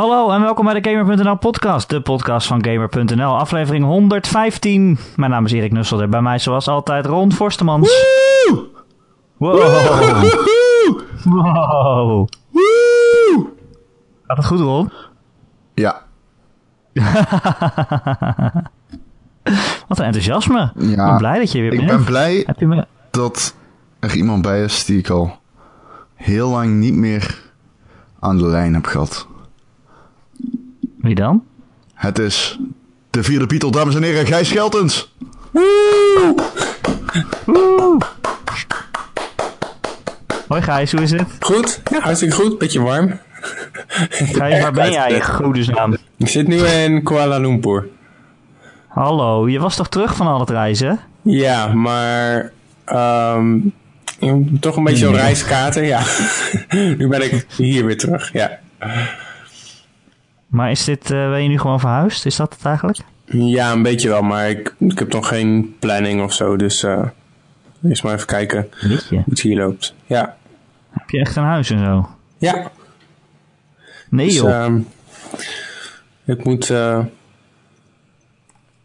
Hallo 0.00 0.30
en 0.30 0.40
welkom 0.40 0.64
bij 0.64 0.80
de 0.80 0.90
Gamer.nl 0.90 1.36
podcast, 1.36 1.88
de 1.88 2.00
podcast 2.00 2.46
van 2.46 2.64
Gamer.nl, 2.64 3.36
aflevering 3.36 3.84
115. 3.84 4.98
Mijn 5.16 5.30
naam 5.30 5.44
is 5.44 5.52
Erik 5.52 5.72
Nusselder, 5.72 6.08
bij 6.08 6.22
mij 6.22 6.38
zoals 6.38 6.68
altijd 6.68 7.06
Ron 7.06 7.32
Forstemans. 7.32 8.04
Woe! 8.48 8.68
Wow. 9.36 9.58
Wow. 11.24 12.28
Gaat 14.26 14.36
het 14.36 14.46
goed, 14.46 14.60
Ron? 14.60 14.92
Ja. 15.74 16.02
Wat 19.88 19.98
een 19.98 20.04
enthousiasme. 20.04 20.72
Ja, 20.74 20.90
ik 20.90 20.96
ben 20.96 21.16
blij 21.16 21.38
dat 21.38 21.52
je 21.52 21.60
weer 21.60 21.72
Ik 21.72 21.78
bent. 21.78 21.90
ben 21.90 22.04
blij 22.04 22.42
Heb 22.46 22.58
je 22.58 22.66
me... 22.66 22.86
dat 23.10 23.54
er 23.98 24.14
iemand 24.14 24.42
bij 24.42 24.62
is 24.64 24.84
die 24.84 24.98
ik 24.98 25.08
al 25.08 25.38
heel 26.14 26.48
lang 26.48 26.74
niet 26.74 26.94
meer 26.94 27.42
aan 28.20 28.36
de 28.38 28.46
lijn 28.46 28.74
heb 28.74 28.84
gehad. 28.84 29.28
Wie 31.00 31.14
dan? 31.14 31.44
Het 31.94 32.18
is 32.18 32.58
de 33.10 33.22
vierde 33.22 33.46
Beatle, 33.46 33.70
dames 33.70 33.94
en 33.94 34.02
heren, 34.02 34.26
Gijs 34.26 34.48
Scheltens. 34.48 35.14
Hoi 40.48 40.62
Gijs, 40.62 40.92
hoe 40.92 41.02
is 41.02 41.10
het? 41.10 41.22
Goed, 41.40 41.80
ja, 41.90 42.00
hartstikke 42.00 42.34
goed. 42.34 42.58
Beetje 42.58 42.80
warm. 42.80 43.18
Gijs, 44.10 44.62
waar 44.62 44.72
ben 44.72 44.92
jij 44.92 45.12
in 45.12 45.22
godesnaam? 45.22 45.96
Ik 46.16 46.28
zit 46.28 46.46
nu 46.48 46.56
in 46.56 47.02
Kuala 47.02 47.38
Lumpur. 47.38 47.88
Hallo, 48.88 49.48
je 49.48 49.58
was 49.58 49.76
toch 49.76 49.88
terug 49.88 50.16
van 50.16 50.26
al 50.26 50.40
het 50.40 50.50
reizen? 50.50 51.00
Ja, 51.22 51.66
maar 51.66 52.52
ehm, 52.84 53.58
toch 54.60 54.76
een 54.76 54.84
beetje 54.84 55.04
zo'n 55.04 55.14
reiskater. 55.14 55.84
Ja, 55.84 56.02
nu 56.98 57.08
ben 57.08 57.22
ik 57.22 57.46
hier 57.56 57.84
weer 57.84 57.98
terug. 57.98 58.32
Ja, 58.32 58.58
Maar 60.50 60.70
is 60.70 60.84
dit, 60.84 61.10
eh, 61.10 61.28
ben 61.30 61.42
je 61.42 61.48
nu 61.48 61.58
gewoon 61.58 61.80
verhuisd? 61.80 62.26
Is 62.26 62.36
dat 62.36 62.52
het 62.54 62.64
eigenlijk? 62.64 62.98
ja 63.24 63.72
een 63.72 63.82
beetje 63.82 64.08
wel, 64.08 64.22
maar 64.22 64.50
ik, 64.50 64.74
ik 64.78 64.98
heb 64.98 65.12
nog 65.12 65.28
geen 65.28 65.76
planning 65.78 66.22
of 66.22 66.32
zo. 66.32 66.56
Dus 66.56 66.82
eh 66.82 67.06
eerst 67.84 68.02
maar 68.02 68.14
even 68.14 68.26
kijken 68.26 68.68
hoe 68.80 69.22
het 69.28 69.40
hier 69.40 69.56
loopt. 69.56 69.94
Ja, 70.06 70.36
Heb 70.90 71.10
je 71.10 71.20
echt 71.20 71.36
een 71.36 71.42
huis 71.44 71.70
en 71.70 71.78
zo? 71.84 72.08
ja. 72.38 72.70
Nee 74.08 74.26
Dus, 74.26 74.36
joh. 74.36 74.50
ehm, 74.64 74.80
ik 76.24 76.44
moet. 76.44 76.70
eh, 76.70 76.98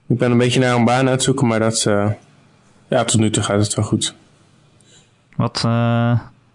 ik 0.07 0.17
ben 0.17 0.31
een 0.31 0.37
beetje 0.37 0.59
naar 0.59 0.75
een 0.75 0.85
baan 0.85 0.99
aan 0.99 1.05
het 1.07 1.23
zoeken, 1.23 1.47
maar 1.47 1.59
dat. 1.59 1.81
ja, 2.87 3.03
tot 3.05 3.19
nu 3.19 3.29
toe 3.29 3.43
gaat 3.43 3.59
het 3.59 3.73
wel 3.73 3.85
goed. 3.85 4.15
Wat, 5.35 5.61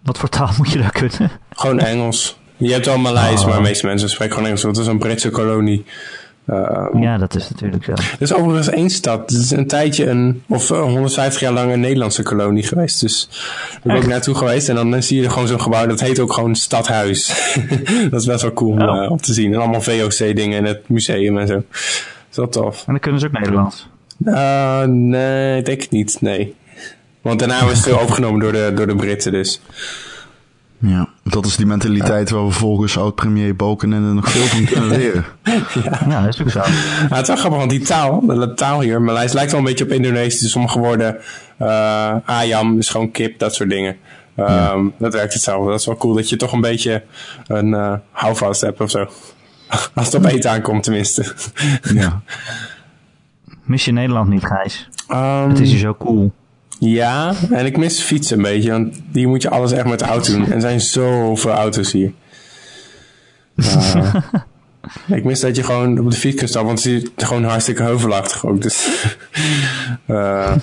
wat 0.03 0.19
voor 0.19 0.28
taal 0.28 0.50
moet 0.58 0.70
je 0.72 0.78
daar 0.78 0.92
kunnen? 0.92 1.31
Gewoon 1.50 1.78
Engels. 1.78 2.38
Je 2.61 2.72
hebt 2.72 2.86
wel 2.86 2.98
Maleis, 2.98 3.41
Oh. 3.41 3.47
maar 3.47 3.56
de 3.56 3.62
meeste 3.62 3.86
mensen 3.86 4.08
spreken 4.11 4.33
gewoon 4.34 4.48
Engels. 4.48 4.62
Want 4.64 4.77
het 4.77 4.86
is 4.86 4.92
een 4.92 4.98
Britse 4.98 5.30
kolonie. 5.30 5.84
Uh, 6.50 6.86
Ja, 7.00 7.19
dat 7.19 7.34
is 7.34 7.50
natuurlijk 7.50 7.84
zo. 7.84 7.91
er 7.92 8.16
is 8.19 8.33
overigens 8.33 8.69
één 8.69 8.91
stad. 8.91 9.30
Het 9.30 9.39
is 9.41 9.50
een 9.50 9.66
tijdje 9.66 10.06
een, 10.08 10.42
of 10.48 10.70
eh, 10.70 10.81
150 10.83 11.41
jaar 11.41 11.53
lang 11.53 11.72
een 11.72 11.81
Nederlandse 11.81 12.22
kolonie 12.22 12.62
geweest. 12.62 13.00
Dus 13.00 13.28
daar 13.70 13.81
ben 13.94 13.97
ik 14.03 14.06
naartoe 14.06 14.34
geweest. 14.34 14.69
En 14.69 14.75
dan 14.75 15.03
zie 15.03 15.19
je 15.19 15.25
er 15.25 15.31
gewoon 15.31 15.48
zo'n 15.48 15.61
gebouw. 15.61 15.86
Dat 15.86 16.00
heet 16.00 16.19
ook 16.19 16.33
gewoon 16.33 16.55
Stadhuis. 16.55 17.27
dat 18.11 18.20
is 18.20 18.27
best 18.27 18.42
wel 18.42 18.53
cool 18.53 18.72
om, 18.72 18.83
Oh. 18.88 19.05
eh, 19.05 19.11
om 19.11 19.20
te 19.20 19.33
zien. 19.33 19.53
En 19.55 19.61
allemaal 19.61 19.81
VOC-dingen 19.83 20.58
in 20.58 20.64
het 20.64 20.88
museum 20.88 21.38
en 21.38 21.47
zo. 21.47 21.55
Dat 21.55 21.64
is 22.31 22.36
wel 22.36 22.48
tof. 22.48 22.78
En 22.78 22.84
dan 22.92 23.00
kunnen 23.00 23.20
ze 23.20 23.27
ook 23.27 23.33
Nederlands. 23.33 23.88
Uh, 24.25 24.83
nee, 24.84 25.62
denk 25.62 25.83
ik 25.83 25.91
niet. 25.91 26.16
Nee. 26.20 26.55
Want 27.22 27.38
daarna 27.38 27.64
was 27.64 27.84
het 27.84 28.00
opgenomen 28.03 28.41
door 28.41 28.53
de, 28.53 28.72
door 28.75 28.86
de 28.86 28.94
Britten. 28.97 29.33
Dus 29.33 29.61
Ja, 30.78 31.08
dat 31.31 31.47
is 31.47 31.56
die 31.56 31.67
mentaliteit 31.67 32.31
waar 32.31 32.45
we 32.47 32.50
volgens 32.53 32.98
oud-premier 32.98 33.56
Balkenende 33.56 34.12
nog 34.12 34.31
veel 34.31 34.42
van 34.47 34.64
kunnen 34.64 34.89
leren. 34.98 35.25
Ja, 36.09 36.22
dat 36.22 36.34
is 36.34 36.43
ook 36.43 36.50
zo. 36.50 36.59
Ja, 36.59 37.06
het 37.09 37.21
is 37.21 37.27
wel 37.27 37.37
grappig, 37.37 37.59
want 37.59 37.71
die 37.71 37.81
taal, 37.81 38.27
de 38.27 38.55
taal 38.55 38.81
hier, 38.81 39.03
Maleis, 39.03 39.32
lijkt 39.32 39.50
wel 39.50 39.60
een 39.60 39.66
beetje 39.66 39.84
op 39.84 39.91
Indonesisch. 39.91 40.41
Dus 40.41 40.50
sommige 40.50 40.78
woorden, 40.78 41.16
eh 41.59 42.15
ayam 42.25 42.78
is 42.78 42.88
gewoon 42.88 43.10
kip, 43.10 43.38
dat 43.38 43.55
soort 43.55 43.71
dingen. 43.71 43.97
Ehm, 44.37 44.84
Dat 44.99 45.12
werkt 45.15 45.32
hetzelfde. 45.32 45.71
Dat 45.71 45.81
is 45.81 45.87
wel 45.87 45.97
cool 45.97 46.15
dat 46.15 46.28
je 46.28 46.37
toch 46.37 46.53
een 46.53 46.60
beetje 46.60 47.03
een 47.47 47.75
eh 47.75 47.94
houvast 48.10 48.60
hebt 48.60 48.81
of 48.81 48.91
zo. 48.91 49.06
Als 49.94 50.06
het 50.06 50.15
op 50.15 50.25
eten 50.25 50.50
aankomt 50.50 50.82
tenminste. 50.82 51.34
Ja. 51.94 52.21
Mis 53.65 53.84
je 53.84 53.93
Nederland 53.93 54.28
niet, 54.28 54.44
Gijs? 54.44 54.88
Ehm, 55.09 55.49
Het 55.49 55.59
is 55.60 55.71
hier 55.71 55.78
zo 55.78 55.94
cool. 55.94 56.32
Ja, 56.81 57.35
en 57.51 57.67
ik 57.67 57.77
mis 57.77 58.01
fietsen 58.01 58.37
een 58.37 58.43
beetje, 58.43 58.71
want 58.71 59.01
die 59.13 59.27
moet 59.27 59.43
je 59.43 59.51
alles 59.51 59.73
echt 59.73 59.87
met 59.87 59.99
de 59.99 60.05
auto 60.05 60.33
doen. 60.33 60.45
En 60.45 60.53
er 60.53 60.61
zijn 60.61 60.81
zoveel 60.81 61.51
auto's 61.51 61.93
hier. 61.93 62.13
Ik 65.07 65.25
mis 65.25 65.41
dat 65.41 65.57
je 65.57 65.63
gewoon 65.63 65.99
op 65.99 66.11
de 66.11 66.17
fiets 66.17 66.37
kunt 66.37 66.51
stappen, 66.51 66.75
want 66.75 66.85
het 66.85 67.11
is 67.17 67.25
gewoon 67.25 67.45
hartstikke 67.45 67.83
heuvelachtig 67.83 68.47
ook. 68.47 68.63
Dus, 68.63 68.89
eh, 70.07 70.57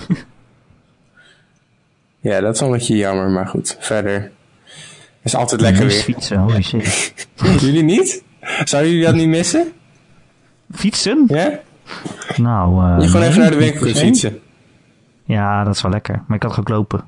ja, 2.20 2.40
dat 2.40 2.54
is 2.54 2.60
wel 2.60 2.68
een 2.72 2.78
beetje 2.78 2.96
jammer, 2.96 3.28
maar 3.28 3.46
goed. 3.46 3.76
Verder 3.80 4.30
is 5.22 5.34
altijd 5.34 5.60
lekker 5.60 5.86
weer. 5.86 6.00
fietsen, 6.00 6.38
holy 6.38 6.62
shit. 6.62 7.14
Jullie 7.60 7.82
niet? 7.82 8.22
Zouden 8.64 8.90
jullie 8.90 9.06
dat 9.06 9.14
niet 9.14 9.28
missen? 9.28 9.72
Fietsen? 10.72 11.24
Ja? 11.26 11.60
Nou, 12.36 12.84
eh, 12.84 13.00
Je 13.00 13.06
gewoon 13.06 13.26
even 13.26 13.40
naar 13.40 13.50
de 13.50 13.56
winkel 13.56 13.80
kunt 13.80 13.98
fietsen. 13.98 14.38
Ja, 15.28 15.64
dat 15.64 15.74
is 15.74 15.82
wel 15.82 15.90
lekker. 15.90 16.22
Maar 16.26 16.36
ik 16.36 16.42
had 16.42 16.58
ook 16.58 16.68
lopen. 16.68 17.04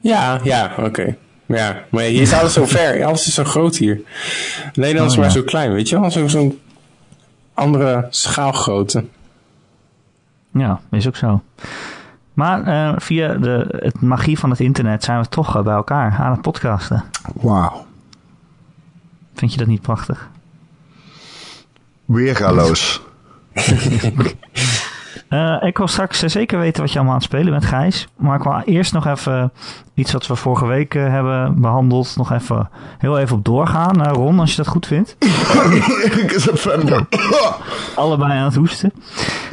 Ja, 0.00 0.40
ja, 0.42 0.72
oké. 0.78 1.16
Ja, 1.46 1.82
maar 1.90 2.02
hier 2.02 2.20
is 2.22 2.32
alles 2.32 2.52
zo 2.52 2.66
ver. 2.76 3.04
Alles 3.04 3.26
is 3.26 3.34
zo 3.34 3.44
groot 3.44 3.76
hier. 3.76 4.00
Nederland 4.74 5.10
is 5.10 5.16
Oh, 5.16 5.22
maar 5.22 5.28
ja. 5.28 5.34
zo 5.38 5.42
klein, 5.42 5.72
weet 5.72 5.88
je 5.88 6.00
wel? 6.00 6.10
Zo- 6.10 6.28
Zo'n 6.28 6.60
andere 7.54 8.06
schaalgrootte. 8.10 9.04
Ja, 10.52 10.80
is 10.90 11.06
ook 11.06 11.16
zo. 11.16 11.42
Maar 12.32 12.66
eh, 12.66 12.94
via 12.98 13.34
de 13.34 13.78
het 13.82 14.00
magie 14.00 14.38
van 14.38 14.50
het 14.50 14.60
internet 14.60 15.04
zijn 15.04 15.20
we 15.20 15.28
toch 15.28 15.62
bij 15.62 15.74
elkaar 15.74 16.12
aan 16.18 16.30
het 16.32 16.40
podcasten. 16.42 17.04
Wauw. 17.34 17.86
Vind 19.34 19.52
je 19.52 19.58
dat 19.58 19.66
niet 19.66 19.82
prachtig? 19.82 20.28
Weergaloos. 22.04 23.00
Eh, 25.28 25.56
ik 25.60 25.78
wil 25.78 25.88
straks 25.88 26.22
eh, 26.22 26.28
zeker 26.28 26.58
weten 26.58 26.82
wat 26.82 26.90
je 26.92 26.96
allemaal 26.96 27.14
aan 27.14 27.20
het 27.20 27.30
spelen 27.30 27.50
bent, 27.52 27.64
Gijs. 27.64 28.08
Maar 28.16 28.36
ik 28.36 28.42
wil 28.42 28.60
eerst 28.64 28.92
nog 28.92 29.06
even 29.06 29.52
iets 29.94 30.12
wat 30.12 30.26
we 30.26 30.36
vorige 30.36 30.66
week 30.66 30.94
eh, 30.94 31.08
hebben 31.08 31.60
behandeld. 31.60 32.16
Nog 32.16 32.32
even 32.32 32.68
heel 32.98 33.18
even 33.18 33.36
op 33.36 33.44
doorgaan. 33.44 34.06
Ron, 34.08 34.38
als 34.40 34.50
je 34.50 34.56
dat 34.56 34.66
goed 34.66 34.86
vindt. 34.86 35.16
Erik 35.18 36.32
is 36.38 36.46
een. 36.66 37.06
Allebei 37.94 38.32
aan 38.32 38.44
het 38.44 38.54
hoesten. 38.54 38.92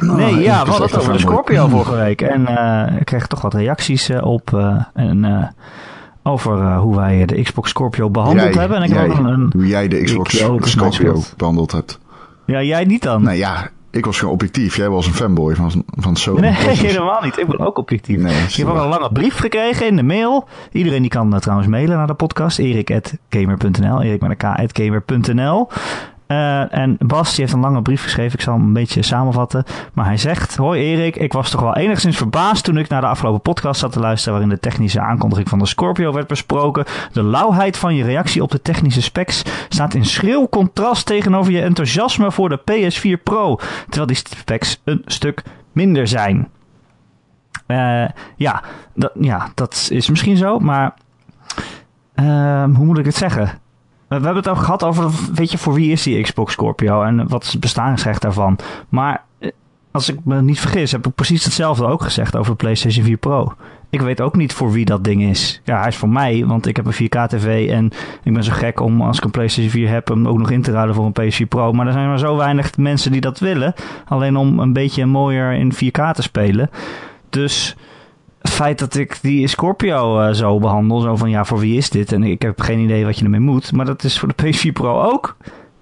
Nee, 0.00 0.34
ik 0.34 0.44
ja, 0.44 0.64
we 0.64 0.70
hadden 0.70 0.88
het 0.88 0.98
over 0.98 1.12
de. 1.12 1.18
Scorpio 1.18 1.68
vorige 1.68 1.94
week. 1.96 2.20
En 2.20 2.40
ik 2.98 3.04
kreeg 3.04 3.26
toch 3.26 3.40
wat 3.40 3.54
reacties 3.54 4.10
op. 4.10 4.76
en, 4.94 5.54
over 6.22 6.74
hoe 6.76 6.96
wij 6.96 7.26
de 7.26 7.42
Xbox 7.42 7.70
Scorpio 7.70 8.10
behandeld 8.10 8.52
Jij- 8.52 8.60
hebben. 8.60 8.76
En 8.78 8.82
ik 8.82 8.92
jij, 8.92 9.08
een, 9.08 9.50
Hoe 9.52 9.66
jij 9.66 9.88
de 9.88 10.02
Xbox 10.02 10.34
Ik 10.40 10.66
Scorpio 10.66 11.22
behandeld 11.36 11.72
hebt. 11.72 11.98
Ja, 12.46 12.62
jij 12.62 12.84
niet 12.84 13.02
dan? 13.02 13.22
Nou 13.22 13.36
ja, 13.36 13.68
ik 13.96 14.04
was 14.04 14.18
gewoon 14.18 14.34
objectief. 14.34 14.76
Jij 14.76 14.88
was 14.88 15.06
een 15.06 15.12
fanboy 15.12 15.54
van, 15.54 15.84
van 15.86 16.16
Sony. 16.16 16.40
Nee, 16.40 16.52
helemaal 16.76 17.22
niet. 17.22 17.38
Ik 17.38 17.46
ben 17.46 17.58
ook 17.58 17.78
objectief. 17.78 18.18
Nee, 18.18 18.34
heb 18.34 18.66
waar. 18.66 18.82
een 18.82 18.88
lange 18.88 19.12
brief 19.12 19.36
gekregen 19.36 19.86
in 19.86 19.96
de 19.96 20.02
mail. 20.02 20.48
Iedereen 20.72 21.00
die 21.00 21.10
kan 21.10 21.34
eh, 21.34 21.40
trouwens 21.40 21.68
mailen 21.68 21.96
naar 21.96 22.06
de 22.06 22.14
podcast. 22.14 22.58
erik.gamer.nl 22.58 24.02
Erik 24.02 24.20
met 24.20 24.42
een 24.42 24.66
k.gamer.nl 24.72 25.68
Eh, 26.26 26.74
en 26.74 26.96
Bas 26.98 27.30
die 27.30 27.40
heeft 27.40 27.52
een 27.52 27.60
lange 27.60 27.82
brief 27.82 28.02
geschreven. 28.02 28.38
Ik 28.38 28.44
zal 28.44 28.54
hem 28.54 28.62
een 28.62 28.72
beetje 28.72 29.02
samenvatten. 29.02 29.64
Maar 29.92 30.04
hij 30.04 30.16
zegt... 30.16 30.56
Hoi 30.56 30.80
Erik, 30.80 31.16
ik 31.16 31.32
was 31.32 31.50
toch 31.50 31.60
wel 31.60 31.76
enigszins 31.76 32.16
verbaasd 32.16 32.64
toen 32.64 32.78
ik 32.78 32.88
naar 32.88 33.00
de 33.00 33.06
afgelopen 33.06 33.40
podcast 33.40 33.80
zat 33.80 33.92
te 33.92 34.00
luisteren... 34.00 34.32
waarin 34.32 34.54
de 34.54 34.60
technische 34.60 35.00
aankondiging 35.00 35.48
van 35.48 35.58
de 35.58 35.66
Scorpio 35.66 36.12
werd 36.12 36.26
besproken. 36.26 36.84
De 37.12 37.22
lauwheid 37.22 37.76
van 37.76 37.94
je 37.94 38.04
reactie 38.04 38.42
op 38.42 38.50
de 38.50 38.62
technische 38.62 39.02
specs 39.02 39.42
staat 39.68 39.94
in 39.94 40.04
schril 40.04 40.48
contrast 40.48 41.06
tegenover 41.06 41.52
je 41.52 41.62
enthousiasme 41.62 42.32
voor 42.32 42.48
de 42.48 42.60
PS4 42.60 43.22
Pro. 43.22 43.58
Terwijl 43.84 44.06
die 44.06 44.16
specs 44.16 44.80
een 44.84 45.02
stuk 45.06 45.42
minder 45.72 46.08
zijn. 46.08 46.48
Eh, 47.66 48.04
ja, 48.36 48.62
dat, 48.94 49.12
ja, 49.20 49.48
dat 49.54 49.88
is 49.92 50.08
misschien 50.08 50.36
zo, 50.36 50.58
maar 50.58 50.94
ehm, 52.14 52.74
hoe 52.74 52.86
moet 52.86 52.98
ik 52.98 53.04
het 53.04 53.14
zeggen? 53.14 53.60
We, 54.08 54.14
hebben 54.14 54.36
het 54.36 54.48
ook 54.48 54.58
gehad 54.58 54.84
over, 54.84 55.10
weet 55.34 55.50
je, 55.50 55.58
voor 55.58 55.74
wie 55.74 55.92
is 55.92 56.02
die 56.02 56.22
Xbox 56.22 56.52
Scorpio 56.52 57.02
en 57.02 57.28
wat 57.28 57.42
is 57.42 57.52
het 57.52 57.60
bestaansrecht 57.60 58.22
daarvan. 58.22 58.58
Maar 58.88 59.24
eh, 59.38 59.50
als 59.90 60.08
ik 60.08 60.18
me 60.24 60.42
niet 60.42 60.60
vergis, 60.60 60.92
heb 60.92 61.06
ik 61.06 61.14
precies 61.14 61.44
hetzelfde 61.44 61.86
ook 61.86 62.02
gezegd 62.02 62.36
over 62.36 62.50
de 62.50 62.56
PlayStation 62.56 63.04
4 63.04 63.16
Pro. 63.16 63.52
Ik 63.90 64.00
weet 64.00 64.20
ook 64.20 64.36
niet 64.36 64.52
voor 64.52 64.72
wie 64.72 64.84
dat 64.84 65.04
ding 65.04 65.22
is. 65.22 65.60
Ja, 65.64 65.78
hij 65.78 65.88
is 65.88 65.96
voor 65.96 66.08
mij, 66.08 66.44
want 66.46 66.66
ik 66.66 66.76
heb 66.76 66.86
een 66.86 66.94
4K-TV 66.94 67.68
en 67.70 67.90
ik 68.22 68.32
ben 68.32 68.44
zo 68.44 68.52
gek 68.52 68.80
om, 68.80 69.02
als 69.02 69.16
ik 69.16 69.24
een 69.24 69.30
PlayStation 69.30 69.72
4 69.72 69.88
heb, 69.88 70.08
hem 70.08 70.28
ook 70.28 70.38
nog 70.38 70.50
in 70.50 70.62
te 70.62 70.70
ruilen 70.70 70.94
voor 70.94 71.10
een 71.12 71.32
PS4 71.32 71.48
Pro. 71.48 71.72
Maar 71.72 71.86
er 71.86 71.92
zijn 71.92 72.08
maar 72.08 72.18
zo 72.18 72.36
weinig 72.36 72.76
mensen 72.76 73.12
die 73.12 73.20
dat 73.20 73.38
willen. 73.38 73.74
Alleen 74.08 74.36
om 74.36 74.58
een 74.58 74.72
beetje 74.72 75.06
mooier 75.06 75.52
in 75.52 75.72
4K 75.74 76.10
te 76.12 76.22
spelen. 76.22 76.70
Dus 77.28 77.76
feit 78.50 78.78
dat 78.78 78.94
ik 78.94 79.18
die 79.22 79.48
Scorpio 79.48 80.20
eh, 80.20 80.32
zo 80.34 80.58
behandel, 80.58 81.00
zo 81.00 81.16
van 81.16 81.30
ja, 81.30 81.44
voor 81.44 81.58
wie 81.58 81.76
is 81.76 81.90
dit? 81.90 82.12
En 82.12 82.22
ik 82.22 82.42
heb 82.42 82.60
geen 82.60 82.78
idee 82.78 83.04
wat 83.04 83.18
je 83.18 83.24
ermee 83.24 83.40
moet. 83.40 83.72
Maar 83.72 83.86
dat 83.86 84.04
is 84.04 84.18
voor 84.18 84.32
de 84.36 84.44
PS4 84.54 84.72
Pro 84.72 85.02
ook. 85.02 85.36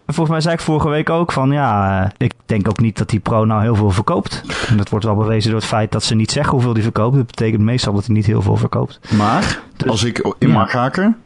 volgens 0.07 0.29
mij 0.31 0.41
zei 0.41 0.55
ik 0.55 0.61
vorige 0.61 0.89
week 0.89 1.11
ook 1.11 1.33
van 1.33 1.51
ja, 1.51 2.03
eh, 2.05 2.11
ik 2.27 2.33
denk 2.47 2.69
ook 2.69 2.81
niet 2.81 2.99
dat 2.99 3.09
die 3.09 3.21
Pro 3.21 3.45
nou 3.45 3.63
heel 3.63 3.75
veel 3.75 3.91
verkoopt. 3.91 4.43
En 4.69 4.77
dat 4.77 4.89
wordt 4.89 5.05
wel 5.05 5.15
bewezen 5.15 5.51
door 5.51 5.61
het 5.61 5.69
feit 5.69 5.93
dat 5.93 6.03
ze 6.03 6.15
niet 6.15 6.31
zeggen 6.31 6.53
hoeveel 6.53 6.73
die 6.73 6.83
verkoopt. 6.83 7.17
Dat 7.17 7.27
betekent 7.27 7.63
meestal 7.63 7.93
dat 7.95 8.07
hij 8.07 8.15
niet 8.15 8.27
heel 8.27 8.43
veel 8.43 8.57
verkoopt. 8.57 9.01
Maar, 9.17 9.61
Dus- 9.77 9.91
als 9.91 10.05
ik 10.05 10.19
in 10.39 10.49
ja. 10.49 10.55
mag 10.55 10.73
haken, 10.73 11.17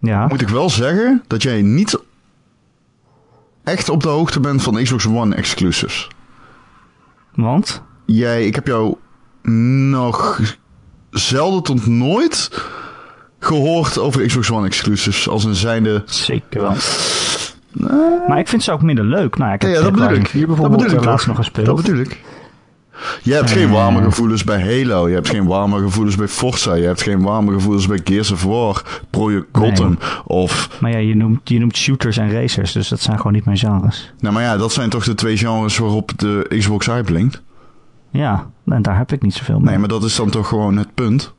Ja, 0.00 0.26
moet 0.26 0.40
ik 0.40 0.48
wel 0.48 0.70
zeggen 0.70 1.22
dat 1.26 1.42
jij 1.42 1.62
niet 1.62 1.98
echt 3.64 3.88
op 3.88 4.02
de 4.02 4.08
hoogte 4.08 4.40
bent 4.40 4.62
van 4.62 4.82
Xbox 4.82 5.06
One 5.06 5.34
exclusives. 5.34 6.08
want 7.34 7.82
Jij, 8.04 8.46
ik 8.46 8.54
heb 8.54 8.66
jou 8.66 8.96
nog 9.42 10.40
zelden 11.10 11.62
tot 11.62 11.86
nooit 11.86 12.50
gehoord 13.38 13.98
over 13.98 14.26
Xbox 14.26 14.50
One 14.50 14.66
exclusives 14.66 15.28
als 15.28 15.44
een 15.44 15.54
zijnde... 15.54 16.02
zeker 16.06 16.60
wel. 16.60 16.74
Maar 18.28 18.38
ik 18.38 18.48
vind 18.48 18.62
ze 18.62 18.72
ook 18.72 18.82
minder 18.82 19.04
leuk. 19.04 19.36
Nou, 19.36 19.52
ik 19.52 19.62
heb 19.62 19.70
Ja, 19.70 19.76
ja, 19.76 19.82
dat 19.82 19.92
bedoel 19.92 20.10
ik. 20.12 20.28
4 20.28 20.40
Dat 20.40 20.48
bijvoorbeeld 20.48 20.82
bedoel 20.82 20.96
ik 20.98 21.04
eh, 21.04 21.10
laatst 21.10 21.26
nog 21.26 21.36
gespeeld. 21.36 21.66
Dat 21.66 21.76
bedoel 21.76 22.00
ik. 22.00 22.20
Je 23.22 23.32
hebt 23.32 23.50
geen 23.50 23.66
Eh. 23.68 23.72
warme 23.72 24.02
gevoelens 24.02 24.44
bij 24.44 24.60
Halo. 24.60 25.08
Je 25.08 25.14
hebt 25.14 25.28
geen 25.28 25.46
warme 25.46 25.78
gevoelens 25.80 26.16
bij 26.16 26.28
Forza. 26.28 26.74
Je 26.74 26.84
hebt 26.86 27.02
geen 27.02 27.22
warme 27.22 27.52
gevoelens 27.52 27.86
bij 27.86 28.00
Gears 28.04 28.30
of 28.30 28.42
War, 28.42 28.82
Project 29.10 29.46
Gotham. 29.52 29.98
Of, 30.24 30.68
Maar 30.80 30.90
ja, 30.90 30.98
je 30.98 31.16
noemt, 31.16 31.48
je 31.48 31.58
noemt 31.58 31.76
shooters 31.76 32.16
en 32.16 32.32
racers, 32.32 32.72
dus 32.72 32.88
dat 32.88 33.00
zijn 33.00 33.16
gewoon 33.16 33.32
niet 33.32 33.44
mijn 33.44 33.56
genres. 33.56 34.12
nou 34.20 34.34
maar 34.34 34.42
ja, 34.42 34.56
dat 34.56 34.72
zijn 34.72 34.90
toch 34.90 35.04
de 35.04 35.14
twee 35.14 35.36
genres 35.36 35.78
waarop 35.78 36.10
de 36.16 36.46
Xbox 36.58 36.90
uitblinkt. 36.90 37.42
Ja, 38.10 38.50
en 38.66 38.82
daar 38.82 38.96
heb 38.96 39.12
ik 39.12 39.22
niet 39.22 39.34
zoveel 39.34 39.58
mee. 39.58 39.68
Nee, 39.68 39.78
maar 39.78 39.88
dat 39.88 40.04
is 40.04 40.16
dan 40.16 40.30
toch 40.30 40.48
gewoon 40.48 40.76
het 40.76 40.94
punt. 40.94 41.32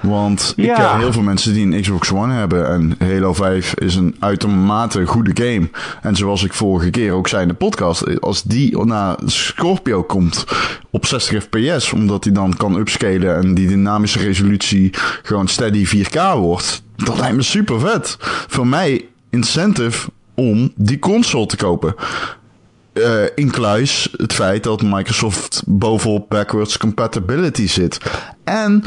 Want 0.00 0.52
ik 0.56 0.64
Ja. 0.64 0.74
ken 0.74 0.98
heel 0.98 1.12
veel 1.12 1.22
mensen 1.22 1.54
die 1.54 1.66
een 1.66 1.80
Xbox 1.80 2.12
One 2.12 2.32
hebben. 2.32 2.68
En 2.68 2.94
Halo 3.08 3.32
5 3.32 3.74
is 3.74 3.94
een 3.94 4.16
uitermate 4.18 5.06
goede 5.06 5.44
game. 5.44 5.70
En 6.02 6.16
zoals 6.16 6.44
ik 6.44 6.52
vorige 6.52 6.90
keer 6.90 7.12
ook 7.12 7.28
zei 7.28 7.42
in 7.42 7.48
de 7.48 7.54
podcast. 7.54 8.20
Als 8.20 8.42
die 8.42 8.84
naar 8.84 9.16
Scorpio 9.24 10.02
komt 10.02 10.44
op 10.90 11.06
60 11.06 11.42
fps. 11.42 11.92
Omdat 11.92 12.22
die 12.22 12.32
dan 12.32 12.56
kan 12.56 12.76
upscalen. 12.76 13.36
En 13.36 13.54
die 13.54 13.68
dynamische 13.68 14.18
resolutie 14.18 14.90
gewoon 15.22 15.48
steady 15.48 15.86
4K 15.86 16.34
wordt. 16.34 16.82
Dat 16.96 17.18
lijkt 17.18 17.36
me 17.36 17.42
super 17.42 17.80
vet. 17.80 18.16
Voor 18.48 18.66
mij 18.66 19.08
incentive 19.30 20.08
om 20.34 20.72
die 20.76 20.98
console 20.98 21.46
te 21.46 21.56
kopen. 21.56 21.94
Eh 22.92 23.24
incluis 23.34 24.08
het 24.16 24.32
feit 24.32 24.62
dat 24.62 24.82
Microsoft 24.82 25.62
bovenop 25.66 26.28
backwards 26.28 26.78
compatibility 26.78 27.68
zit. 27.68 27.98
En 28.44 28.84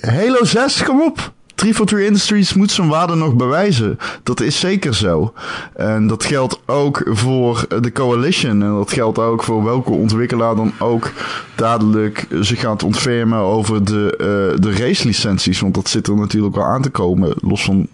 Halo 0.00 0.44
6, 0.44 0.82
kom 0.82 1.02
op. 1.02 1.34
343 1.56 2.06
Industries 2.08 2.54
moet 2.54 2.70
zijn 2.70 2.88
waarde 2.88 3.14
nog 3.14 3.34
bewijzen. 3.34 3.98
Dat 4.22 4.40
is 4.40 4.60
zeker 4.60 4.94
zo. 4.94 5.32
En 5.74 6.06
dat 6.06 6.24
geldt 6.24 6.60
ook 6.66 7.02
voor 7.04 7.66
de 7.80 7.92
Coalition. 7.92 8.62
En 8.62 8.74
dat 8.74 8.92
geldt 8.92 9.18
ook 9.18 9.42
voor 9.42 9.64
welke 9.64 9.90
ontwikkelaar 9.90 10.56
dan 10.56 10.72
ook 10.78 11.12
dadelijk 11.54 12.26
zich 12.40 12.60
gaat 12.60 12.82
ontfermen 12.82 13.38
over 13.38 13.84
de, 13.84 14.14
eh 14.18 14.60
de 14.60 14.76
racelicenties. 14.76 15.60
Want 15.60 15.74
dat 15.74 15.88
zit 15.88 16.06
er 16.06 16.16
natuurlijk 16.16 16.54
wel 16.54 16.64
aan 16.64 16.82
te 16.82 16.90
komen. 16.90 17.34
Los 17.40 17.64
van 17.64 17.88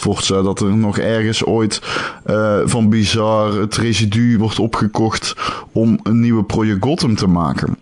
Forza, 0.00 0.42
dat 0.42 0.60
er 0.60 0.76
nog 0.76 0.98
ergens 0.98 1.44
ooit 1.44 1.82
eh, 2.24 2.58
van 2.64 2.88
Bizar 2.88 3.52
het 3.52 3.76
residu 3.76 4.38
wordt 4.38 4.58
opgekocht 4.58 5.34
om 5.72 6.00
een 6.02 6.20
nieuwe 6.20 6.44
Project 6.44 6.84
Gotham 6.84 7.14
te 7.14 7.26
maken. 7.26 7.78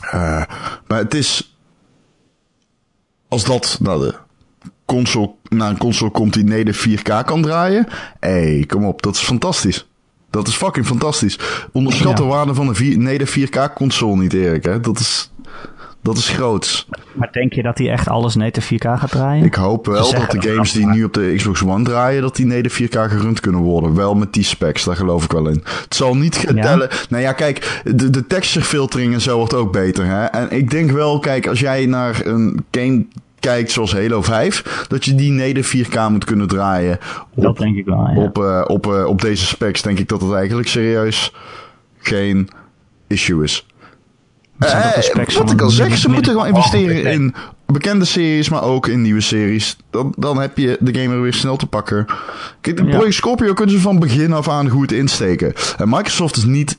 Eh, 0.00 0.42
maar 0.86 0.98
het 0.98 1.14
is 1.14 1.54
als 3.28 3.44
dat 3.44 3.78
naar 3.80 3.98
de 3.98 4.14
console, 4.84 5.30
naar 5.48 5.70
een 5.70 5.78
console 5.78 6.10
komt 6.10 6.32
die 6.32 6.44
native 6.44 6.88
4K 6.98 7.24
kan 7.24 7.42
draaien. 7.42 7.86
Hé, 8.20 8.30
hey, 8.30 8.64
kom 8.66 8.84
op, 8.84 9.02
dat 9.02 9.14
is 9.14 9.20
fantastisch. 9.20 9.88
Dat 10.30 10.48
is 10.48 10.54
fucking 10.54 10.86
fantastisch. 10.86 11.38
Onderschat 11.72 12.16
de 12.16 12.22
Ja. 12.22 12.28
waarde 12.28 12.54
van 12.54 12.68
een 12.68 12.74
vier- 12.74 12.98
native 12.98 13.32
4K 13.32 13.74
console 13.74 14.16
niet, 14.16 14.32
Erik. 14.32 14.64
Hè? 14.64 14.80
Dat 14.80 14.98
is, 14.98 15.29
dat 16.02 16.16
is 16.16 16.28
groots. 16.28 16.88
Maar 17.14 17.32
denk 17.32 17.52
je 17.52 17.62
dat 17.62 17.78
hij 17.78 17.90
echt 17.90 18.08
alles 18.08 18.34
native 18.34 18.74
4K 18.74 18.78
gaat 18.78 19.10
draaien? 19.10 19.44
Ik 19.44 19.54
hoop 19.54 19.86
wel 19.86 20.12
dat 20.12 20.30
de 20.30 20.50
games 20.50 20.72
die 20.72 20.86
nu 20.86 21.04
op 21.04 21.14
de 21.14 21.32
Xbox 21.36 21.64
One 21.64 21.84
draaien, 21.84 22.22
dat 22.22 22.36
die 22.36 22.46
native 22.46 22.88
4K 22.88 23.10
gerund 23.10 23.40
kunnen 23.40 23.60
worden. 23.60 23.94
Wel 23.94 24.14
met 24.14 24.32
die 24.32 24.44
specs, 24.44 24.84
daar 24.84 24.96
geloof 24.96 25.24
ik 25.24 25.32
wel 25.32 25.48
in. 25.48 25.60
Het 25.64 25.94
zal 25.94 26.16
niet 26.16 26.36
getellen. 26.36 26.88
Nou 27.08 27.22
ja, 27.22 27.32
kijk, 27.32 27.82
de, 27.84 28.10
de 28.10 28.26
texture 28.26 28.64
filtering 28.64 29.14
en 29.14 29.20
zo 29.20 29.36
wordt 29.36 29.54
ook 29.54 29.72
beter. 29.72 30.06
Hè? 30.06 30.24
En 30.24 30.50
ik 30.50 30.70
denk 30.70 30.90
wel, 30.90 31.18
kijk, 31.18 31.46
als 31.46 31.60
jij 31.60 31.86
naar 31.86 32.26
een 32.26 32.64
game 32.70 33.06
kijkt 33.40 33.70
zoals 33.70 33.92
Halo 33.92 34.22
5, 34.22 34.84
dat 34.88 35.04
je 35.04 35.14
die 35.14 35.32
native 35.32 35.84
4K 35.84 36.10
moet 36.10 36.24
kunnen 36.24 36.48
draaien. 36.48 36.98
dat 37.34 37.56
denk 37.56 37.76
ik 37.76 37.84
wel, 37.84 38.08
ja. 38.08 38.22
Op, 38.22 38.38
eh, 38.38 38.64
op, 38.66 38.86
eh, 38.86 39.06
op 39.06 39.20
deze 39.20 39.46
specs 39.46 39.82
denk 39.82 39.98
ik 39.98 40.08
dat 40.08 40.20
het 40.20 40.32
eigenlijk 40.32 40.68
serieus 40.68 41.34
geen 41.98 42.48
issue 43.06 43.44
is. 43.44 43.66
De 44.60 44.66
Eh, 44.66 45.36
wat 45.38 45.50
ik 45.50 45.60
al 45.60 45.70
zeg, 45.70 45.96
ze 45.96 46.08
moeten 46.08 46.32
gewoon 46.32 46.46
investeren 46.46 46.94
midden- 46.94 47.12
in 47.12 47.34
bekende 47.66 48.04
series, 48.04 48.48
maar 48.48 48.62
ook 48.62 48.86
in 48.88 49.02
nieuwe 49.02 49.20
series. 49.20 49.76
Dan, 49.90 50.14
dan 50.16 50.40
heb 50.40 50.58
je 50.58 50.76
de 50.80 51.00
gamer 51.00 51.22
weer 51.22 51.34
snel 51.34 51.56
te 51.56 51.66
pakken. 51.66 52.06
Kijk, 52.60 52.76
de 52.76 52.84
Ja. 52.84 52.90
Project 52.90 53.14
Scorpio 53.14 53.52
kunnen 53.52 53.74
ze 53.74 53.80
van 53.80 53.98
begin 53.98 54.32
af 54.32 54.48
aan 54.48 54.68
goed 54.68 54.92
insteken. 54.92 55.52
En 55.78 55.88
Microsoft 55.88 56.36
is 56.36 56.44
niet... 56.44 56.78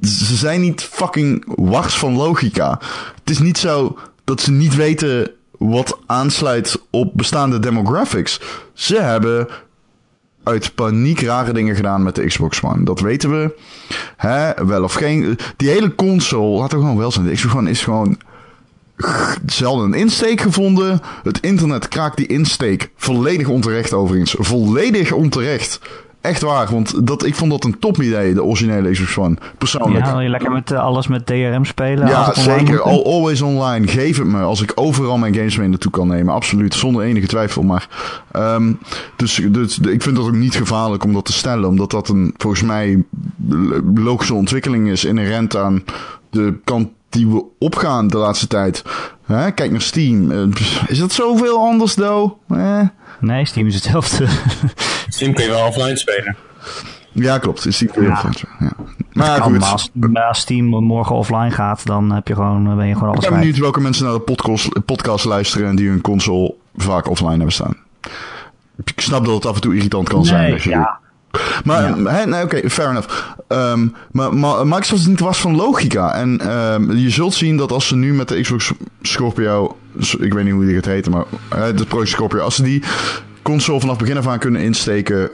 Ze 0.00 0.34
zijn 0.36 0.60
niet 0.60 0.82
fucking 0.82 1.44
wars 1.46 1.94
van 1.94 2.16
logica. 2.16 2.78
Het 3.20 3.30
is 3.30 3.38
niet 3.38 3.58
zo 3.58 3.98
dat 4.24 4.40
ze 4.40 4.50
niet 4.50 4.76
weten 4.76 5.30
wat 5.58 5.98
aansluit 6.06 6.80
op 6.90 7.10
bestaande 7.14 7.58
demographics. 7.58 8.40
Ze 8.74 9.00
hebben 9.00 9.48
uit 10.48 10.74
paniek 10.74 11.20
rare 11.20 11.52
dingen 11.52 11.76
gedaan 11.76 12.02
met 12.02 12.14
de 12.14 12.26
Xbox 12.26 12.62
One. 12.62 12.84
Dat 12.84 13.00
weten 13.00 13.30
we. 13.30 13.58
Hè, 14.16 14.64
wel 14.66 14.82
of 14.82 14.92
geen. 14.92 15.38
Die 15.56 15.68
hele 15.68 15.94
console, 15.94 16.58
laat 16.58 16.72
er 16.72 16.78
gewoon 16.78 16.96
wel 16.96 17.12
zijn. 17.12 17.26
De 17.26 17.32
Xbox 17.32 17.54
One 17.54 17.70
is 17.70 17.82
gewoon 17.82 18.18
zelden 19.46 19.84
een 19.86 19.98
insteek 19.98 20.40
gevonden. 20.40 21.00
Het 21.22 21.40
internet 21.40 21.88
kraakt 21.88 22.16
die 22.16 22.26
insteek 22.26 22.90
volledig 22.96 23.48
onterecht 23.48 23.92
overigens. 23.92 24.34
Volledig 24.38 25.12
onterecht. 25.12 25.80
Echt 26.20 26.42
waar, 26.42 26.68
want 26.70 27.06
dat, 27.06 27.24
ik 27.24 27.34
vond 27.34 27.50
dat 27.50 27.64
een 27.64 27.78
topidee, 27.78 28.34
de 28.34 28.42
originele 28.42 28.90
Xbox 28.90 29.18
One. 29.18 29.36
Persoonlijk. 29.58 30.04
Ja, 30.04 30.10
wil 30.12 30.20
je 30.20 30.28
lekker 30.28 30.50
met 30.50 30.70
eh, 30.70 30.80
alles 30.80 31.06
met 31.06 31.26
DRM 31.26 31.64
spelen? 31.64 32.08
Ja, 32.08 32.34
zeker. 32.34 32.80
Al, 32.80 33.04
always 33.04 33.42
online. 33.42 33.86
Geef 33.86 34.18
het 34.18 34.26
me. 34.26 34.40
Als 34.40 34.62
ik 34.62 34.72
overal 34.74 35.18
mijn 35.18 35.34
games 35.34 35.56
mee 35.56 35.68
naartoe 35.68 35.90
kan 35.90 36.08
nemen. 36.08 36.34
Absoluut. 36.34 36.74
Zonder 36.74 37.02
enige 37.02 37.26
twijfel. 37.26 37.62
Maar, 37.62 37.88
ehm, 38.32 38.72
dus, 39.16 39.42
dus 39.50 39.78
ik 39.78 40.02
vind 40.02 40.16
dat 40.16 40.26
ook 40.26 40.32
niet 40.32 40.56
gevaarlijk 40.56 41.04
om 41.04 41.12
dat 41.12 41.24
te 41.24 41.32
stellen. 41.32 41.68
Omdat 41.68 41.90
dat 41.90 42.08
een, 42.08 42.34
volgens 42.36 42.62
mij, 42.62 43.04
logische 43.94 44.34
ontwikkeling 44.34 44.88
is. 44.88 45.04
Inherent 45.04 45.56
aan 45.56 45.84
de 46.30 46.54
kant 46.64 46.88
die 47.08 47.28
we 47.28 47.44
opgaan 47.58 48.08
de 48.08 48.16
laatste 48.16 48.46
tijd. 48.46 48.82
Hè? 49.24 49.50
Kijk 49.50 49.70
naar 49.70 49.80
Steam. 49.80 50.30
Eh, 50.30 50.42
is 50.86 50.98
dat 50.98 51.12
zoveel 51.12 51.58
anders, 51.58 51.94
though? 51.94 52.32
Eh? 52.48 52.80
Nee, 53.20 53.44
Steam 53.46 53.66
is 53.66 53.74
hetzelfde. 53.74 54.26
Steam 55.08 55.34
kun 55.34 55.44
je 55.44 55.50
wel 55.50 55.66
offline 55.66 55.96
spelen. 55.96 56.36
Ja, 57.12 57.38
klopt. 57.38 57.66
Is 57.66 57.78
die 57.78 57.90
Ja. 58.00 58.22
ja. 58.58 58.72
Maar 59.12 59.42
goed. 59.42 59.62
als, 59.62 59.90
Steam 60.30 60.64
morgen 60.64 61.16
offline 61.16 61.50
gaat, 61.50 61.86
dan 61.86 62.12
heb 62.12 62.28
je 62.28 62.34
gewoon, 62.34 62.64
dan 62.64 62.76
ben 62.76 62.86
je 62.86 62.92
gewoon 62.94 63.08
Ik 63.08 63.14
alles 63.14 63.20
ben 63.20 63.28
kwijt. 63.28 63.40
benieuwd 63.40 63.58
welke 63.62 63.80
mensen 63.80 64.04
naar 64.04 64.14
de 64.14 64.20
podcast, 64.20 64.84
podcast 64.84 65.24
luisteren 65.24 65.68
en 65.68 65.76
die 65.76 65.88
hun 65.88 66.00
console 66.00 66.54
vaak 66.76 67.08
offline 67.10 67.30
hebben 67.34 67.52
staan. 67.52 67.76
Ik 68.84 69.00
snap 69.00 69.24
dat 69.24 69.34
het 69.34 69.46
af 69.46 69.54
en 69.54 69.60
toe 69.60 69.74
irritant 69.74 70.08
kan 70.08 70.24
zijn. 70.24 70.50
Nee, 70.50 70.60
je- 70.62 70.96
Maar, 71.64 71.82
Ja. 71.82 72.24
nee, 72.24 72.42
oké, 72.42 72.70
fair 72.70 72.88
enough. 72.88 73.08
Ehm, 73.48 73.86
maar, 74.10 74.34
maar 74.34 74.66
Microsoft 74.66 75.00
is 75.00 75.06
niet 75.06 75.20
was 75.20 75.38
van 75.40 75.56
logica. 75.56 76.14
En 76.14 76.40
ehm, 76.40 76.92
je 76.92 77.10
zult 77.10 77.34
zien 77.34 77.56
dat 77.56 77.72
als 77.72 77.86
ze 77.86 77.96
nu 77.96 78.14
met 78.14 78.28
de 78.28 78.40
Xbox 78.40 78.72
Scorpio, 79.02 79.76
ik 80.18 80.32
weet 80.34 80.44
niet 80.44 80.52
hoe 80.52 80.64
die 80.64 80.74
gaat 80.74 80.84
heten, 80.84 81.12
maar 81.12 81.24
eh, 81.48 81.76
de 81.76 81.84
Project 81.86 82.10
Scorpio, 82.10 82.40
als 82.40 82.54
ze 82.54 82.62
die 82.62 82.82
console 83.42 83.80
vanaf 83.80 83.98
begin 83.98 84.16
af 84.16 84.26
aan 84.26 84.38
kunnen 84.38 84.60
insteken 84.60 85.30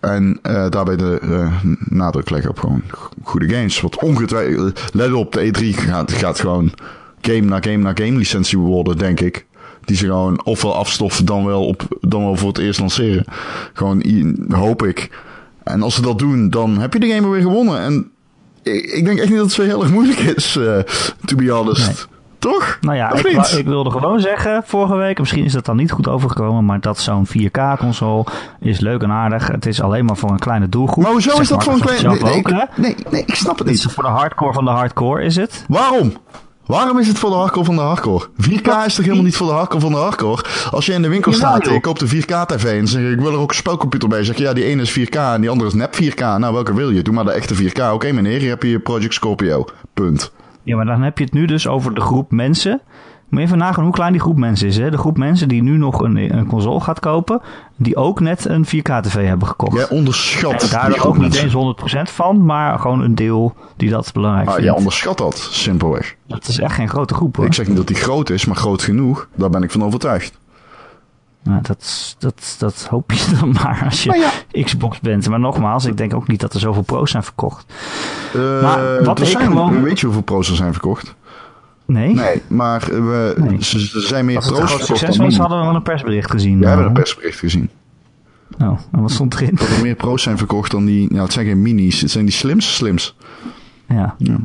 en 0.00 0.38
eh, 0.42 0.66
daarbij 0.68 0.96
de 0.96 1.18
eh, 1.22 1.52
nadruk 1.88 2.30
leggen 2.30 2.50
op 2.50 2.58
gewoon 2.58 2.82
goede 3.22 3.54
games. 3.54 3.80
Wat 3.80 3.96
ongetwijfeld, 4.02 4.80
let 4.92 5.12
op, 5.12 5.32
de 5.32 5.46
E3 5.74 5.78
gaat, 5.78 6.12
gaat 6.12 6.40
gewoon 6.40 6.72
game 7.20 7.40
na 7.40 7.60
game 7.60 7.76
na 7.76 7.92
game 7.94 8.16
licentie 8.18 8.58
worden, 8.58 8.98
denk 8.98 9.20
ik. 9.20 9.46
Die 9.84 9.96
ze 9.96 10.06
gewoon 10.06 10.44
ofwel 10.44 10.74
afstoffen 10.74 11.24
dan 11.24 11.44
wel, 11.44 11.66
op, 11.66 11.82
dan 12.00 12.22
wel 12.22 12.36
voor 12.36 12.48
het 12.48 12.58
eerst 12.58 12.80
lanceren. 12.80 13.24
Gewoon, 13.72 14.02
hoop 14.48 14.82
ik. 14.86 15.10
En 15.64 15.82
als 15.82 15.94
ze 15.94 16.02
dat 16.02 16.18
doen, 16.18 16.50
dan 16.50 16.78
heb 16.78 16.92
je 16.92 17.00
de 17.00 17.08
game 17.08 17.28
weer 17.28 17.40
gewonnen. 17.42 17.80
En 17.80 18.10
ik, 18.62 18.84
ik 18.84 19.04
denk 19.04 19.18
echt 19.18 19.28
niet 19.28 19.36
dat 19.36 19.46
het 19.46 19.54
zo 19.54 19.62
heel 19.62 19.82
erg 19.82 19.92
moeilijk 19.92 20.18
is, 20.18 20.56
eh 20.56 20.78
to 21.24 21.36
be 21.36 21.50
honest. 21.50 21.86
Nee. 21.86 22.10
Toch? 22.38 22.78
Nou 22.80 22.96
ja, 22.96 23.12
ik, 23.12 23.26
ik 23.46 23.66
wilde 23.66 23.90
gewoon 23.90 24.20
zeggen 24.20 24.62
vorige 24.64 24.94
week, 24.96 25.18
misschien 25.18 25.44
is 25.44 25.52
dat 25.52 25.64
dan 25.64 25.76
niet 25.76 25.90
goed 25.90 26.08
overgekomen, 26.08 26.64
maar 26.64 26.80
dat 26.80 26.98
zo'n 26.98 27.26
4K-console 27.26 28.24
is 28.60 28.80
leuk 28.80 29.02
en 29.02 29.10
aardig. 29.10 29.48
Het 29.48 29.66
is 29.66 29.82
alleen 29.82 30.04
maar 30.04 30.16
voor 30.16 30.30
een 30.30 30.38
kleine 30.38 30.68
doelgroep. 30.68 31.02
Maar 31.02 31.12
hoezo 31.12 31.40
is 31.40 31.48
dat 31.48 31.64
voor 31.64 31.72
een 31.72 31.78
Microsoft 31.78 32.18
klein... 32.18 32.44
zelf 32.44 32.76
Nee, 32.76 32.94
nee, 32.94 33.06
nee, 33.10 33.22
ik 33.26 33.34
snap 33.34 33.58
het 33.58 33.68
Het 33.68 33.76
is 33.76 33.84
niet. 33.84 33.94
voor 33.94 34.02
de 34.02 34.08
hardcore 34.08 34.52
van 34.52 34.64
de 34.64 34.70
hardcore, 34.70 35.24
is 35.24 35.36
het? 35.36 35.64
Waarom? 35.68 36.12
Waarom 36.72 36.98
is 36.98 37.08
het 37.08 37.18
voor 37.18 37.30
de 37.30 37.36
hardcore 37.36 37.64
van 37.64 37.74
de 37.74 37.80
hardcore? 37.80 38.26
4K 38.26 38.86
is 38.86 38.94
toch 38.94 39.04
helemaal 39.04 39.24
niet 39.24 39.36
voor 39.36 39.46
de 39.46 39.52
hardcore 39.52 39.80
van 39.80 39.92
de 39.92 39.98
hardcore? 39.98 40.44
Als 40.70 40.86
je 40.86 40.92
in 40.92 41.02
de 41.02 41.08
winkel 41.08 41.32
staat 41.32 41.66
en 41.66 41.72
je 41.72 41.80
koopt 41.80 42.00
een 42.00 42.22
4K-tv 42.22 42.64
en 42.64 42.88
zeg 42.88 43.12
ik 43.12 43.20
wil 43.20 43.32
er 43.32 43.38
ook 43.38 43.50
een 43.50 43.56
spelcomputer 43.56 44.08
bij. 44.08 44.24
Zeg 44.24 44.36
je, 44.36 44.42
ja, 44.42 44.52
die 44.52 44.64
ene 44.64 44.82
is 44.82 44.98
4K 44.98 45.16
en 45.16 45.40
die 45.40 45.50
andere 45.50 45.68
is 45.68 45.74
nep 45.74 45.94
4K. 45.94 46.18
Nou, 46.18 46.52
welke 46.52 46.74
wil 46.74 46.90
je? 46.90 47.02
Doe 47.02 47.14
maar 47.14 47.24
de 47.24 47.32
echte 47.32 47.54
4K. 47.54 47.92
Oké 47.92 48.12
meneer, 48.12 48.38
hier 48.38 48.48
heb 48.48 48.62
je 48.62 48.78
Project 48.78 49.14
Scorpio. 49.14 49.64
Punt. 49.94 50.32
Ja, 50.62 50.76
maar 50.76 50.84
dan 50.84 51.02
heb 51.02 51.18
je 51.18 51.24
het 51.24 51.32
nu 51.32 51.46
dus 51.46 51.66
over 51.66 51.94
de 51.94 52.00
groep 52.00 52.30
mensen. 52.30 52.80
Moet 53.32 53.40
je 53.40 53.46
even 53.46 53.58
nagaan 53.58 53.84
hoe 53.84 53.92
klein 53.92 54.12
die 54.12 54.20
groep 54.20 54.36
mensen 54.36 54.66
is. 54.68 54.76
Hè? 54.76 54.90
De 54.90 54.98
groep 54.98 55.16
mensen 55.18 55.48
die 55.48 55.62
nu 55.62 55.76
nog 55.76 56.00
een, 56.02 56.36
een 56.36 56.46
console 56.46 56.80
gaat 56.80 57.00
kopen. 57.00 57.40
Die 57.76 57.96
ook 57.96 58.20
net 58.20 58.44
een 58.44 58.66
4K-tv 58.66 59.26
hebben 59.26 59.48
gekocht. 59.48 59.76
Jij 59.76 59.88
onderschat 59.88 60.62
en 60.62 60.70
daar 60.70 60.88
die 60.92 61.02
ook 61.04 61.18
niet 61.18 61.34
eens 61.34 61.52
100% 62.08 62.12
van. 62.12 62.44
Maar 62.44 62.78
gewoon 62.78 63.00
een 63.00 63.14
deel 63.14 63.54
die 63.76 63.90
dat 63.90 64.12
belangrijk 64.12 64.46
Ah, 64.48 64.52
vindt. 64.54 64.68
jij 64.68 64.76
onderschat 64.78 65.18
dat, 65.18 65.48
simpelweg. 65.50 66.16
Dat 66.26 66.48
is 66.48 66.58
echt 66.58 66.74
geen 66.74 66.88
grote 66.88 67.14
groep 67.14 67.36
hoor. 67.36 67.44
Ik 67.46 67.54
zeg 67.54 67.66
niet 67.66 67.76
dat 67.76 67.86
die 67.86 67.96
groot 67.96 68.30
is, 68.30 68.44
maar 68.44 68.56
groot 68.56 68.82
genoeg. 68.82 69.28
Daar 69.34 69.50
ben 69.50 69.62
ik 69.62 69.70
van 69.70 69.84
overtuigd. 69.84 70.40
Nou, 71.42 71.60
dat, 71.62 72.16
dat, 72.18 72.56
dat 72.58 72.86
hoop 72.90 73.12
je 73.12 73.36
dan 73.40 73.52
maar 73.52 73.82
als 73.84 74.02
je 74.02 74.10
Nou 74.52 74.64
Xbox 74.64 75.00
bent. 75.00 75.28
Maar 75.28 75.40
nogmaals, 75.40 75.84
ik 75.84 75.96
denk 75.96 76.14
ook 76.14 76.26
niet 76.28 76.40
dat 76.40 76.54
er 76.54 76.60
zoveel 76.60 76.82
pro's 76.82 77.10
zijn 77.10 77.22
verkocht. 77.22 77.72
Eh, 78.34 78.62
Maar 78.62 79.04
wat 79.04 79.20
er 79.20 79.26
zijn, 79.26 79.46
gewoon- 79.46 79.82
Weet 79.82 80.00
je 80.00 80.04
hoeveel 80.06 80.22
pro's 80.24 80.50
er 80.50 80.56
zijn 80.56 80.72
verkocht? 80.72 81.14
Nee? 81.86 82.14
Nee, 82.14 82.42
maar 82.48 82.82
eh, 82.82 82.88
we, 82.88 83.34
Nee. 83.36 83.64
Ze, 83.64 83.80
ze 83.86 84.00
zijn 84.00 84.24
meer 84.24 84.36
Als 84.36 84.46
het 84.46 84.54
groot 84.58 84.84
succes 84.84 85.16
was, 85.16 85.36
hadden 85.36 85.58
we 85.58 85.64
wel 85.64 85.74
een 85.74 85.82
persbericht 85.82 86.30
gezien. 86.30 86.58
We 86.58 86.66
hebben 86.66 86.84
Nou, 86.84 86.96
een 86.96 87.02
persbericht 87.02 87.38
gezien. 87.38 87.70
Oh, 88.58 88.78
en 88.92 89.00
wat 89.00 89.10
stond 89.10 89.34
erin? 89.34 89.54
Dat 89.54 89.68
er 89.68 89.82
meer 89.82 89.94
pro's 89.94 90.22
zijn 90.22 90.38
verkocht 90.38 90.70
dan 90.70 90.84
die... 90.84 91.14
Ja, 91.14 91.22
het 91.22 91.32
zijn 91.32 91.46
geen 91.46 91.62
minis. 91.62 92.00
Het 92.00 92.10
zijn 92.10 92.24
die 92.24 92.34
slims 92.34 92.74
slims. 92.74 93.16
Ja, 93.88 94.14
Ja. 94.18 94.36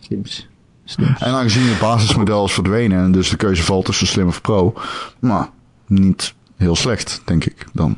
slims. 0.00 0.48
Slims. 0.84 1.20
En 1.20 1.32
aangezien 1.32 1.68
het 1.68 1.78
basismodel 1.78 2.44
is 2.44 2.52
verdwenen... 2.52 2.98
en 3.04 3.12
dus 3.12 3.28
de 3.30 3.36
keuze 3.36 3.62
valt 3.62 3.84
tussen 3.84 4.06
slim 4.06 4.26
of 4.26 4.40
pro... 4.40 4.74
maar 5.18 5.48
niet 5.86 6.34
heel 6.56 6.76
slecht, 6.76 7.22
denk 7.24 7.44
ik 7.44 7.66
dan. 7.72 7.96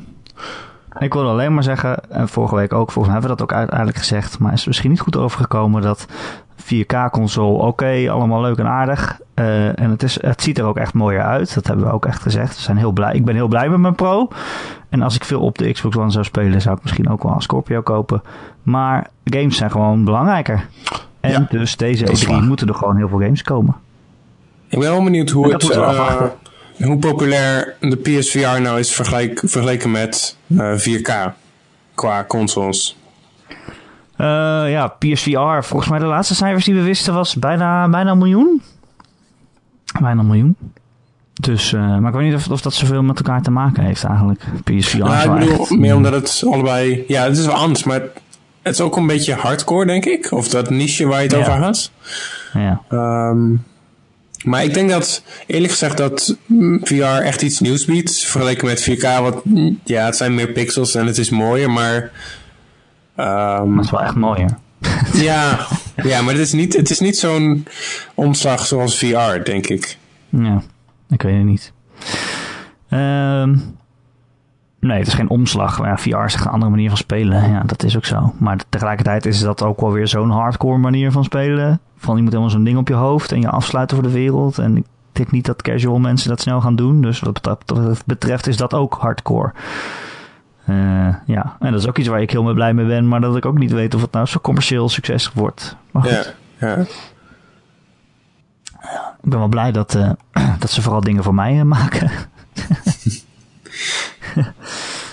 Ik 0.99 1.13
wilde 1.13 1.29
alleen 1.29 1.53
maar 1.53 1.63
zeggen, 1.63 2.09
en 2.09 2.29
vorige 2.29 2.55
week 2.55 2.73
ook, 2.73 2.91
volgens 2.91 3.13
mij 3.13 3.13
hebben 3.13 3.29
we 3.29 3.35
dat 3.37 3.41
ook 3.51 3.57
uiteindelijk 3.57 3.97
gezegd, 3.97 4.39
maar 4.39 4.53
is 4.53 4.61
er 4.61 4.67
misschien 4.67 4.89
niet 4.89 4.99
goed 4.99 5.17
overgekomen 5.17 5.81
dat 5.81 6.05
4K-console, 6.73 7.57
oké, 7.63 8.05
allemaal 8.09 8.41
leuk 8.41 8.57
en 8.57 8.67
aardig. 8.67 9.19
eh, 9.33 9.79
en 9.79 9.89
het, 9.89 10.03
is, 10.03 10.21
het 10.21 10.41
ziet 10.41 10.57
er 10.57 10.65
ook 10.65 10.77
echt 10.77 10.93
mooier 10.93 11.21
uit. 11.23 11.53
Dat 11.53 11.67
hebben 11.67 11.85
we 11.85 11.91
ook 11.91 12.05
echt 12.05 12.21
gezegd. 12.21 12.55
We 12.55 12.61
zijn 12.61 12.77
heel 12.77 12.91
blij. 12.91 13.13
Ik 13.13 13.25
ben 13.25 13.35
heel 13.35 13.47
blij 13.47 13.69
met 13.69 13.79
mijn 13.79 13.95
Pro. 13.95 14.27
En 14.89 15.01
als 15.01 15.15
ik 15.15 15.23
veel 15.23 15.41
op 15.41 15.57
de 15.57 15.71
Xbox 15.71 15.95
One 15.97 16.11
zou 16.11 16.23
spelen, 16.23 16.61
zou 16.61 16.75
ik 16.75 16.81
misschien 16.83 17.09
ook 17.09 17.23
wel 17.23 17.31
een 17.33 17.41
Scorpio 17.41 17.81
kopen. 17.81 18.21
Maar 18.63 19.07
games 19.23 19.57
zijn 19.57 19.71
gewoon 19.71 20.03
belangrijker. 20.03 20.67
En 21.19 21.31
Ja, 21.31 21.47
dus 21.49 21.77
deze 21.77 22.03
dat 22.05 22.13
is 22.13 22.25
E3 22.25 22.27
waar. 22.29 22.43
moeten 22.43 22.67
er 22.67 22.73
gewoon 22.75 22.97
heel 22.97 23.07
veel 23.09 23.19
games 23.19 23.43
komen. 23.43 23.75
Ik 24.67 24.79
ben 24.79 24.89
wel 24.91 25.03
benieuwd 25.03 25.29
hoe, 25.29 25.51
het, 25.53 25.69
eh, 25.69 26.21
hoe 26.77 26.97
populair 26.97 27.75
de 27.79 27.95
PSVR 27.95 28.61
nou 28.61 28.79
is 28.79 28.93
vergelijk, 28.95 29.39
vergeleken 29.45 29.91
met 29.91 30.37
eh, 30.57 30.73
4K 30.77 31.33
qua 31.95 32.23
consoles. 32.27 32.96
Eh, 34.17 34.25
ja, 34.71 34.87
PSVR, 34.87 35.61
volgens 35.63 35.89
mij 35.89 35.99
de 35.99 36.05
laatste 36.05 36.35
cijfers 36.35 36.65
die 36.65 36.73
we 36.75 36.81
wisten 36.81 37.13
was 37.13 37.35
bijna, 37.35 37.89
bijna 37.89 38.11
een 38.11 38.17
miljoen. 38.17 38.61
Bijna 40.01 40.19
een 40.19 40.27
miljoen. 40.27 40.55
Dus, 41.33 41.73
eh, 41.73 41.97
maar 41.97 42.09
ik 42.11 42.17
weet 42.17 42.25
niet 42.25 42.35
of, 42.35 42.49
of 42.49 42.61
dat 42.61 42.73
zoveel 42.73 43.03
met 43.03 43.17
elkaar 43.17 43.41
te 43.41 43.51
maken 43.51 43.83
heeft 43.83 44.03
eigenlijk. 44.03 44.39
PSVR 44.63 44.71
is 44.73 45.23
ik 45.23 45.31
bedoel, 45.31 45.59
echt- 45.61 45.69
meer 45.69 45.95
omdat 45.95 46.13
het 46.13 46.43
allebei... 46.45 47.03
Ja, 47.07 47.23
het 47.23 47.37
is 47.37 47.45
wel 47.45 47.55
anders, 47.55 47.83
maar 47.83 48.01
het 48.61 48.73
is 48.73 48.81
ook 48.81 48.95
een 48.95 49.07
beetje 49.07 49.33
hardcore, 49.33 49.85
denk 49.85 50.05
ik. 50.05 50.31
Of 50.31 50.47
dat 50.47 50.69
niche 50.69 51.05
waar 51.07 51.17
je 51.23 51.27
het 51.27 51.31
Ja. 51.31 51.39
over 51.39 51.51
had. 51.53 51.91
Ja. 52.53 52.81
Ehm, 52.89 53.53
maar 54.43 54.63
ik 54.63 54.73
denk 54.73 54.89
dat, 54.89 55.23
eerlijk 55.47 55.71
gezegd, 55.71 55.97
dat 55.97 56.37
VR 56.81 57.03
echt 57.03 57.41
iets 57.41 57.59
nieuws 57.59 57.85
biedt. 57.85 58.19
Vergeleken 58.19 58.67
met 58.67 58.81
4K, 58.83 59.19
wat, 59.21 59.41
ja, 59.83 60.05
het 60.05 60.15
zijn 60.15 60.35
meer 60.35 60.51
pixels 60.51 60.95
en 60.95 61.05
het 61.05 61.17
is 61.17 61.29
mooier, 61.29 61.71
maar... 61.71 62.11
ehm, 63.17 63.75
Dat 63.75 63.85
is 63.85 63.91
wel 63.91 64.01
echt 64.01 64.15
mooi, 64.15 64.45
hè? 64.45 64.47
ja, 65.29 65.67
ja, 65.95 66.21
maar 66.21 66.33
het 66.33 66.41
is 66.41 66.53
niet, 66.53 66.75
het 66.75 66.89
is 66.89 66.99
niet 66.99 67.17
zo'n 67.17 67.65
omslag 68.13 68.65
zoals 68.65 68.97
VR, 68.97 69.43
denk 69.43 69.67
ik. 69.67 69.97
Ja, 70.29 70.61
ik 71.09 71.21
weet 71.21 71.35
het 71.35 71.45
niet. 71.45 71.73
Ehm, 72.89 73.57
nee, 74.79 74.97
het 74.97 75.07
is 75.07 75.13
geen 75.13 75.29
omslag. 75.29 75.79
Maar 75.79 75.89
ja, 75.89 75.97
VR 75.97 76.25
is 76.25 76.33
echt 76.33 76.45
een 76.45 76.51
andere 76.51 76.71
manier 76.71 76.89
van 76.89 76.97
spelen. 76.97 77.49
Ja, 77.49 77.63
dat 77.65 77.83
is 77.83 77.97
ook 77.97 78.05
zo. 78.05 78.33
Maar 78.39 78.57
tegelijkertijd 78.69 79.25
is 79.25 79.39
dat 79.39 79.63
ook 79.63 79.81
wel 79.81 79.91
weer 79.91 80.07
zo'n 80.07 80.29
hardcore 80.29 80.77
manier 80.77 81.11
van 81.11 81.23
spelen. 81.23 81.79
Van 81.97 82.15
je 82.15 82.21
moet 82.21 82.31
helemaal 82.31 82.51
zo'n 82.51 82.63
ding 82.63 82.77
op 82.77 82.87
je 82.87 82.93
hoofd 82.93 83.31
en 83.31 83.41
je 83.41 83.49
afsluiten 83.49 83.97
voor 83.97 84.05
de 84.05 84.13
wereld. 84.13 84.57
En 84.57 84.77
ik 84.77 84.85
denk 85.11 85.31
niet 85.31 85.45
dat 85.45 85.61
casual 85.61 85.99
mensen 85.99 86.29
dat 86.29 86.41
snel 86.41 86.61
gaan 86.61 86.75
doen. 86.75 87.01
Dus 87.01 87.19
wat 87.19 87.39
dat 87.43 88.03
betreft 88.05 88.47
is 88.47 88.57
dat 88.57 88.73
ook 88.73 88.97
hardcore. 88.99 89.53
Eh, 90.67 91.15
ja, 91.25 91.55
en 91.59 91.71
dat 91.71 91.81
is 91.81 91.87
ook 91.87 91.97
iets 91.97 92.07
waar 92.07 92.21
ik 92.21 92.31
heel 92.31 92.53
blij 92.53 92.73
mee 92.73 92.85
ben. 92.85 93.07
Maar 93.07 93.21
dat 93.21 93.35
ik 93.35 93.45
ook 93.45 93.57
niet 93.57 93.71
weet 93.71 93.93
of 93.93 94.01
het 94.01 94.11
nou 94.11 94.25
zo 94.25 94.39
commercieel 94.39 94.89
succes 94.89 95.33
wordt. 95.33 95.75
Maar 95.91 96.03
goed. 96.03 96.35
Ja, 96.59 96.67
ja. 96.67 96.77
Ik 99.23 99.29
ben 99.29 99.39
wel 99.39 99.47
blij 99.47 99.71
dat, 99.71 99.95
eh, 99.95 100.09
dat 100.59 100.69
ze 100.69 100.81
vooral 100.81 101.01
dingen 101.01 101.23
voor 101.23 101.33
mij 101.33 101.59
eh, 101.59 101.63
maken. 101.63 102.11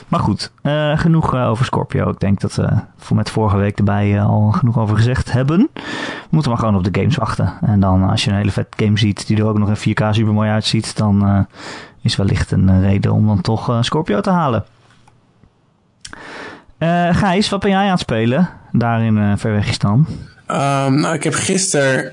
maar 0.09 0.21
goed, 0.21 0.53
genoeg 0.95 1.35
over 1.35 1.65
Scorpio. 1.65 2.11
Ik 2.11 2.21
denk 2.21 2.41
dat 2.41 2.55
we 2.55 2.69
voor 2.97 3.17
met 3.17 3.31
vorige 3.31 3.57
week 3.57 3.79
erbij 3.79 4.23
al 4.23 4.51
genoeg 4.51 4.79
over 4.79 4.97
gezegd 4.97 5.33
hebben. 5.33 5.69
We 5.75 6.31
moeten 6.31 6.51
maar 6.51 6.61
gewoon 6.61 6.77
op 6.77 6.85
de 6.85 7.01
games 7.01 7.17
wachten. 7.17 7.53
En 7.61 7.81
dan 7.81 8.11
als 8.11 8.25
je 8.25 8.31
een 8.31 8.37
hele 8.37 8.51
vet 8.51 8.67
game 8.77 8.99
ziet 8.99 9.27
die 9.27 9.37
er 9.37 9.47
ook 9.47 9.59
nog 9.59 9.69
in 9.69 9.95
4K 9.95 10.09
super 10.11 10.33
mooi 10.33 10.51
uitziet, 10.51 10.97
dan 10.97 11.47
is 12.01 12.17
wellicht 12.17 12.51
een 12.51 12.81
reden 12.81 13.13
om 13.13 13.27
dan 13.27 13.41
toch 13.41 13.79
Scorpio 13.81 14.21
te 14.21 14.31
halen. 14.31 14.65
Eh 16.79 17.17
Gijs, 17.17 17.49
wat 17.49 17.61
ben 17.61 17.71
jij 17.71 17.81
aan 17.85 17.91
het 17.91 18.01
spelen? 18.01 18.49
Daar 18.73 19.03
in 19.05 19.19
eh 19.19 19.33
Verwegistan. 19.37 20.07
Ehm, 20.47 20.95
nou, 21.01 21.15
ik 21.15 21.25
heb 21.25 21.35
gisteren. 21.35 22.13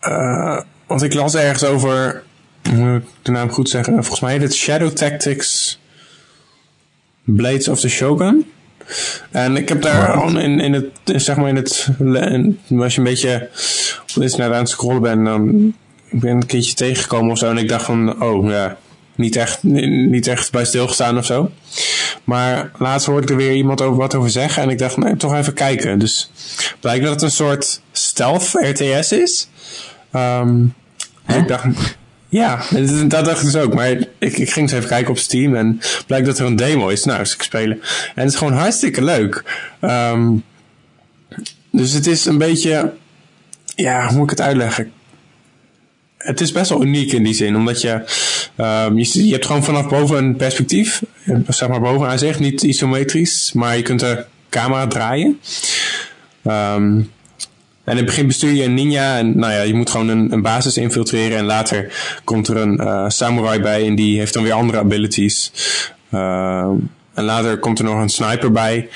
eh, 0.00 0.60
want 0.86 1.02
ik 1.02 1.14
las 1.14 1.34
ergens 1.34 1.64
over. 1.64 2.22
hoe 2.70 2.76
Moet 2.78 3.02
ik 3.02 3.08
de 3.22 3.30
naam 3.30 3.50
goed 3.50 3.68
zeggen? 3.68 3.92
Volgens 3.94 4.20
mij 4.20 4.32
heet 4.32 4.42
het 4.42 4.54
Shadow 4.54 4.88
Tactics 4.90 5.80
Blades 7.24 7.68
of 7.68 7.80
the 7.80 7.88
Shogun. 7.88 8.50
En 9.30 9.56
ik 9.56 9.68
heb 9.68 9.82
daar 9.82 10.10
gewoon 10.12 10.38
in, 10.38 10.60
in 10.60 10.72
het. 10.72 10.86
Zeg 11.22 11.36
maar 11.36 11.48
in 11.48 11.56
het. 11.56 11.88
in- 11.98 12.58
als 12.78 12.92
je 12.94 12.98
een 12.98 13.04
beetje. 13.06 13.48
op 14.16 14.22
internet 14.22 14.52
aan 14.52 14.58
het 14.58 14.68
scrollen 14.68 15.02
bent, 15.02 15.24
dan. 15.24 15.72
Ik 16.10 16.20
ben 16.20 16.30
een 16.30 16.46
keertje 16.46 16.74
tegengekomen 16.74 17.30
of 17.30 17.38
zo. 17.38 17.50
En 17.50 17.58
ik 17.58 17.68
dacht 17.68 17.84
van. 17.84 18.22
Oh 18.22 18.50
ja. 18.50 18.76
Niet 19.18 19.36
echt, 19.36 19.62
niet 19.62 20.26
echt 20.26 20.52
bij 20.52 20.64
stilgestaan 20.64 21.18
of 21.18 21.24
zo. 21.24 21.50
Maar 22.24 22.70
laatst 22.78 23.06
hoorde 23.06 23.22
ik 23.22 23.30
er 23.30 23.36
weer 23.36 23.52
iemand 23.52 23.80
over 23.80 23.96
wat 23.96 24.14
over 24.14 24.30
zeggen. 24.30 24.62
En 24.62 24.70
ik 24.70 24.78
dacht, 24.78 24.96
nee, 24.96 25.16
toch 25.16 25.34
even 25.34 25.52
kijken. 25.52 25.98
Dus 25.98 26.30
blijkt 26.80 27.04
dat 27.04 27.12
het 27.12 27.22
een 27.22 27.30
soort 27.30 27.80
stealth 27.92 28.50
RTS 28.52 29.12
is. 29.12 29.48
Ehm, 30.10 30.64
en 31.24 31.40
ik 31.40 31.48
dacht, 31.48 31.66
ja, 32.28 32.62
dat 33.06 33.24
dacht 33.24 33.38
ik 33.38 33.44
dus 33.44 33.56
ook. 33.56 33.74
Maar 33.74 33.90
ik, 33.90 34.08
ik 34.18 34.50
ging 34.50 34.56
eens 34.56 34.72
even 34.72 34.88
kijken 34.88 35.10
op 35.10 35.18
Steam. 35.18 35.54
En 35.54 35.80
blijkt 36.06 36.26
dat 36.26 36.38
er 36.38 36.46
een 36.46 36.56
demo 36.56 36.88
is. 36.88 37.04
Nou, 37.04 37.18
dus 37.18 37.34
ik 37.34 37.42
spelen. 37.42 37.80
En 38.14 38.22
het 38.22 38.32
is 38.32 38.38
gewoon 38.38 38.52
hartstikke 38.52 39.04
leuk. 39.04 39.44
Ehm, 39.80 40.32
dus 41.70 41.92
het 41.92 42.06
is 42.06 42.24
een 42.24 42.38
beetje, 42.38 42.92
ja, 43.74 44.06
hoe 44.06 44.16
moet 44.16 44.30
ik 44.30 44.38
het 44.38 44.46
uitleggen? 44.46 44.92
Het 46.18 46.40
is 46.40 46.52
best 46.52 46.70
wel 46.70 46.82
uniek 46.82 47.12
in 47.12 47.22
die 47.22 47.34
zin, 47.34 47.56
omdat 47.56 47.80
je, 47.80 48.02
ehm, 48.58 48.96
je, 48.96 49.26
je 49.26 49.32
hebt 49.32 49.46
gewoon 49.46 49.64
vanaf 49.64 49.88
boven 49.88 50.16
een 50.16 50.36
perspectief, 50.36 51.02
zeg 51.48 51.68
maar 51.68 51.80
bovenaan 51.80 52.18
zich, 52.18 52.38
niet 52.38 52.62
isometrisch, 52.62 53.52
maar 53.52 53.76
je 53.76 53.82
kunt 53.82 54.00
de 54.00 54.24
camera 54.48 54.86
draaien. 54.86 55.40
Ehm, 56.42 57.00
en 57.84 57.94
in 57.94 57.96
het 57.96 58.06
begin 58.06 58.26
bestuur 58.26 58.52
je 58.52 58.64
een 58.64 58.74
ninja 58.74 59.18
en 59.18 59.38
nou 59.38 59.52
ja, 59.52 59.60
je 59.60 59.74
moet 59.74 59.90
gewoon 59.90 60.08
een, 60.08 60.32
een 60.32 60.42
basis 60.42 60.76
infiltreren 60.76 61.38
en 61.38 61.44
later 61.44 61.92
komt 62.24 62.48
er 62.48 62.56
een 62.56 62.78
eh, 62.78 63.04
samurai 63.08 63.60
bij 63.60 63.86
en 63.86 63.94
die 63.94 64.18
heeft 64.18 64.34
dan 64.34 64.42
weer 64.42 64.52
andere 64.52 64.78
abilities. 64.78 65.52
Ehm, 66.10 66.74
en 67.14 67.24
later 67.24 67.58
komt 67.58 67.78
er 67.78 67.84
nog 67.84 68.00
een 68.00 68.08
sniper 68.08 68.52
bij. 68.52 68.88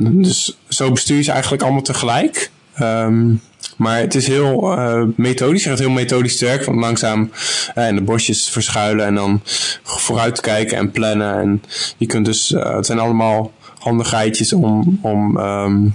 Dus 0.00 0.58
zo 0.68 0.92
bestuur 0.92 1.16
je 1.16 1.22
ze 1.22 1.32
eigenlijk 1.32 1.62
allemaal 1.62 1.82
tegelijk. 1.82 2.50
Ehm, 2.74 3.34
maar 3.80 3.98
het 3.98 4.14
is 4.14 4.26
heel 4.26 4.76
eh, 4.78 5.02
methodisch. 5.16 5.62
Je 5.62 5.68
gaat 5.68 5.78
heel 5.78 5.90
methodisch 5.90 6.36
te 6.36 6.44
werk. 6.44 6.64
Van 6.64 6.78
langzaam 6.78 7.30
eh, 7.74 7.88
in 7.88 7.94
de 7.94 8.02
bosjes 8.02 8.48
verschuilen. 8.48 9.06
En 9.06 9.14
dan 9.14 9.40
vooruit 9.82 10.40
kijken 10.40 10.76
en 10.76 10.90
plannen. 10.90 11.38
En 11.38 11.62
je 11.96 12.06
kunt 12.06 12.24
dus... 12.24 12.52
eh, 12.52 12.74
het 12.76 12.86
zijn 12.86 12.98
allemaal 12.98 13.52
handigheidjes 13.78 14.52
om... 14.52 14.98
om, 15.02 15.38
ehm, 15.38 15.88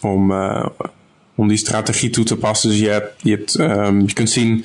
om 0.00 0.32
om 1.38 1.48
die 1.48 1.56
strategie 1.56 2.10
toe 2.10 2.24
te 2.24 2.36
passen. 2.36 2.68
Dus 2.70 2.78
je, 2.78 2.88
hebt, 2.88 3.12
je, 3.22 3.30
hebt, 3.30 3.54
ehm, 3.54 4.00
je 4.00 4.12
kunt 4.12 4.30
zien, 4.30 4.64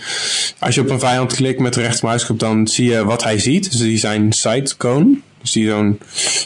als 0.60 0.76
je 0.76 0.82
op 0.82 0.90
een 0.90 1.00
vijand 1.00 1.34
klikt 1.34 1.60
met 1.60 1.74
de 1.74 1.82
rechtermuisknop, 1.82 2.40
dan 2.40 2.68
zie 2.68 2.90
je 2.90 3.06
wat 3.06 3.24
hij 3.24 3.40
ziet. 3.40 3.72
Dus 3.72 3.80
die 3.80 3.98
zijn 3.98 4.34
sight 4.34 4.78
cone. 4.78 5.18
Dus 5.42 5.52
die 5.52 5.70
zo'n 5.70 6.00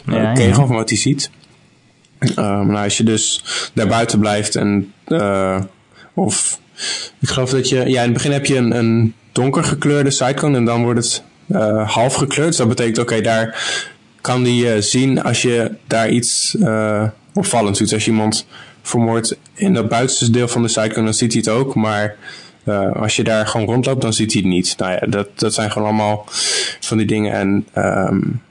ja. 0.05 0.33
kegel 0.33 0.67
van 0.67 0.75
wat 0.75 0.89
hij 0.89 0.97
ziet. 0.97 1.29
Ehm, 2.19 2.67
nou, 2.67 2.83
als 2.83 2.97
je 2.97 3.03
dus 3.03 3.43
daar 3.73 3.87
buiten 3.87 4.19
blijft 4.19 4.55
en, 4.55 4.93
of 6.15 6.59
ik 7.19 7.29
geloof 7.29 7.49
dat 7.49 7.69
je, 7.69 7.75
ja, 7.75 8.01
in 8.01 8.09
het 8.09 8.13
begin 8.13 8.31
heb 8.31 8.45
je 8.45 8.55
een, 8.55 8.77
een 8.77 9.13
donker 9.31 9.63
gekleurde 9.63 10.35
en 10.41 10.65
dan 10.65 10.83
wordt 10.83 11.03
het 11.03 11.23
uh, 11.47 11.91
half 11.91 12.13
gekleurd. 12.13 12.47
Dus 12.47 12.57
dat 12.57 12.67
betekent, 12.67 12.97
oké, 12.97 13.21
daar 13.21 13.63
kan 14.21 14.43
die 14.43 14.75
uh, 14.75 14.81
zien 14.81 15.23
als 15.23 15.41
je 15.41 15.71
daar 15.87 16.09
iets 16.09 16.55
uh, 16.59 17.03
opvallends 17.33 17.79
doet. 17.79 17.93
Als 17.93 18.05
je 18.05 18.11
iemand 18.11 18.47
vermoordt 18.81 19.37
in 19.53 19.75
het 19.75 19.87
buitenste 19.87 20.29
deel 20.29 20.47
van 20.47 20.61
de 20.61 20.67
sidecone, 20.67 21.05
dan 21.05 21.13
ziet 21.13 21.33
hij 21.33 21.41
het 21.45 21.53
ook. 21.53 21.75
Maar 21.75 22.15
als 22.93 23.15
je 23.15 23.23
daar 23.23 23.47
gewoon 23.47 23.67
rondloopt, 23.67 24.01
dan 24.01 24.13
ziet 24.13 24.33
hij 24.33 24.41
het 24.41 24.51
niet. 24.51 24.75
Nou 24.77 24.91
ja, 24.91 25.07
dat, 25.07 25.27
dat 25.39 25.53
zijn 25.53 25.71
gewoon 25.71 25.87
allemaal 25.87 26.25
van 26.79 26.97
die 26.97 27.07
dingen. 27.07 27.33
En 27.33 27.67
um, 27.75 28.41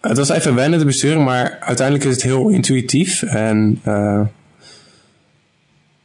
het 0.00 0.16
was 0.16 0.28
even 0.28 0.54
wennen 0.54 0.78
te 0.78 0.84
besturen, 0.84 1.24
maar 1.24 1.56
uiteindelijk 1.60 2.06
is 2.06 2.12
het 2.12 2.22
heel 2.22 2.48
intuïtief. 2.48 3.22
En 3.22 3.80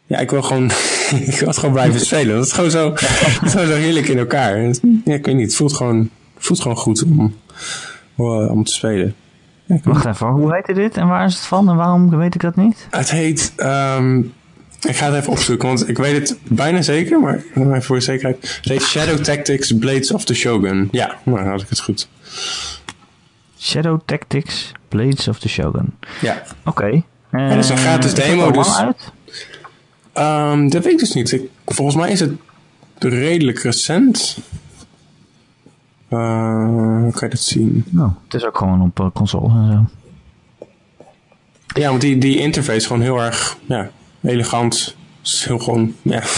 ja, 0.09 0.17
ik 0.17 0.31
wil 0.31 0.41
gewoon, 0.41 0.65
ik 1.31 1.39
wil 1.39 1.47
het 1.47 1.57
gewoon 1.57 1.73
blijven 1.73 1.99
spelen. 1.99 2.35
Dat 2.35 2.45
is 2.45 2.51
gewoon 2.51 2.71
zo, 2.71 2.93
zo, 3.47 3.65
zo 3.65 3.73
heerlijk 3.73 4.07
in 4.07 4.17
elkaar. 4.17 4.61
Ja, 5.05 5.13
ik 5.13 5.25
weet 5.25 5.35
niet, 5.35 5.45
het 5.45 5.55
voelt 5.55 5.73
gewoon, 5.73 6.09
voelt 6.37 6.61
gewoon 6.61 6.77
goed 6.77 7.03
om, 7.03 7.35
om 8.49 8.63
te 8.63 8.73
spelen. 8.73 9.15
Ja, 9.65 9.79
Wacht 9.83 10.05
even, 10.05 10.27
hoe 10.27 10.53
heette 10.53 10.73
dit 10.73 10.97
en 10.97 11.07
waar 11.07 11.25
is 11.25 11.33
het 11.33 11.43
van 11.43 11.69
en 11.69 11.75
waarom 11.75 12.17
weet 12.17 12.35
ik 12.35 12.41
dat 12.41 12.55
niet? 12.55 12.87
Het 12.89 13.11
heet, 13.11 13.53
um, 13.57 14.33
ik 14.81 14.95
ga 14.95 15.05
het 15.05 15.15
even 15.15 15.31
opzoeken, 15.31 15.67
want 15.67 15.89
ik 15.89 15.97
weet 15.97 16.29
het 16.29 16.37
bijna 16.43 16.81
zeker, 16.81 17.19
maar 17.19 17.43
even 17.55 17.83
voor 17.83 17.95
de 17.95 18.01
zekerheid. 18.01 18.59
Het 18.61 18.71
heet 18.71 18.81
Shadow 18.81 19.17
Tactics 19.17 19.77
Blades 19.77 20.11
of 20.11 20.25
the 20.25 20.33
Shogun. 20.33 20.87
Ja, 20.91 21.17
nou 21.23 21.47
had 21.47 21.61
ik 21.61 21.69
het 21.69 21.79
goed. 21.79 22.09
Shadow 23.59 23.99
Tactics 24.05 24.71
Blades 24.87 25.27
of 25.27 25.39
the 25.39 25.49
Shogun. 25.49 25.95
Ja. 26.21 26.43
Oké. 26.65 26.69
Okay. 26.69 27.03
En 27.31 27.49
dat 27.49 27.63
is 27.63 27.69
een 27.69 27.77
gratis 27.77 28.13
demo, 28.13 28.51
dus... 28.51 28.77
Uit? 28.77 29.11
Um, 30.19 30.69
dat 30.69 30.83
weet 30.83 30.93
ik 30.93 30.99
dus 30.99 31.13
niet. 31.13 31.31
Ik, 31.31 31.49
volgens 31.65 31.95
mij 31.95 32.11
is 32.11 32.19
het 32.19 32.31
redelijk 32.99 33.59
recent. 33.59 34.37
Uh, 36.09 36.65
hoe 37.01 37.11
kan 37.11 37.27
je 37.27 37.29
dat 37.29 37.39
zien? 37.39 37.85
Nou, 37.89 38.11
het 38.23 38.33
is 38.33 38.45
ook 38.45 38.57
gewoon 38.57 38.81
op 38.81 38.99
uh, 38.99 39.07
console 39.13 39.49
en 39.49 39.71
zo. 39.71 39.85
Ja, 41.79 41.89
want 41.89 42.01
die, 42.01 42.17
die 42.17 42.37
interface 42.37 42.77
is 42.77 42.85
gewoon 42.85 43.01
heel 43.01 43.21
erg 43.21 43.57
ja, 43.65 43.89
elegant. 44.21 44.95
is 45.23 45.45
heel 45.45 45.59
gewoon, 45.59 45.95
ja. 46.01 46.23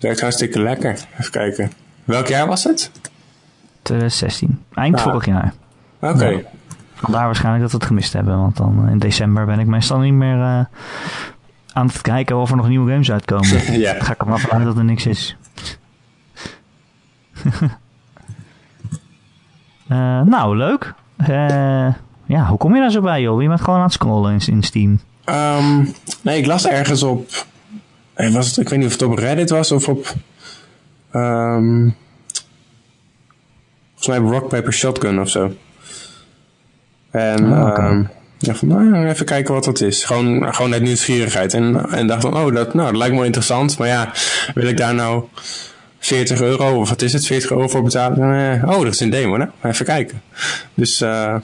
Werkt 0.00 0.20
hartstikke 0.20 0.62
lekker. 0.62 1.06
Even 1.18 1.30
kijken. 1.30 1.72
Welk 2.04 2.26
jaar 2.26 2.46
was 2.46 2.64
het? 2.64 2.90
2016. 3.82 4.62
Eind 4.74 4.96
ah. 4.96 5.02
vorig 5.02 5.26
jaar. 5.26 5.54
Oké. 6.00 6.12
Okay. 6.14 6.32
Ja. 6.32 6.42
Vandaar 6.94 7.24
waarschijnlijk 7.24 7.62
dat 7.62 7.72
we 7.72 7.78
het 7.78 7.86
gemist 7.86 8.12
hebben. 8.12 8.38
Want 8.38 8.56
dan 8.56 8.88
in 8.88 8.98
december 8.98 9.46
ben 9.46 9.58
ik 9.58 9.66
meestal 9.66 9.98
niet 9.98 10.12
meer 10.12 10.36
uh, 10.36 10.64
aan 11.72 11.86
het 11.86 12.00
kijken 12.00 12.36
of 12.36 12.50
er 12.50 12.56
nog 12.56 12.68
nieuwe 12.68 12.90
games 12.90 13.12
uitkomen. 13.12 13.72
ja. 13.80 13.92
Dan 13.92 14.02
ga 14.02 14.12
ik 14.12 14.20
er 14.20 14.28
maar 14.28 14.38
vanuit 14.38 14.64
dat 14.64 14.76
er 14.76 14.84
niks 14.84 15.06
is. 15.06 15.36
uh, 19.88 20.20
nou, 20.34 20.56
leuk. 20.56 20.94
Uh, 21.20 21.94
ja, 22.26 22.46
hoe 22.46 22.58
kom 22.58 22.74
je 22.74 22.80
daar 22.80 22.90
zo 22.90 23.00
bij, 23.00 23.20
joh? 23.20 23.42
Je 23.42 23.48
bent 23.48 23.60
gewoon 23.60 23.78
aan 23.78 23.84
het 23.84 23.92
scrollen 23.92 24.32
in, 24.32 24.54
in 24.54 24.62
Steam. 24.62 25.00
Um, 25.24 25.94
nee, 26.22 26.38
ik 26.38 26.46
las 26.46 26.66
ergens 26.66 27.02
op... 27.02 27.28
Was 28.14 28.46
het, 28.46 28.56
ik 28.56 28.68
weet 28.68 28.78
niet 28.78 28.86
of 28.86 28.92
het 28.92 29.02
op 29.02 29.18
Reddit 29.18 29.50
was 29.50 29.72
of 29.72 29.88
op... 29.88 30.14
Um, 31.12 31.96
volgens 33.94 34.06
mij 34.06 34.18
Rock 34.38 34.48
Paper 34.48 34.72
Shotgun 34.72 35.20
of 35.20 35.28
zo. 35.28 35.52
En 37.10 37.52
oh, 37.52 37.66
okay. 37.66 37.90
um, 37.90 38.10
van, 38.40 38.68
nou, 38.68 39.06
even 39.06 39.26
kijken 39.26 39.54
wat 39.54 39.64
dat 39.64 39.80
is. 39.80 40.04
Gewoon, 40.04 40.54
gewoon 40.54 40.72
uit 40.72 40.82
nieuwsgierigheid. 40.82 41.54
En, 41.54 41.90
en 41.90 42.06
dacht 42.06 42.22
van, 42.22 42.36
oh, 42.36 42.54
dat, 42.54 42.74
nou, 42.74 42.88
dat 42.88 42.96
lijkt 42.96 43.12
me 43.12 43.18
wel 43.18 43.26
interessant. 43.26 43.78
Maar 43.78 43.88
ja, 43.88 44.12
wil 44.54 44.66
ik 44.66 44.76
daar 44.76 44.94
nou 44.94 45.24
40 45.98 46.40
euro, 46.40 46.80
of 46.80 46.88
wat 46.88 47.02
is 47.02 47.12
het, 47.12 47.26
40 47.26 47.50
euro 47.50 47.68
voor 47.68 47.82
betalen? 47.82 48.60
Eh, 48.62 48.68
oh, 48.68 48.82
dat 48.82 48.94
is 48.94 49.00
een 49.00 49.10
demo, 49.10 49.38
hè? 49.38 49.68
Even 49.68 49.84
kijken. 49.84 50.22
Dus, 50.74 51.02
uh, 51.02 51.36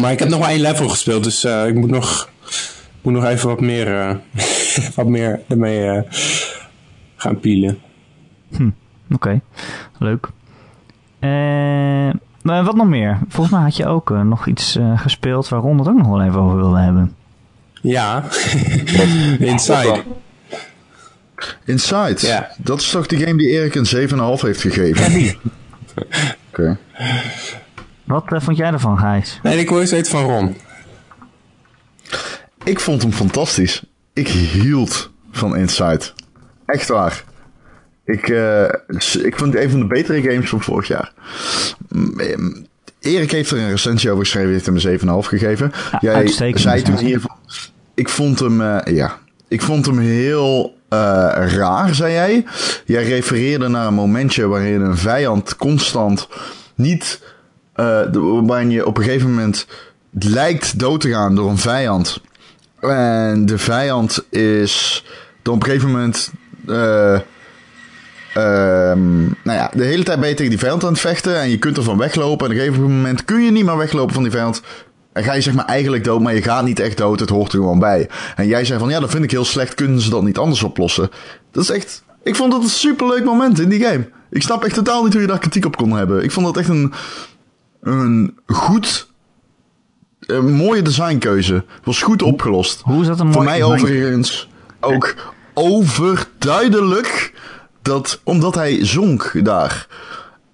maar 0.00 0.12
ik 0.12 0.18
heb 0.18 0.28
nog 0.28 0.40
maar 0.40 0.50
één 0.50 0.60
level 0.60 0.88
gespeeld, 0.88 1.24
dus 1.24 1.44
uh, 1.44 1.66
ik 1.66 1.74
moet 1.74 1.90
nog, 1.90 2.30
moet 3.02 3.12
nog 3.12 3.24
even 3.24 3.48
wat 3.48 3.60
meer, 3.60 3.88
uh, 3.88 4.14
wat 4.96 5.06
meer 5.06 5.40
ermee 5.48 6.02
gaan 7.16 7.40
pielen. 7.40 7.78
Hm, 8.56 8.70
Oké, 9.10 9.40
leuk. 9.98 10.28
Maar 12.46 12.64
wat 12.64 12.76
nog 12.76 12.86
meer? 12.86 13.18
Volgens 13.28 13.54
mij 13.54 13.64
had 13.64 13.76
je 13.76 13.86
ook 13.86 14.10
uh, 14.10 14.20
nog 14.20 14.46
iets 14.46 14.76
uh, 14.76 15.00
gespeeld 15.00 15.48
waar 15.48 15.60
Ron 15.60 15.78
het 15.78 15.88
ook 15.88 15.96
nog 15.96 16.06
wel 16.06 16.22
even 16.22 16.40
over 16.40 16.56
wilde 16.56 16.78
hebben. 16.78 17.14
Ja, 17.82 18.24
Inside. 19.38 20.02
Inside? 21.64 22.26
Ja. 22.26 22.50
Dat 22.58 22.80
is 22.80 22.90
toch 22.90 23.06
die 23.06 23.18
game 23.18 23.36
die 23.36 23.48
Erik 23.48 23.74
een 23.74 24.08
7,5 24.08 24.16
heeft 24.40 24.60
gegeven? 24.60 25.02
Ja, 25.02 25.18
die. 25.18 25.38
Oké. 25.94 26.36
Okay. 26.50 26.76
Wat 28.04 28.32
uh, 28.32 28.40
vond 28.40 28.56
jij 28.56 28.72
ervan, 28.72 28.98
Gijs? 28.98 29.40
Nee, 29.42 29.58
ik 29.58 29.68
wil 29.68 29.80
eens 29.80 29.90
weten 29.90 30.10
van 30.10 30.24
Ron. 30.24 30.56
Ik 32.64 32.80
vond 32.80 33.02
hem 33.02 33.12
fantastisch. 33.12 33.84
Ik 34.12 34.28
hield 34.28 35.10
van 35.30 35.56
Inside. 35.56 36.02
Echt 36.66 36.88
waar. 36.88 37.24
Ik, 38.06 38.28
uh, 38.28 38.62
ik 39.22 39.36
vond 39.36 39.52
het 39.52 39.62
een 39.62 39.70
van 39.70 39.78
de 39.78 39.86
betere 39.86 40.22
games 40.22 40.48
van 40.48 40.60
vorig 40.60 40.88
jaar. 40.88 41.12
Erik 43.00 43.30
heeft 43.30 43.50
er 43.50 43.58
een 43.58 43.70
recensie 43.70 44.10
over 44.10 44.24
geschreven, 44.24 44.52
heeft 44.52 44.66
hem 44.66 45.08
een 45.08 45.22
7,5 45.22 45.28
gegeven. 45.28 45.72
Ja, 46.00 46.22
Jij 46.22 46.56
zei 46.56 46.82
toen 46.82 46.96
hier 46.96 47.20
van, 47.20 47.36
ik 47.94 48.08
vond 48.08 48.38
hem, 48.38 48.60
uh, 48.60 48.78
ja, 48.84 49.18
ik 49.48 49.62
vond 49.62 49.86
hem 49.86 49.98
heel 49.98 50.74
uh, 50.90 50.98
raar, 51.56 51.94
zei 51.94 52.12
jij. 52.12 52.44
Jij 52.84 53.04
refereerde 53.04 53.68
naar 53.68 53.86
een 53.86 53.94
momentje 53.94 54.46
waarin 54.46 54.80
een 54.80 54.96
vijand 54.96 55.56
constant 55.56 56.28
niet, 56.74 57.22
waarin 58.42 58.70
je 58.70 58.86
op 58.86 58.96
een 58.96 59.04
gegeven 59.04 59.28
moment 59.28 59.66
lijkt 60.10 60.78
dood 60.78 61.00
te 61.00 61.08
gaan 61.08 61.34
door 61.34 61.50
een 61.50 61.58
vijand. 61.58 62.20
En 62.80 63.46
de 63.46 63.58
vijand 63.58 64.24
is 64.30 65.04
dan 65.42 65.54
op 65.54 65.60
een 65.60 65.66
gegeven 65.66 65.90
moment 65.90 66.30
nou 69.42 69.58
ja, 69.58 69.70
de 69.74 69.84
hele 69.84 70.02
tijd 70.02 70.20
ben 70.20 70.28
je 70.28 70.34
tegen 70.34 70.50
die 70.50 70.58
vijand 70.58 70.84
aan 70.84 70.92
het 70.92 71.00
vechten 71.00 71.40
en 71.40 71.50
je 71.50 71.58
kunt 71.58 71.76
ervan 71.76 71.98
weglopen. 71.98 72.46
En 72.46 72.52
op 72.52 72.58
een 72.58 72.64
gegeven 72.64 72.96
moment 72.96 73.24
kun 73.24 73.42
je 73.42 73.50
niet 73.50 73.64
meer 73.64 73.76
weglopen 73.76 74.14
van 74.14 74.22
die 74.22 74.32
vijand. 74.32 74.62
En 75.12 75.24
ga 75.24 75.32
je 75.32 75.40
zeg 75.40 75.54
maar 75.54 75.64
eigenlijk 75.64 76.04
dood, 76.04 76.20
maar 76.20 76.34
je 76.34 76.42
gaat 76.42 76.64
niet 76.64 76.80
echt 76.80 76.96
dood. 76.96 77.20
Het 77.20 77.30
hoort 77.30 77.52
er 77.52 77.58
gewoon 77.58 77.78
bij. 77.78 78.08
En 78.36 78.46
jij 78.46 78.64
zei 78.64 78.78
van 78.78 78.88
ja, 78.88 79.00
dat 79.00 79.10
vind 79.10 79.24
ik 79.24 79.30
heel 79.30 79.44
slecht. 79.44 79.74
Kunnen 79.74 80.00
ze 80.00 80.10
dat 80.10 80.22
niet 80.22 80.38
anders 80.38 80.62
oplossen? 80.62 81.10
Dat 81.50 81.62
is 81.62 81.70
echt. 81.70 82.04
Ik 82.22 82.36
vond 82.36 82.52
dat 82.52 82.62
een 82.62 82.68
superleuk 82.68 83.24
moment 83.24 83.60
in 83.60 83.68
die 83.68 83.84
game. 83.84 84.08
Ik 84.30 84.42
snap 84.42 84.64
echt 84.64 84.74
totaal 84.74 85.04
niet 85.04 85.12
hoe 85.12 85.22
je 85.22 85.28
daar 85.28 85.38
kritiek 85.38 85.64
op 85.64 85.76
kon 85.76 85.92
hebben. 85.92 86.24
Ik 86.24 86.30
vond 86.30 86.46
dat 86.46 86.56
echt 86.56 86.68
een. 86.68 86.92
Een 87.82 88.38
goed. 88.46 89.08
Een 90.20 90.52
mooie 90.52 90.82
designkeuze. 90.82 91.54
Het 91.54 91.84
was 91.84 92.02
goed 92.02 92.22
opgelost. 92.22 92.80
Hoe 92.80 93.00
is 93.00 93.06
dat 93.06 93.20
een 93.20 93.32
Voor 93.32 93.44
mooie 93.44 93.58
mij 93.58 93.62
overigens 93.62 94.48
ook 94.80 95.14
overduidelijk 95.54 97.32
dat 97.86 98.20
omdat 98.22 98.54
hij 98.54 98.84
zonk 98.84 99.44
daar. 99.44 99.86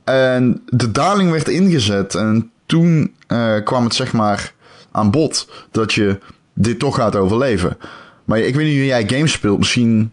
En 0.04 0.62
de 0.66 0.90
daling 0.90 1.30
werd 1.30 1.48
ingezet. 1.48 2.14
En 2.14 2.50
toen 2.66 3.14
uh, 3.28 3.54
kwam 3.64 3.84
het 3.84 3.94
zeg 3.94 4.12
maar 4.12 4.52
aan 4.90 5.10
bod 5.10 5.48
dat 5.70 5.92
je 5.92 6.18
dit 6.54 6.78
toch 6.78 6.94
gaat 6.94 7.16
overleven. 7.16 7.78
Maar 8.24 8.38
ik 8.38 8.54
weet 8.54 8.66
niet 8.66 8.76
hoe 8.76 8.86
jij 8.86 9.08
games 9.08 9.32
speelt. 9.32 9.58
Misschien 9.58 10.12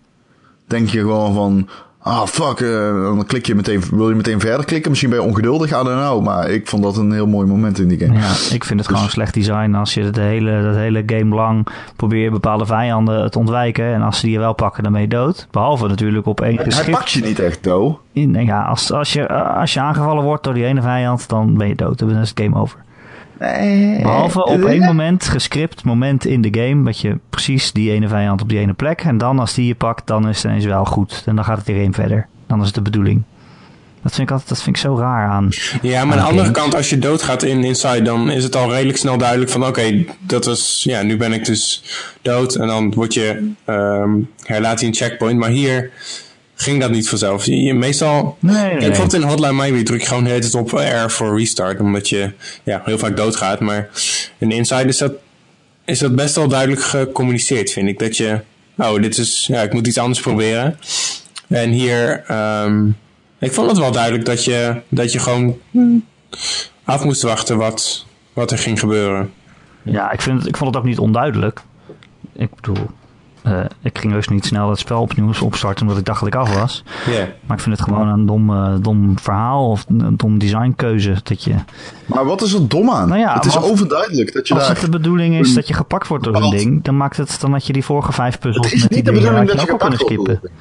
denk 0.68 0.90
je 0.90 1.00
gewoon 1.00 1.34
van 1.34 1.70
ah 2.02 2.26
fuck, 2.26 2.60
uh, 2.60 3.04
dan 3.04 3.26
klik 3.26 3.46
je 3.46 3.56
meteen, 3.56 3.84
wil 3.92 4.10
je 4.10 4.16
meteen 4.16 4.40
verder 4.40 4.66
klikken. 4.66 4.90
Misschien 4.90 5.10
ben 5.12 5.20
je 5.20 5.26
ongeduldig, 5.26 5.70
I 5.70 5.84
don't 5.84 5.88
know. 5.88 6.24
Maar 6.24 6.50
ik 6.50 6.68
vond 6.68 6.84
dat 6.84 6.98
een 6.98 7.12
heel 7.12 7.28
mooi 7.28 7.48
moment 7.48 7.80
in 7.80 7.88
die 7.88 8.00
game. 8.00 8.14
Ja, 8.14 8.30
ik 8.30 8.64
vind 8.64 8.70
het 8.70 8.78
dus... 8.78 8.88
gewoon 8.88 9.10
slecht 9.10 9.34
design 9.34 9.74
als 9.74 9.94
je 9.94 10.04
het 10.04 10.16
hele, 10.16 10.62
dat 10.62 10.76
hele 10.76 11.04
game 11.06 11.36
lang 11.36 11.68
probeert 11.96 12.32
bepaalde 12.32 12.66
vijanden 12.66 13.32
te 13.32 13.40
ontwijken. 13.40 13.94
En 13.94 14.02
als 14.02 14.20
ze 14.20 14.26
die 14.26 14.34
je 14.34 14.40
wel 14.40 14.54
pakken, 14.54 14.84
dan 14.84 14.92
ben 14.92 15.02
je 15.02 15.08
dood. 15.08 15.48
Behalve 15.52 15.88
natuurlijk 15.88 16.26
op 16.26 16.42
één 16.42 16.58
geschikt. 16.58 16.86
Hij 16.86 16.94
pakt 16.94 17.12
je 17.12 17.22
niet 17.22 17.40
echt, 17.40 17.64
dood. 17.64 17.98
Ja, 18.14 18.62
als, 18.62 18.92
als, 18.92 19.14
je, 19.14 19.28
als 19.34 19.74
je 19.74 19.80
aangevallen 19.80 20.24
wordt 20.24 20.44
door 20.44 20.54
die 20.54 20.66
ene 20.66 20.82
vijand, 20.82 21.30
dan 21.30 21.58
ben 21.58 21.68
je 21.68 21.76
dood. 21.76 22.00
Dan 22.00 22.10
is 22.10 22.30
het 22.30 22.40
game 22.40 22.56
over. 22.60 22.80
Nee. 23.40 24.02
Behalve 24.02 24.46
op 24.46 24.66
één 24.74 24.84
moment, 24.84 25.28
gescript 25.28 25.84
moment 25.84 26.26
in 26.26 26.42
de 26.42 26.60
game, 26.60 26.84
dat 26.84 27.00
je 27.00 27.18
precies 27.30 27.72
die 27.72 27.92
ene 27.92 28.08
vijand 28.08 28.42
op 28.42 28.50
die 28.50 28.60
ene 28.60 28.74
plek. 28.74 29.02
En 29.02 29.18
dan 29.18 29.40
als 29.40 29.54
die 29.54 29.68
je 29.68 29.76
pakt, 29.76 30.08
dan 30.08 30.30
is 30.30 30.36
het 30.36 30.46
ineens 30.46 30.66
wel 30.66 30.86
goed. 30.86 31.24
En 31.26 31.36
dan 31.36 31.46
gaat 31.46 31.58
het 31.58 31.68
weer 31.68 31.80
één 31.80 31.94
verder. 31.94 32.28
Dan 32.48 32.60
is 32.60 32.66
het 32.66 32.76
de 32.76 32.82
bedoeling. 32.82 33.24
Dat 34.02 34.14
vind 34.14 34.28
ik 34.28 34.32
altijd, 34.32 34.50
dat 34.50 34.62
vind 34.64 34.76
ik 34.76 34.82
zo 34.82 34.98
raar 34.98 35.30
aan. 35.30 35.50
Ja, 35.82 36.06
maar 36.06 36.18
aan 36.18 36.24
de 36.24 36.30
andere 36.30 36.52
kant, 36.52 36.76
als 36.76 36.90
je 36.90 37.00
doodgaat 37.00 37.44
in 37.44 37.64
Inside, 37.64 38.02
dan 38.02 38.30
is 38.30 38.44
het 38.44 38.56
al 38.56 38.72
redelijk 38.72 38.98
snel 38.98 39.18
duidelijk 39.18 39.52
van 39.52 39.66
oké, 39.66 40.06
dat 40.20 40.46
was, 40.46 40.82
ja, 40.84 41.02
nu 41.02 41.18
ben 41.18 41.34
ik 41.34 41.46
dus 41.46 41.84
dood. 42.22 42.56
En 42.56 42.68
dan 42.68 42.94
word 42.94 43.14
je, 43.14 43.52
um, 43.66 44.30
herlaat 44.44 44.80
je 44.80 44.88
een 44.88 44.94
checkpoint. 44.94 45.40
Maar 45.40 45.50
hier 45.50 45.92
ging 46.62 46.80
dat 46.80 46.92
niet 46.92 47.10
vanzelf. 47.10 47.46
Je, 47.46 47.74
meestal, 47.74 48.38
nee, 48.40 48.56
nee, 48.56 48.72
ik 48.72 48.80
bijvoorbeeld 48.80 49.14
in 49.14 49.30
Hotline 49.30 49.54
Miami 49.54 49.84
druk 49.84 50.02
je 50.02 50.08
gewoon 50.08 50.24
de 50.24 50.30
hele 50.30 50.42
tijd 50.42 50.56
op 50.56 50.72
R 50.72 51.10
voor 51.10 51.38
restart, 51.40 51.80
omdat 51.80 52.10
je 52.10 52.32
ja, 52.64 52.82
heel 52.86 52.98
vaak 52.98 53.18
doodgaat. 53.18 53.60
Maar 53.60 53.90
in 54.38 54.52
Inside 54.52 54.88
is 54.88 54.98
dat, 54.98 55.14
is 55.86 56.00
dat 56.00 56.16
best 56.16 56.36
wel 56.36 56.48
duidelijk 56.48 56.82
gecommuniceerd, 56.82 57.72
vind 57.72 57.90
ik. 57.90 58.00
Dat 58.00 58.18
je, 58.18 58.40
oh, 58.78 59.02
dit 59.02 59.18
is, 59.18 59.46
ja, 59.48 59.62
ik 59.62 59.74
moet 59.74 59.88
iets 59.88 59.98
anders 59.98 60.20
proberen. 60.20 60.80
En 61.48 61.70
hier, 61.70 62.24
ehm, 62.28 62.88
ik 63.40 63.54
vond 63.54 63.70
het 63.70 63.80
wel 63.80 63.92
duidelijk 63.92 64.26
dat 64.26 64.44
je, 64.44 64.82
dat 64.90 65.12
je 65.12 65.20
gewoon 65.20 65.58
hm, 65.72 65.98
af 66.84 67.04
moest 67.04 67.22
wachten 67.22 67.58
wat, 67.58 68.06
wat 68.34 68.52
er 68.52 68.58
ging 68.58 68.80
gebeuren. 68.80 69.34
Ja, 69.84 70.12
ik, 70.12 70.22
vind 70.22 70.48
ik 70.48 70.58
vond 70.58 70.70
het 70.70 70.84
ook 70.84 70.90
niet 70.90 71.00
onduidelijk. 71.00 71.62
Ik 72.34 72.56
bedoel, 72.56 72.90
eh, 73.50 73.66
ik 73.82 73.98
ging 73.98 74.14
dus 74.14 74.28
niet 74.28 74.46
snel 74.46 74.70
het 74.70 74.80
spel 74.80 75.02
opnieuw 75.02 75.32
opstarten 75.44 75.82
omdat 75.82 75.98
ik 76.00 76.06
dacht 76.06 76.20
dat 76.20 76.28
ik 76.28 76.36
af 76.36 76.60
was. 76.60 76.84
Ja. 77.08 77.28
Maar 77.46 77.58
ik 77.58 77.64
vind 77.64 77.78
het 77.78 77.86
gewoon 77.88 78.08
een 78.08 78.26
dom, 78.26 78.50
eh, 78.54 78.74
dom 78.82 79.20
verhaal 79.20 79.70
of 79.70 79.86
een 79.88 80.18
dom 80.18 80.40
designkeuze. 80.40 81.16
Dat 81.24 81.44
je, 81.44 81.56
Maar 82.06 82.26
wat 82.26 82.42
is 82.42 82.54
er 82.54 82.68
dom 82.68 82.90
aan? 82.90 83.08
Nou 83.08 83.20
ja, 83.20 83.34
het 83.34 83.46
is 83.46 83.58
overduidelijk 83.62 84.34
dat 84.34 84.48
je 84.48 84.54
als 84.54 84.64
daar... 84.64 84.72
het 84.76 84.82
de 84.86 84.90
bedoeling 84.90 85.36
is 85.40 85.50
een 85.50 85.56
dat 85.56 85.68
je 85.68 85.74
gepakt 85.74 86.08
wordt 86.08 86.24
door 86.24 86.34
zo'n 86.34 86.44
bepaald- 86.44 86.62
ding, 86.64 86.84
dan 86.84 86.98
maakt 86.98 87.18
het 87.18 87.38
dan 87.40 87.52
dat 87.52 87.68
je 87.68 87.74
die 87.74 87.84
vorige 87.86 88.12
vijf 88.12 88.40
puzzels 88.40 88.66
Het 88.66 88.76
is 88.76 88.82
met 88.82 88.90
die 88.90 88.98
niet 88.98 89.06
de 89.08 89.12
dingen 89.22 89.46
dat 89.46 89.60
je 89.62 89.66
je 89.66 89.74
ook 89.74 89.82
al 89.82 89.90
kunnen 89.90 90.00
gepakt 90.00 90.16
wordt. 90.16 90.32
skippen. 90.32 90.52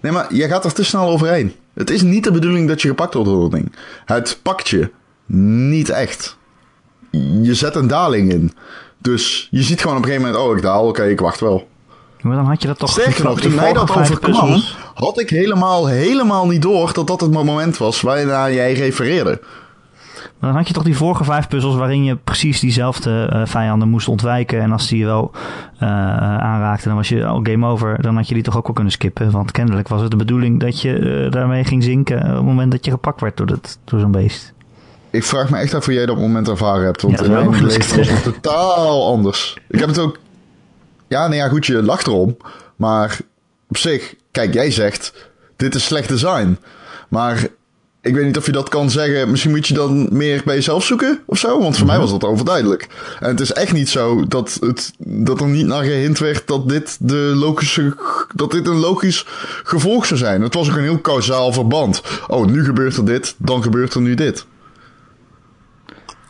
Nee, 0.00 0.12
maar 0.12 0.34
jij 0.34 0.48
gaat 0.48 0.64
er 0.64 0.72
te 0.72 0.84
snel 0.84 1.08
overheen. 1.08 1.54
Het 1.74 1.90
is 1.90 2.02
niet 2.02 2.24
de 2.24 2.32
bedoeling 2.32 2.68
dat 2.68 2.82
je 2.82 2.88
gepakt 2.88 3.14
wordt 3.14 3.28
door 3.28 3.40
dat 3.40 3.50
ding. 3.50 3.72
Het 4.04 4.38
pakt 4.42 4.68
je 4.68 4.90
niet 5.26 5.88
echt. 5.88 6.36
Je 7.42 7.54
zet 7.54 7.74
een 7.74 7.86
daling 7.86 8.32
in. 8.32 8.52
Dus 8.98 9.48
je 9.50 9.62
ziet 9.62 9.80
gewoon 9.80 9.96
op 9.96 10.02
een 10.02 10.08
gegeven 10.08 10.30
moment, 10.30 10.48
oh 10.50 10.56
ik 10.56 10.62
daal, 10.62 10.86
oké, 10.88 11.04
ik 11.04 11.20
wacht 11.20 11.40
wel. 11.40 11.68
Maar 12.22 12.36
dan 12.36 12.46
had 12.46 12.62
je 12.62 12.68
dat 12.68 12.78
toch 12.78 12.90
Sterker 12.90 13.24
nog, 13.24 13.40
toen 13.40 13.54
mij 13.54 13.72
dat 13.72 13.90
overkwam, 13.96 14.18
puzzels- 14.32 14.76
had 14.94 15.20
ik 15.20 15.30
helemaal, 15.30 15.86
helemaal 15.86 16.46
niet 16.46 16.62
door 16.62 16.92
dat 16.92 17.06
dat 17.06 17.20
het 17.20 17.30
moment 17.32 17.76
was 17.76 18.00
waarna 18.00 18.50
jij 18.50 18.72
refereerde. 18.72 19.40
Maar 20.38 20.50
dan 20.50 20.58
had 20.58 20.68
je 20.68 20.74
toch 20.74 20.82
die 20.82 20.96
vorige 20.96 21.24
vijf 21.24 21.48
puzzels 21.48 21.74
waarin 21.76 22.04
je 22.04 22.16
precies 22.24 22.60
diezelfde 22.60 23.28
eh, 23.32 23.40
vijanden 23.46 23.88
moest 23.88 24.08
ontwijken. 24.08 24.60
En 24.60 24.72
als 24.72 24.88
die 24.88 24.98
je 24.98 25.04
wel 25.04 25.30
eh, 25.78 25.88
aanraakte, 26.38 26.88
dan 26.88 26.96
was 26.96 27.08
je 27.08 27.26
al 27.26 27.40
game 27.42 27.66
over. 27.66 28.02
Dan 28.02 28.16
had 28.16 28.28
je 28.28 28.34
die 28.34 28.42
toch 28.42 28.56
ook 28.56 28.64
wel 28.66 28.74
kunnen 28.74 28.92
skippen. 28.92 29.30
Want 29.30 29.50
kennelijk 29.50 29.88
was 29.88 30.00
het 30.00 30.10
de 30.10 30.16
bedoeling 30.16 30.60
dat 30.60 30.80
je 30.82 30.98
eh, 31.24 31.30
daarmee 31.32 31.64
ging 31.64 31.82
zinken 31.82 32.16
op 32.22 32.34
het 32.34 32.42
moment 32.44 32.70
dat 32.72 32.84
je 32.84 32.90
gepakt 32.90 33.20
werd 33.20 33.36
door, 33.36 33.46
dat- 33.46 33.78
door 33.84 34.00
zo'n 34.00 34.10
beest. 34.10 34.52
Ik 35.10 35.24
vraag 35.24 35.50
me 35.50 35.56
echt 35.58 35.74
af 35.74 35.84
hoe 35.84 35.94
jij 35.94 36.06
dat 36.06 36.16
moment 36.18 36.48
ervaren 36.48 36.84
hebt. 36.84 37.02
Want 37.02 37.18
Ja, 37.18 37.24
in 37.24 37.30
mijn 37.30 37.50
beleving 37.50 37.94
was 37.96 38.08
het 38.08 38.22
totaal 38.22 39.06
anders. 39.06 39.56
Ik 39.68 39.78
heb 39.78 39.88
het 39.88 39.98
ook... 39.98 40.18
Ja, 41.08 41.20
nou 41.20 41.34
ja, 41.34 41.48
goed, 41.48 41.66
je 41.66 41.82
lacht 41.82 42.06
erom. 42.06 42.36
Maar 42.76 43.18
op 43.68 43.76
zich, 43.76 44.14
kijk, 44.30 44.54
jij 44.54 44.70
zegt... 44.70 45.30
Dit 45.56 45.74
is 45.74 45.84
slecht 45.84 46.08
design. 46.08 46.58
Maar 47.08 47.46
ik 48.00 48.14
weet 48.14 48.24
niet 48.24 48.36
of 48.36 48.46
je 48.46 48.52
dat 48.52 48.68
kan 48.68 48.90
zeggen. 48.90 49.30
Misschien 49.30 49.50
moet 49.50 49.66
je 49.66 49.74
dan 49.74 50.08
meer 50.10 50.42
bij 50.44 50.54
jezelf 50.54 50.84
zoeken 50.84 51.20
of 51.26 51.38
zo. 51.38 51.60
Want 51.60 51.76
voor 51.76 51.86
mij 51.86 51.98
was 51.98 52.10
dat 52.10 52.24
overduidelijk. 52.24 52.88
En 53.20 53.28
het 53.28 53.40
is 53.40 53.52
echt 53.52 53.72
niet 53.72 53.88
zo 53.88 54.26
dat, 54.26 54.56
het, 54.60 54.92
dat 54.98 55.40
er 55.40 55.46
niet 55.46 55.66
naar 55.66 55.84
gehind 55.84 56.18
werd 56.18 56.46
dat 56.46 56.68
dit, 56.68 56.96
de 57.00 57.32
logische, 57.34 57.96
dat 58.34 58.50
dit 58.50 58.66
een 58.66 58.78
logisch 58.78 59.24
gevolg 59.64 60.06
zou 60.06 60.20
zijn. 60.20 60.42
Het 60.42 60.54
was 60.54 60.70
ook 60.70 60.76
een 60.76 60.82
heel 60.82 60.98
kausaal 60.98 61.52
verband. 61.52 62.02
Oh, 62.26 62.46
nu 62.46 62.64
gebeurt 62.64 62.96
er 62.96 63.04
dit, 63.04 63.34
dan 63.38 63.62
gebeurt 63.62 63.94
er 63.94 64.00
nu 64.00 64.14
dit. 64.14 64.46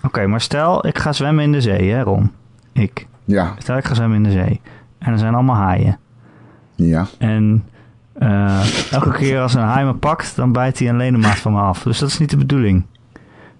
Oké, 0.02 0.26
maar 0.26 0.40
stel 0.40 0.86
ik 0.86 0.98
ga 0.98 1.12
zwemmen 1.12 1.44
in 1.44 1.52
de 1.52 1.60
zee, 1.60 1.90
hè 1.90 2.02
Ron? 2.02 2.32
Ik. 2.72 3.06
Ja, 3.28 3.54
Stel 3.58 3.76
ik 3.76 3.84
ga 3.84 3.94
zwemmen 3.94 4.16
in 4.16 4.22
de 4.22 4.30
zee. 4.30 4.60
En 4.98 5.12
er 5.12 5.18
zijn 5.18 5.34
allemaal 5.34 5.56
haaien. 5.56 5.98
ja. 6.74 7.06
En 7.18 7.64
eh, 8.12 8.92
elke 8.92 9.12
keer 9.12 9.40
als 9.40 9.54
een 9.54 9.62
haai 9.62 9.84
me 9.86 9.94
pakt, 9.94 10.36
dan 10.36 10.52
bijt 10.52 10.78
hij 10.78 10.88
een 10.88 10.96
ledemaat 10.96 11.38
van 11.38 11.52
me 11.52 11.60
af. 11.60 11.82
Dus 11.82 11.98
dat 11.98 12.08
is 12.08 12.18
niet 12.18 12.30
de 12.30 12.36
bedoeling. 12.36 12.84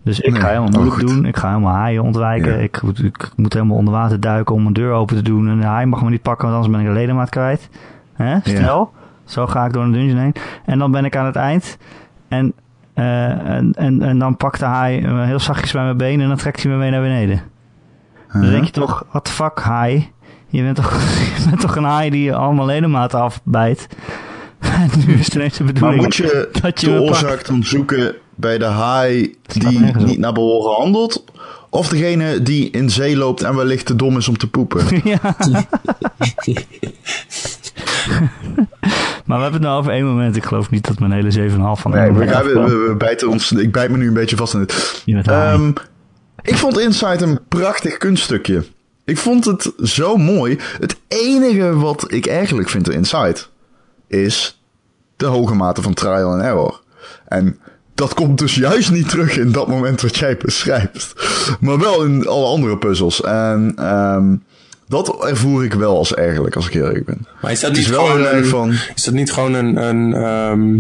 Dus 0.03 0.21
ik 0.21 0.33
Nee, 0.33 0.41
ga 0.41 0.47
helemaal 0.49 0.69
oh, 0.69 0.75
moeilijk 0.75 1.07
doen. 1.09 1.25
Ik 1.25 1.37
ga 1.37 1.49
helemaal 1.49 1.73
haaien 1.75 2.03
ontwijken. 2.03 2.53
Ja. 2.53 2.59
Ik, 2.59 2.83
moet- 2.83 3.03
ik 3.05 3.31
moet 3.37 3.53
helemaal 3.53 3.77
onder 3.77 3.95
water 3.95 4.21
duiken 4.21 4.55
om 4.55 4.67
een 4.67 4.73
deur 4.73 4.93
open 4.93 5.17
te 5.17 5.23
doen. 5.23 5.49
En 5.49 5.61
de 5.61 5.67
haai 5.67 5.87
mag 5.87 6.03
me 6.03 6.11
niet 6.11 6.23
pakken, 6.23 6.45
want 6.51 6.57
anders 6.57 6.77
ben 6.77 6.85
ik 6.87 6.91
een 6.93 7.01
ledemaat 7.01 7.29
kwijt. 7.29 7.69
Hè? 8.13 8.39
Stel, 8.43 8.93
zo 9.25 9.47
ga 9.47 9.65
ik 9.67 9.73
door 9.73 9.83
een 9.85 9.93
dungeon 9.93 10.19
heen. 10.19 10.35
En 10.65 10.79
dan 10.79 10.91
ben 10.91 11.05
ik 11.05 11.17
aan 11.17 11.27
het 11.27 11.37
eind. 11.37 11.79
En, 12.29 12.53
eh, 12.95 13.29
en, 13.57 13.73
en, 13.77 14.03
en 14.03 14.19
dan 14.19 14.37
pakt 14.37 14.59
de 14.59 14.65
haai 14.65 15.07
heel 15.27 15.39
zachtjes 15.41 15.73
bij 15.73 15.85
mijn 15.85 15.97
benen 15.97 16.21
en 16.23 16.29
dan 16.29 16.37
trekt 16.37 16.63
hij 16.63 16.73
me 16.73 16.79
mee 16.79 16.91
naar 16.91 17.01
beneden. 17.03 17.41
Dan 18.33 18.51
denk 18.51 18.65
je 18.65 18.71
toch, 18.71 19.05
the 19.23 19.33
fuck, 19.33 19.59
haai? 19.59 20.11
Je 20.49 20.63
bent 20.63 20.77
toch, 20.77 20.93
je 21.39 21.49
bent 21.49 21.61
toch 21.61 21.77
een 21.77 21.85
haai 21.85 22.11
die 22.11 22.23
je 22.23 22.35
allemaal 22.35 22.67
ledematen 22.67 23.21
afbijt? 23.21 23.87
En 24.59 24.91
nu 25.07 25.15
is 25.15 25.25
het 25.25 25.35
ineens 25.35 25.57
de 25.57 25.65
Maar 25.65 25.73
bedoeling 25.73 26.03
moet 26.03 26.17
je 26.17 26.49
dat 26.63 26.81
je 26.81 26.87
de 26.87 27.01
oorzaak 27.01 27.47
dan 27.47 27.65
zoeken 27.65 28.15
bij 28.35 28.59
de 28.59 28.65
haai 28.65 29.37
die 29.43 29.81
niet 29.97 30.19
naar 30.19 30.33
behoren 30.33 30.83
handelt? 30.83 31.25
Of 31.71 31.89
degene 31.89 32.43
die 32.43 32.71
in 32.71 32.91
zee 32.91 33.17
loopt 33.17 33.43
en 33.43 33.57
wellicht 33.57 33.87
te 33.87 33.97
dom 33.97 34.17
is 34.17 34.29
om 34.29 34.37
te 34.37 34.51
poepen? 34.51 34.85
Ja. 35.05 35.19
maar 39.25 39.37
we 39.37 39.43
hebben 39.43 39.53
het 39.53 39.61
nou 39.61 39.79
over 39.79 39.93
één 39.93 40.07
moment. 40.07 40.37
Ik 40.37 40.45
geloof 40.45 40.71
niet 40.71 40.87
dat 40.87 40.99
mijn 40.99 41.13
hele 41.13 41.51
7,5 41.51 41.57
van 41.57 41.91
Nee, 41.91 42.13
we, 42.13 42.95
bijten 42.99 43.29
ons, 43.29 43.53
ik 43.53 43.73
bijt 43.73 43.91
me 43.91 43.97
nu 43.97 44.07
een 44.07 44.15
beetje 44.15 44.37
vast 44.37 44.55
in 44.55 44.61
het. 44.61 45.03
Je 45.05 45.15
bent 45.15 45.27
ik 46.49 46.57
vond 46.57 46.79
Inside 46.79 47.25
een 47.25 47.39
prachtig 47.49 47.97
kunststukje. 47.97 48.65
Ik 49.05 49.19
vond 49.19 49.45
het 49.45 49.73
zo 49.83 50.17
mooi. 50.17 50.59
Het 50.81 50.97
enige 51.09 51.75
wat 51.75 52.13
ik 52.13 52.27
eigenlijk 52.27 52.69
vind 52.69 52.89
in 52.89 52.95
Inside 52.95 53.39
is 54.07 54.63
de 55.17 55.27
hoge 55.27 55.55
mate 55.55 55.83
van 55.83 55.95
trial 55.95 56.33
and 56.33 56.43
error. 56.43 56.81
En 57.29 57.59
dat 57.95 58.15
komt 58.15 58.39
dus 58.39 58.55
juist 58.55 58.91
niet 58.91 59.09
terug 59.09 59.37
in 59.37 59.53
dat 59.53 59.69
moment 59.69 60.01
wat 60.01 60.17
jij 60.17 60.37
beschrijft. 60.37 61.13
Maar 61.61 61.79
wel 61.79 62.05
in 62.05 62.27
alle 62.27 62.47
andere 62.47 62.79
puzzels. 62.79 63.21
En 63.21 63.73
ehm, 63.77 64.37
dat 64.89 65.25
ervoer 65.25 65.65
ik 65.65 65.75
wel 65.75 65.97
als 65.97 66.15
eigenlijk, 66.15 66.57
als 66.57 66.67
ik 66.67 66.75
eerlijk 66.75 67.05
ben. 67.05 67.27
Maar 67.41 67.53
is 67.53 67.61
dat 67.61 67.71
niet 67.73 67.81
is 67.81 67.89
wel 67.89 68.05
gewoon 68.05 68.27
een, 68.27 68.47
van... 68.47 68.73
is 68.95 69.05
dat 69.05 69.15
niet 69.15 69.33
gewoon 69.33 69.55
een, 69.55 69.77
een, 69.77 70.15
ehm, 70.15 70.77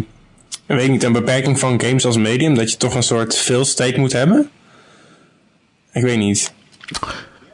ik 0.67 0.77
weet 0.77 0.91
niet, 0.91 1.05
een 1.05 1.13
beperking 1.13 1.59
van 1.59 1.81
games 1.81 2.07
als 2.07 2.17
medium? 2.17 2.55
Dat 2.55 2.71
je 2.71 2.77
toch 2.77 2.95
een 2.95 3.03
soort 3.03 3.37
fail 3.37 3.65
state 3.65 3.99
moet 4.01 4.13
hebben? 4.13 4.51
Ik 5.99 6.05
weet 6.05 6.19
niet. 6.19 6.53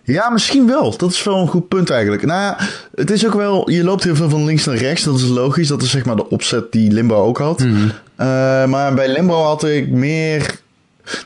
Ja, 0.03 0.31
misschien 0.31 0.67
wel. 0.67 0.97
Dat 0.97 1.11
is 1.11 1.23
wel 1.23 1.37
een 1.37 1.49
goed 1.49 1.69
punt 1.69 1.91
eigenlijk. 1.91 2.23
Nou 2.25 2.41
ja, 2.41 2.57
het 2.95 3.11
is 3.11 3.27
ook 3.27 3.35
wel... 3.35 3.71
Je 3.71 3.85
loopt 3.85 4.05
heel 4.05 4.17
veel 4.17 4.29
van 4.31 4.45
links 4.45 4.65
naar 4.65 4.77
rechts. 4.77 5.03
Dat 5.03 5.17
is 5.17 5.23
logisch. 5.29 5.69
Dat 5.69 5.83
is 5.83 5.91
zeg 5.91 6.05
maar 6.05 6.17
de 6.17 6.29
opzet 6.29 6.73
die 6.73 6.91
Limbo 6.91 7.15
ook 7.17 7.39
had. 7.39 7.61
Eh, 7.61 7.67
maar 8.67 8.95
bij 8.95 9.09
Limbo 9.13 9.43
had 9.43 9.65
ik 9.65 9.89
meer... 9.89 10.61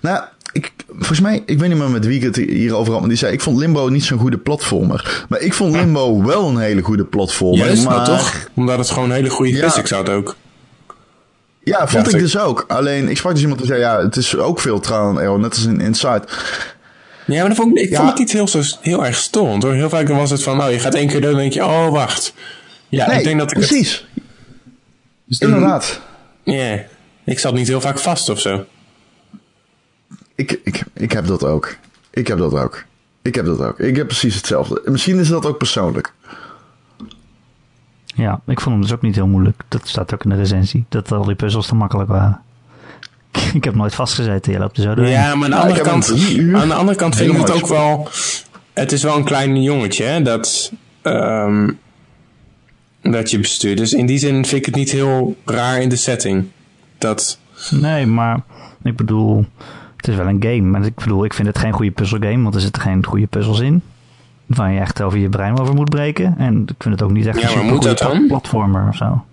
Nou, 0.00 0.24
ik, 0.52 0.72
volgens 0.88 1.20
mij... 1.20 1.42
Ik 1.46 1.58
weet 1.58 1.68
niet 1.68 1.78
meer 1.78 1.90
met 1.90 2.06
wie 2.06 2.16
ik 2.16 2.22
het 2.22 2.36
hierover 2.36 2.90
had. 2.90 3.00
Maar 3.00 3.08
die 3.08 3.18
zei... 3.18 3.32
Ik 3.32 3.40
vond 3.40 3.58
Limbo 3.58 3.88
niet 3.88 4.04
zo'n 4.04 4.18
goede 4.18 4.38
platformer. 4.38 5.24
Maar 5.28 5.40
ik 5.40 5.54
vond 5.54 5.72
Limbo 5.76 6.24
wel 6.24 6.48
een 6.48 6.58
hele 6.58 6.82
goede 6.82 7.04
platformer. 7.04 7.66
Juist, 7.66 7.84
maar 7.84 8.04
toch? 8.04 8.48
Omdat 8.54 8.78
het 8.78 8.90
gewoon 8.90 9.10
hele 9.10 9.30
goede 9.30 9.52
Ja. 9.52 9.68
physics 9.68 9.90
had 9.90 10.08
ook. 10.08 10.36
Ja, 11.64 11.88
vond 11.88 12.06
Ja, 12.06 12.12
ik 12.16 12.22
dus 12.22 12.38
ook. 12.38 12.64
Alleen, 12.68 13.08
ik 13.08 13.16
sprak 13.16 13.32
dus 13.32 13.42
iemand 13.42 13.60
die 13.60 13.68
zei... 13.68 13.80
Ja, 13.80 14.00
het 14.02 14.16
is 14.16 14.36
ook 14.36 14.60
veel 14.60 14.82
and 14.90 15.18
error. 15.18 15.38
Net 15.40 15.50
als 15.54 15.64
in 15.64 15.80
Inside. 15.80 16.22
Ja, 17.28 17.38
maar 17.40 17.48
dat 17.48 17.56
vond 17.56 17.78
ik, 17.78 17.84
ik 17.84 17.90
Ja. 17.90 17.96
vond 17.96 18.08
het 18.08 18.18
niet 18.18 18.32
heel, 18.32 18.48
zo, 18.48 18.60
heel 18.80 19.04
erg 19.06 19.16
storend 19.16 19.62
hoor. 19.62 19.72
Heel 19.72 19.88
vaak 19.88 20.06
dan 20.06 20.16
was 20.16 20.30
het 20.30 20.42
van, 20.42 20.56
nou 20.56 20.70
je 20.72 20.78
gaat 20.78 20.94
één 20.94 21.08
keer 21.08 21.20
doen 21.20 21.24
en 21.30 21.32
dan 21.32 21.40
denk 21.40 21.52
je, 21.52 21.64
oh 21.64 21.88
wacht. 21.90 22.34
Ja, 22.88 23.06
Nee, 23.06 23.18
ik 23.18 23.24
denk 23.24 23.38
dat 23.38 23.50
ik 23.50 23.56
het- 23.56 23.66
precies. 23.66 24.06
Inderdaad. 25.38 26.00
Ja, 26.44 26.82
ik 27.24 27.38
zat 27.38 27.54
niet 27.54 27.68
heel 27.68 27.80
vaak 27.80 27.98
vast 27.98 28.28
of 28.28 28.40
zo. 28.40 28.64
Ik, 30.34 30.60
ik, 30.64 30.82
ik 30.94 31.12
heb 31.12 31.26
dat 31.26 31.44
ook. 31.44 31.76
Ik 32.10 32.26
heb 32.26 32.38
dat 32.38 32.54
ook. 32.54 32.84
Ik 33.22 33.34
heb 33.34 33.44
dat 33.46 33.60
ook. 33.60 33.78
Ik 33.78 33.96
heb 33.96 34.06
precies 34.06 34.34
hetzelfde. 34.34 34.82
Misschien 34.84 35.18
is 35.18 35.28
dat 35.28 35.46
ook 35.46 35.58
persoonlijk. 35.58 36.12
Ja, 38.04 38.40
ik 38.46 38.60
vond 38.60 38.74
hem 38.74 38.80
dus 38.84 38.92
ook 38.92 39.02
niet 39.02 39.14
heel 39.14 39.26
moeilijk. 39.26 39.62
Dat 39.68 39.88
staat 39.88 40.14
ook 40.14 40.24
in 40.24 40.30
de 40.30 40.36
recensie. 40.36 40.84
Dat 40.88 41.12
al 41.12 41.24
die 41.24 41.34
puzzels 41.34 41.66
te 41.66 41.74
makkelijk 41.74 42.08
waren. 42.08 42.40
ik 43.54 43.64
heb 43.64 43.74
nooit 43.74 43.94
vastgezeten. 43.94 44.52
Je 44.52 44.58
loopt 44.58 44.76
er 44.76 44.82
zo 44.82 44.94
doorheen. 44.94 45.12
Ja, 45.14 45.34
maar 45.34 45.44
aan 45.44 45.50
de, 45.50 45.56
Ja, 45.56 45.62
andere, 45.62 45.80
kant, 45.82 46.10
aan 46.54 46.68
de 46.68 46.74
andere 46.74 46.96
kant 46.98 47.16
vind 47.16 47.32
ik 47.32 47.38
het 47.38 47.50
ook 47.50 47.66
wel... 47.66 48.08
Het 48.72 48.92
is 48.92 49.02
wel 49.02 49.16
een 49.16 49.24
klein 49.24 49.62
jongetje 49.62 50.04
hè, 50.04 50.22
dat, 50.22 50.72
ehm, 51.02 51.70
dat 53.02 53.30
je 53.30 53.38
bestuurt. 53.38 53.78
Dus 53.78 53.92
in 53.92 54.06
die 54.06 54.18
zin 54.18 54.32
vind 54.44 54.52
ik 54.52 54.66
het 54.66 54.74
niet 54.74 54.90
heel 54.90 55.36
raar 55.44 55.80
in 55.80 55.88
de 55.88 55.96
setting. 55.96 56.46
Dat, 56.98 57.38
Nee, 57.70 58.06
maar 58.06 58.40
ik 58.82 58.96
bedoel, 58.96 59.44
het 59.96 60.08
is 60.08 60.14
wel 60.16 60.26
een 60.28 60.42
game. 60.42 60.60
Maar 60.60 60.84
ik 60.84 60.94
bedoel, 60.94 61.24
ik 61.24 61.34
vind 61.34 61.48
het 61.48 61.58
geen 61.58 61.72
goede 61.72 61.90
puzzelgame, 61.90 62.42
want 62.42 62.54
er 62.54 62.60
zitten 62.60 62.82
geen 62.82 63.04
goede 63.04 63.26
puzzels 63.26 63.60
in. 63.60 63.82
Waar 64.46 64.72
je 64.72 64.80
echt 64.80 65.02
over 65.02 65.18
je 65.18 65.28
brein 65.28 65.58
over 65.58 65.74
moet 65.74 65.90
breken. 65.90 66.34
En 66.38 66.62
ik 66.62 66.74
vind 66.78 66.94
het 66.94 67.02
ook 67.02 67.10
niet 67.10 67.26
echt 67.26 67.40
Ja, 67.40 67.60
een 67.60 67.94
dan? 67.96 68.26
platformer 68.26 68.88
of 68.88 68.96
zo. 68.96 69.24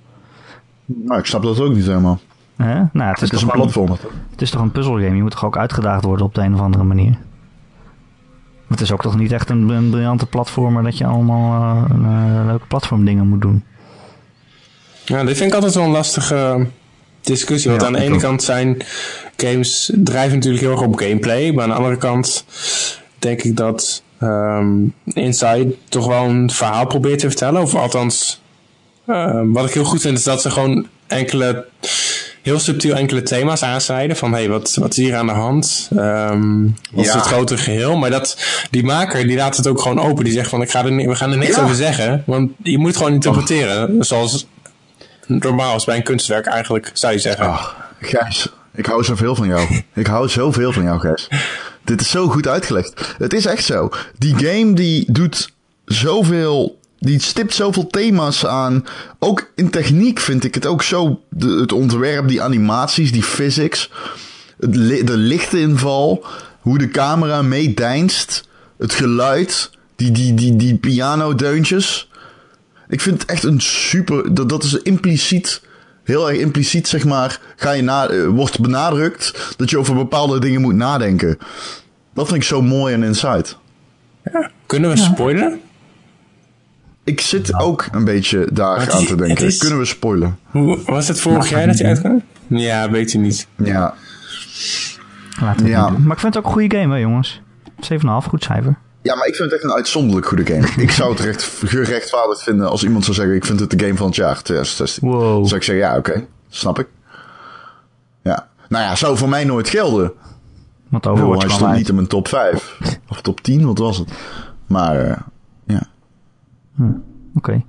Nou, 0.86 1.20
ik 1.20 1.26
snap 1.26 1.44
dat 1.44 1.60
ook 1.60 1.74
niet 1.74 1.86
helemaal. 1.86 2.20
Hè? 2.58 2.74
Nou, 2.74 3.10
het 3.10 3.20
Het 3.20 3.34
is, 3.34 3.42
is 3.42 3.48
toch 3.48 3.76
een 3.76 3.98
het 4.32 4.42
is 4.42 4.50
toch 4.50 4.62
een 4.62 4.72
puzzelgame. 4.72 5.16
Je 5.16 5.22
moet 5.22 5.32
toch 5.32 5.46
ook 5.46 5.58
uitgedaagd 5.58 6.04
worden 6.04 6.26
op 6.26 6.36
de 6.36 6.42
een 6.42 6.54
of 6.54 6.60
andere 6.60 6.84
manier. 6.84 7.18
Het 8.68 8.82
is 8.82 8.92
ook 8.92 9.02
toch 9.02 9.18
niet 9.18 9.32
echt 9.32 9.50
een, 9.50 9.70
een 9.70 9.90
briljante 9.90 10.26
platformer 10.26 10.84
dat 10.84 10.98
je 10.98 11.06
allemaal 11.06 11.62
eh, 11.62 11.96
een, 11.96 12.06
eh, 12.06 12.46
leuke 12.46 12.68
platformdingen 12.68 13.28
moet 13.28 13.42
doen. 13.42 13.64
ja, 15.06 15.24
dit 15.24 15.38
vind 15.38 15.50
ik 15.50 15.56
altijd 15.56 15.74
wel 15.74 15.84
een 15.84 15.90
lastige 15.90 16.68
discussie. 17.22 17.70
Want 17.70 17.82
Ja, 17.82 17.88
aan 17.88 17.94
de 17.94 18.00
ene 18.00 18.14
ook. 18.14 18.22
kant 18.22 18.44
zijn 18.44 18.78
games 19.38 19.92
drijven 19.96 20.36
natuurlijk 20.36 20.64
heel 20.64 20.72
erg 20.72 20.82
op 20.82 20.96
gameplay. 20.96 21.52
Maar 21.52 21.64
aan 21.64 21.70
de 21.70 21.76
andere 21.76 21.98
kant 21.98 22.46
denk 23.20 23.42
ik 23.42 23.58
dat 23.58 24.04
ehm, 24.20 24.74
Inside 25.06 25.76
toch 25.90 26.08
wel 26.08 26.24
een 26.24 26.50
verhaal 26.50 26.88
probeert 26.88 27.20
te 27.20 27.28
vertellen. 27.28 27.62
Of 27.62 27.76
althans 27.76 28.44
Uh, 29.08 29.42
wat 29.46 29.68
ik 29.68 29.74
heel 29.74 29.84
goed 29.84 30.02
vind 30.02 30.18
is 30.18 30.24
dat 30.24 30.42
ze 30.42 30.52
gewoon 30.52 30.88
enkele, 31.08 31.66
heel 32.46 32.60
subtiel 32.60 32.96
enkele 32.96 33.24
thema's 33.24 33.64
aansnijden. 33.64 34.16
Van 34.16 34.32
hey, 34.32 34.50
wat, 34.50 34.76
wat 34.76 34.90
is 34.92 34.98
hier 34.98 35.16
aan 35.16 35.26
de 35.26 35.32
hand? 35.34 35.90
Um, 35.98 36.76
wat 36.92 37.06
is 37.06 37.14
het 37.14 37.22
grotere 37.24 37.62
geheel? 37.62 37.96
Maar 37.98 38.10
dat, 38.10 38.38
die 38.72 38.84
maker 38.84 39.28
die 39.28 39.38
laat 39.38 39.58
het 39.58 39.68
ook 39.68 39.82
gewoon 39.82 40.00
open. 40.00 40.24
Die 40.24 40.34
zegt 40.34 40.50
van 40.50 40.62
ik 40.62 40.70
ga 40.72 40.86
er, 40.86 40.96
we 40.96 41.16
gaan 41.16 41.32
er 41.32 41.38
niks 41.38 41.56
Ja. 41.56 41.62
over 41.62 41.76
zeggen. 41.76 42.24
Want 42.26 42.52
je 42.64 42.78
moet 42.78 42.88
het 42.88 42.98
gewoon 42.98 43.14
interpreteren. 43.14 44.06
Zoals 44.06 44.48
normaal 45.28 45.76
is 45.76 45.84
bij 45.84 45.96
een 45.96 46.04
kunstwerk 46.04 46.46
eigenlijk, 46.46 46.92
zou 46.94 47.14
je 47.14 47.20
zeggen. 47.20 47.46
Ah, 47.46 47.68
Gijs, 48.02 48.48
ik 48.76 48.86
hou 48.86 49.04
zoveel 49.04 49.36
van 49.36 49.48
jou. 49.48 49.82
ik 49.94 50.08
hou 50.08 50.30
zoveel 50.30 50.72
van 50.72 50.84
jou, 50.84 51.00
Gijs. 51.00 51.28
Dit 51.84 52.02
is 52.02 52.10
zo 52.10 52.28
goed 52.28 52.48
uitgelegd. 52.48 53.16
Het 53.18 53.34
is 53.34 53.46
echt 53.46 53.64
zo. 53.66 53.90
Die 54.18 54.36
game 54.38 54.74
die 54.74 55.12
doet 55.12 55.50
zoveel... 55.86 56.78
Die 57.06 57.22
stipt 57.22 57.54
zoveel 57.54 57.88
thema's 57.88 58.46
aan. 58.46 58.86
Ook 59.20 59.52
in 59.56 59.70
techniek 59.70 60.20
vind 60.20 60.44
ik 60.44 60.56
het 60.56 60.66
ook 60.66 60.84
zo... 60.84 61.22
De, 61.30 61.48
het 61.48 61.72
ontwerp, 61.72 62.28
die 62.28 62.42
animaties, 62.42 63.12
die 63.12 63.24
physics. 63.24 63.92
Het, 64.60 64.74
de 65.08 65.18
lichtinval. 65.18 66.26
Hoe 66.60 66.78
de 66.78 66.88
camera 66.88 67.42
meedeinst. 67.42 68.48
Het 68.78 68.94
geluid. 68.94 69.70
Die, 69.96 70.12
die, 70.12 70.34
die, 70.34 70.56
die 70.56 70.76
pianodeuntjes. 70.76 72.10
Ik 72.88 73.02
vind 73.02 73.22
het 73.22 73.32
echt 73.32 73.44
een 73.44 73.62
super. 73.62 74.34
Dat, 74.34 74.50
dat 74.50 74.64
is 74.64 74.82
impliciet. 74.82 75.62
Heel 76.04 76.30
erg 76.30 76.40
impliciet, 76.40 76.88
zeg 76.88 77.06
maar. 77.06 77.40
Ga 77.56 77.72
je 77.72 77.82
na, 77.82 78.08
eh, 78.08 78.28
wordt 78.28 78.60
benadrukt 78.60 79.54
dat 79.58 79.70
je 79.70 79.78
over 79.78 79.96
bepaalde 79.96 80.40
dingen 80.40 80.62
moet 80.62 80.76
nadenken. 80.76 81.38
Dat 82.14 82.28
vind 82.28 82.38
ik 82.38 82.48
zo 82.48 82.62
mooi 82.62 82.94
en 82.94 83.04
insight. 83.04 83.58
Kunnen 84.66 84.90
we 84.90 84.98
spoileren? 84.98 85.60
Ik 87.06 87.22
zit 87.22 87.54
ook 87.60 87.88
een 87.92 88.04
beetje 88.06 88.48
daar 88.54 88.92
aan 88.94 89.02
is- 89.02 89.08
te 89.08 89.16
denken. 89.16 89.46
is- 89.46 89.58
Kunnen 89.58 89.80
we 89.80 89.86
spoilen? 89.86 90.40
Hoe, 90.46 90.80
was 90.86 91.08
het 91.08 91.20
vorig 91.20 91.50
jaar 91.50 91.68
dat 91.68 91.78
hij 91.80 91.88
uitkwam? 91.88 92.22
Ja, 92.48 92.90
weet 92.92 93.12
je 93.12 93.18
niet. 93.18 93.48
Ja. 93.56 93.94
Laten 95.42 95.64
we 95.64 95.70
het 95.70 95.80
Ja. 95.80 95.88
doen. 95.90 96.04
Maar 96.04 96.14
ik 96.16 96.20
vind 96.20 96.34
het 96.34 96.44
ook 96.44 96.50
een 96.50 96.60
goede 96.60 96.78
game, 96.78 96.94
hè, 96.94 97.00
jongens. 97.00 97.42
7,5, 97.80 98.26
goed 98.30 98.44
cijfer. 98.44 98.76
ja, 99.02 99.16
maar 99.16 99.28
ik 99.28 99.36
vind 99.36 99.52
het 99.52 99.60
echt 99.62 99.70
een 99.72 99.76
uitzonderlijk 99.78 100.28
goede 100.28 100.46
game. 100.46 100.68
ik 100.78 100.92
zou 100.92 101.12
het 101.12 101.20
recht, 101.20 101.44
gerechtvaardigd 101.66 102.44
vinden 102.44 102.70
als 102.70 102.84
iemand 102.84 103.04
zou 103.04 103.16
zeggen: 103.16 103.36
Ik 103.36 103.46
vind 103.46 103.60
het 103.60 103.70
de 103.70 103.80
game 103.86 103.96
van 103.98 104.06
het 104.08 104.16
jaar 104.16 104.42
2016. 104.42 105.08
Wow. 105.10 105.22
Dan 105.22 105.46
zou 105.46 105.56
ik 105.60 105.64
zeggen: 105.66 105.86
Ja, 105.86 105.98
oké, 105.98 106.26
snap 106.50 106.80
ik. 106.80 106.88
Ja. 108.24 108.48
Nou 108.70 108.84
ja, 108.84 108.96
zou 108.96 109.18
voor 109.18 109.30
mij 109.30 109.44
nooit 109.44 109.70
gelden. 109.70 110.12
Want 110.90 111.08
Overwatch 111.08 111.44
hij 111.46 111.52
stond 111.56 111.74
niet 111.76 111.90
in 111.90 111.96
mijn 111.96 112.08
top 112.08 112.28
5. 112.28 112.78
Of 113.10 113.22
top 113.22 113.42
10, 113.42 113.66
wat 113.66 113.78
was 113.78 113.98
het? 113.98 114.10
Maar 114.68 115.24
ja. 116.78 116.94
Oké. 117.36 117.64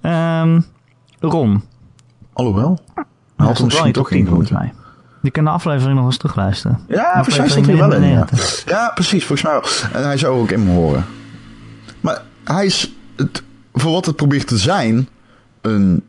Ehm, 0.00 0.60
Ron. 1.20 1.62
Alhoewel. 2.32 2.80
Hij 2.94 3.04
Had 3.36 3.54
er 3.54 3.60
in 3.60 3.66
misschien 3.66 3.92
toch 3.92 4.02
top 4.02 4.12
10 4.12 4.18
in 4.18 4.26
volgens 4.26 4.50
moeten. 4.50 4.72
mij. 4.74 4.82
Je 5.22 5.30
kan 5.30 5.44
de 5.44 5.50
aflevering 5.50 5.96
nog 5.96 6.06
eens 6.06 6.16
terugluisteren. 6.16 6.80
Ja, 6.88 7.24
volgens 7.24 7.54
mij 7.54 7.64
hij 7.64 7.76
wel 7.76 7.92
in. 7.92 8.08
Ja. 8.08 8.26
ja, 8.66 8.90
precies, 8.94 9.24
volgens 9.24 9.42
mij 9.42 9.52
wel. 9.52 10.00
En 10.00 10.06
hij 10.06 10.16
zou 10.16 10.40
ook 10.40 10.50
in 10.50 10.64
me 10.64 10.72
horen. 10.72 11.04
Maar 12.00 12.22
hij 12.44 12.66
is, 12.66 12.92
het, 13.16 13.42
voor 13.72 13.92
wat 13.92 14.06
het 14.06 14.16
probeert 14.16 14.46
te 14.46 14.58
zijn, 14.58 15.08
een 15.60 16.02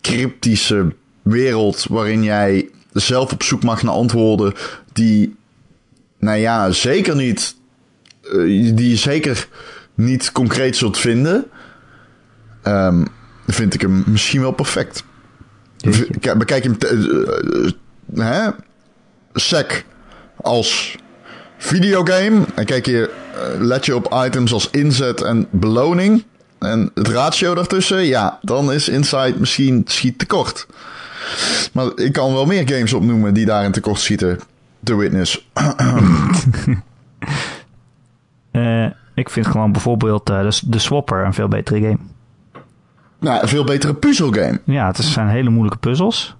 cryptische 0.00 0.94
wereld 1.22 1.86
waarin 1.88 2.22
jij 2.22 2.68
zelf 2.92 3.32
op 3.32 3.42
zoek 3.42 3.62
mag 3.62 3.82
naar 3.82 3.94
antwoorden 3.94 4.52
die, 4.92 5.36
nou 6.18 6.38
ja, 6.38 6.70
zeker 6.70 7.16
niet, 7.16 7.56
eh, 8.22 8.76
die 8.76 8.96
zeker 8.96 9.48
niet 10.04 10.32
concreet 10.32 10.76
zult 10.76 10.98
vinden, 10.98 11.44
Ehm, 12.62 13.04
vind 13.46 13.74
ik 13.74 13.80
hem 13.80 14.04
misschien 14.06 14.40
wel 14.40 14.52
perfect. 14.52 15.04
Jeetje. 15.76 16.18
Kijk, 16.20 16.38
Bekijk 16.38 16.62
je 16.62 16.68
hem, 16.68 16.78
te- 16.78 17.72
eh, 18.14 18.24
eh, 18.24 18.44
hè? 18.44 18.50
sec 19.32 19.84
als 20.36 20.96
videogame. 21.58 22.40
En 22.54 22.64
kijk 22.64 22.86
je, 22.86 23.10
eh, 23.34 23.60
let 23.60 23.86
je 23.86 23.94
op 23.94 24.14
items 24.26 24.52
als 24.52 24.70
inzet 24.70 25.22
en 25.22 25.46
beloning. 25.50 26.24
En 26.58 26.90
het 26.94 27.08
ratio 27.08 27.54
daartussen, 27.54 28.04
ja, 28.04 28.38
dan 28.42 28.72
is 28.72 28.88
Inside 28.88 29.34
misschien 29.38 29.82
schiet 29.86 30.18
tekort. 30.18 30.66
Maar 31.72 31.86
ik 31.94 32.12
kan 32.12 32.32
wel 32.32 32.46
meer 32.46 32.68
games 32.68 32.92
opnoemen 32.92 33.34
die 33.34 33.46
daarin 33.46 33.72
tekort 33.72 33.98
schieten. 34.00 34.40
The 34.84 34.96
Witness. 34.96 35.48
Eh, 38.50 38.86
ik 39.20 39.30
vind 39.30 39.46
gewoon 39.46 39.72
bijvoorbeeld 39.72 40.30
eh, 40.30 40.40
de, 40.40 40.60
de 40.64 40.78
Swapper 40.78 41.24
een 41.24 41.34
veel 41.34 41.48
betere 41.48 41.80
game. 41.80 41.98
nou, 43.18 43.42
een 43.42 43.48
veel 43.48 43.64
betere 43.64 43.94
puzzelgame. 43.94 44.60
Ja, 44.64 44.86
het 44.86 44.96
zijn 44.96 45.28
hele 45.28 45.50
moeilijke 45.50 45.78
puzzels. 45.78 46.36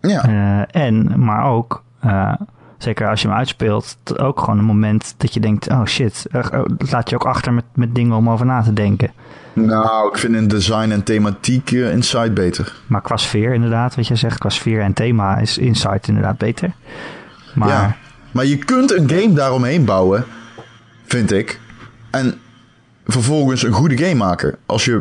Ja, 0.00 0.24
Eh, 0.24 0.82
en, 0.86 1.24
maar 1.24 1.44
ook, 1.44 1.82
eh, 2.00 2.32
zeker 2.78 3.08
als 3.08 3.22
je 3.22 3.28
hem 3.28 3.36
uitspeelt, 3.36 3.96
ook 4.16 4.40
gewoon 4.40 4.58
een 4.58 4.64
moment 4.64 5.14
dat 5.16 5.34
je 5.34 5.40
denkt, 5.40 5.68
oh 5.68 5.84
shit, 5.84 6.26
oh, 6.32 6.64
dat 6.76 6.90
laat 6.90 7.08
je 7.10 7.14
ook 7.14 7.24
achter 7.26 7.52
met, 7.52 7.64
met 7.74 7.94
dingen 7.94 8.16
om 8.16 8.30
over 8.30 8.46
na 8.46 8.62
te 8.62 8.72
denken. 8.72 9.10
nou, 9.52 10.08
ik 10.08 10.18
vind 10.18 10.34
in 10.34 10.48
design 10.48 10.90
en 10.90 11.02
thematiek 11.02 11.70
eh, 11.72 11.92
Inside 11.92 12.30
beter. 12.30 12.72
Maar 12.86 13.00
qua 13.00 13.16
sfeer 13.16 13.54
inderdaad, 13.54 13.94
wat 13.94 14.06
jij 14.06 14.16
zegt, 14.16 14.38
qua 14.38 14.48
sfeer 14.48 14.80
en 14.80 14.92
thema 14.92 15.36
is 15.36 15.58
Insight 15.58 16.08
inderdaad 16.08 16.38
beter. 16.38 16.72
Maar 17.54 17.68
Ja. 17.68 17.96
Maar 18.30 18.46
je 18.46 18.56
kunt 18.56 18.92
een 18.92 19.08
game 19.10 19.32
daaromheen 19.32 19.84
bouwen, 19.84 20.24
vind 21.06 21.32
ik. 21.32 21.60
En 22.12 22.34
vervolgens 23.06 23.62
een 23.62 23.72
goede 23.72 23.96
game 23.98 24.14
maken. 24.14 24.56
Als 24.66 24.84
je 24.84 25.00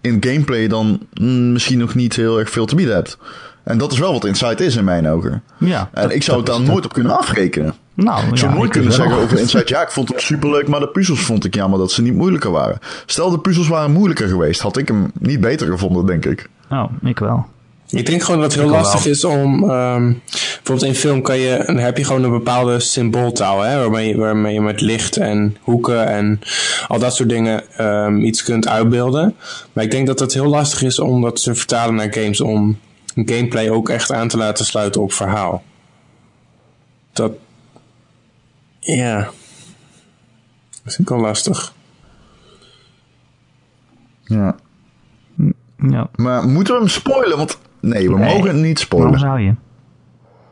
in 0.00 0.16
gameplay 0.20 0.68
dan 0.68 1.00
mm, 1.14 1.52
misschien 1.52 1.78
nog 1.78 1.94
niet 1.94 2.16
heel 2.16 2.38
erg 2.38 2.50
veel 2.50 2.66
te 2.66 2.74
bieden 2.74 2.94
hebt. 2.94 3.18
En 3.64 3.78
dat 3.78 3.92
is 3.92 3.98
wel 3.98 4.12
wat 4.12 4.24
Inside 4.24 4.64
is 4.64 4.76
in 4.76 4.84
mijn 4.84 5.08
ogen. 5.08 5.42
ja, 5.58 5.88
En 5.92 6.02
dat- 6.02 6.12
ik 6.12 6.22
zou 6.22 6.36
het 6.36 6.46
daar 6.46 6.60
nooit 6.60 6.84
op 6.84 6.92
kunnen 6.92 7.18
afrekenen. 7.18 7.74
Nou, 7.94 8.26
Ik 8.28 8.36
zou 8.36 8.50
ja, 8.52 8.56
nooit 8.58 8.70
kunnen 8.70 8.92
zeggen 8.92 9.16
over 9.16 9.38
Inside, 9.40 9.62
ja, 9.66 9.82
ik 9.82 9.90
vond 9.90 10.08
het 10.08 10.20
superleuk, 10.20 10.68
maar 10.68 10.80
de 10.80 10.88
puzzels 10.88 11.20
vond 11.20 11.44
ik 11.44 11.54
jammer 11.54 11.78
dat 11.78 11.92
ze 11.92 12.02
niet 12.02 12.14
moeilijker 12.14 12.50
waren. 12.50 12.78
Stel, 13.06 13.30
de 13.30 13.38
puzzels 13.38 13.68
waren 13.68 13.90
moeilijker 13.92 14.28
geweest, 14.28 14.60
had 14.60 14.76
ik 14.76 14.88
hem 14.88 15.10
niet 15.18 15.40
beter 15.40 15.66
gevonden, 15.66 16.06
denk 16.06 16.24
ik. 16.24 16.48
Oh, 16.70 16.84
ik 17.02 17.18
wel. 17.18 17.46
Ik 17.90 18.06
denk 18.06 18.22
gewoon 18.22 18.40
dat 18.40 18.52
het 18.52 18.60
heel 18.60 18.70
wel. 18.70 18.80
lastig 18.80 19.06
is 19.06 19.24
om. 19.24 19.70
ehm, 19.70 20.12
bijvoorbeeld 20.32 20.82
in 20.82 20.94
film 20.94 21.22
kan 21.22 21.38
je, 21.38 21.62
dan 21.66 21.76
heb 21.76 21.96
je 21.96 22.04
gewoon 22.04 22.22
een 22.22 22.30
bepaalde 22.30 22.80
symbooltaal, 22.80 23.60
hè, 23.60 23.78
waarmee, 23.78 24.08
je, 24.08 24.16
waarmee 24.16 24.54
je 24.54 24.60
met 24.60 24.80
licht 24.80 25.16
en 25.16 25.56
hoeken 25.60 26.06
en 26.06 26.40
al 26.88 26.98
dat 26.98 27.14
soort 27.14 27.28
dingen 27.28 27.76
ehm, 27.76 28.18
iets 28.20 28.42
kunt 28.42 28.68
uitbeelden. 28.68 29.36
Maar 29.72 29.84
ik 29.84 29.90
denk 29.90 30.06
dat 30.06 30.18
het 30.20 30.32
heel 30.34 30.46
lastig 30.46 30.82
is 30.82 30.98
om 30.98 31.22
dat 31.22 31.42
te 31.42 31.54
vertalen 31.54 31.94
naar 31.94 32.12
games, 32.12 32.40
om 32.40 32.78
gameplay 33.14 33.70
ook 33.70 33.88
echt 33.88 34.12
aan 34.12 34.28
te 34.28 34.36
laten 34.36 34.64
sluiten 34.64 35.02
op 35.02 35.12
verhaal. 35.12 35.62
Dat. 37.12 37.32
Ja. 38.80 39.16
Dat 40.84 40.94
vind 40.94 40.98
ik 40.98 41.08
wel 41.08 41.20
lastig. 41.20 41.72
Ja. 44.24 44.56
Ja. 45.88 46.08
Maar 46.14 46.48
moeten 46.48 46.74
we 46.74 46.80
hem 46.80 46.88
spoilen? 46.88 47.36
Want 47.36 47.58
nee, 47.80 48.10
we 48.10 48.18
Nee. 48.18 48.34
mogen 48.34 48.50
hem 48.50 48.60
niet 48.60 48.88
Waarom 48.88 49.08
spoilen. 49.14 49.18
zou 49.18 49.40
je? 49.40 49.54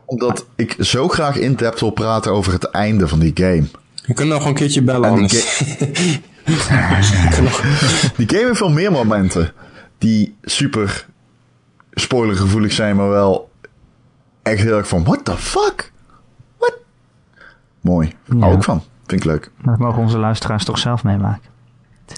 Omdat 0.05 0.45
ik 0.55 0.75
zo 0.79 1.07
graag 1.07 1.37
in 1.37 1.53
depth 1.55 1.79
wil 1.79 1.89
praten 1.89 2.31
over 2.31 2.53
het 2.53 2.63
einde 2.69 3.07
van 3.07 3.19
die 3.19 3.31
game. 3.35 3.63
Je 4.05 4.13
kunt 4.13 4.29
nog 4.29 4.45
een 4.45 4.53
keertje 4.53 4.81
bellen, 4.81 5.09
En 5.09 5.15
die, 5.15 5.21
anders. 5.21 5.61
ga- 6.45 6.85
die 8.17 8.29
game 8.29 8.45
heeft 8.45 8.57
veel 8.57 8.69
meer 8.71 8.91
momenten 8.91 9.51
die 9.97 10.35
super 10.41 11.05
spoilergevoelig 11.91 12.71
zijn, 12.71 12.95
maar 12.95 13.09
wel 13.09 13.49
echt 14.43 14.61
heel 14.61 14.77
erg 14.77 14.87
van, 14.87 15.03
what 15.03 15.25
the 15.25 15.37
fuck? 15.37 15.91
What? 16.57 16.73
Mooi. 17.81 18.13
Ja. 18.25 18.37
Hou 18.39 18.55
ik 18.55 18.63
van. 18.63 18.83
Vind 19.05 19.21
ik 19.21 19.27
leuk. 19.27 19.51
Dat 19.63 19.77
mogen 19.77 20.01
onze 20.01 20.17
luisteraars 20.17 20.63
toch 20.65 20.77
zelf 20.77 21.03
meemaken. 21.03 21.49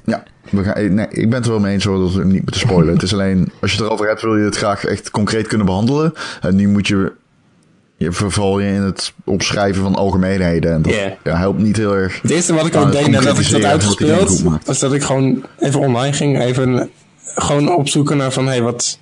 Ja, 0.06 0.24
we 0.52 0.64
gaan, 0.64 0.74
eh, 0.74 0.90
nee, 0.90 1.08
ik 1.10 1.30
ben 1.30 1.38
het 1.38 1.46
er 1.46 1.52
wel 1.52 1.60
mee 1.60 1.74
eens 1.74 1.84
hoor, 1.84 2.00
dat 2.00 2.14
we 2.14 2.20
hem 2.20 2.32
niet 2.32 2.42
moeten 2.42 2.62
spoilen. 2.62 2.94
het 2.94 3.04
is 3.04 3.14
alleen, 3.14 3.52
als 3.62 3.72
je 3.72 3.78
het 3.78 3.86
erover 3.86 4.08
hebt, 4.08 4.22
wil 4.22 4.38
je 4.38 4.46
het 4.46 4.58
graag 4.58 4.86
echt 4.86 5.12
concreet 5.12 5.48
kunnen 5.48 5.66
behandelen. 5.66 6.14
En 6.42 6.56
nu 6.56 6.68
moet 6.68 6.88
je, 6.88 7.12
je 7.98 8.12
verval 8.12 8.60
je 8.60 8.68
in 8.68 8.82
het 8.82 9.14
opschrijven 9.24 9.82
van 9.82 9.96
algemeenheden. 9.96 10.74
En 10.74 10.82
dat 10.82 10.94
Ja. 10.94 11.18
ja, 11.24 11.38
helpt 11.38 11.60
niet 11.60 11.78
heel 11.78 11.96
erg. 11.96 12.22
Het 12.22 12.32
eerste 12.32 12.54
wat 12.54 12.66
ik 12.66 12.76
aan 12.76 12.86
ook 12.86 12.92
deed 12.92 13.08
nadat 13.08 13.40
ik 13.40 13.50
dat 13.50 13.64
uitgespeeld, 13.64 14.44
was 14.66 14.80
dat 14.80 14.94
ik 14.94 15.04
gewoon 15.04 15.46
even 15.60 15.80
online 15.80 16.14
ging, 16.14 16.40
even 16.42 16.90
gewoon 17.24 17.76
opzoeken 17.76 18.18
naar 18.18 18.32
van, 18.32 18.48
hey, 18.48 18.62
wat, 18.62 19.00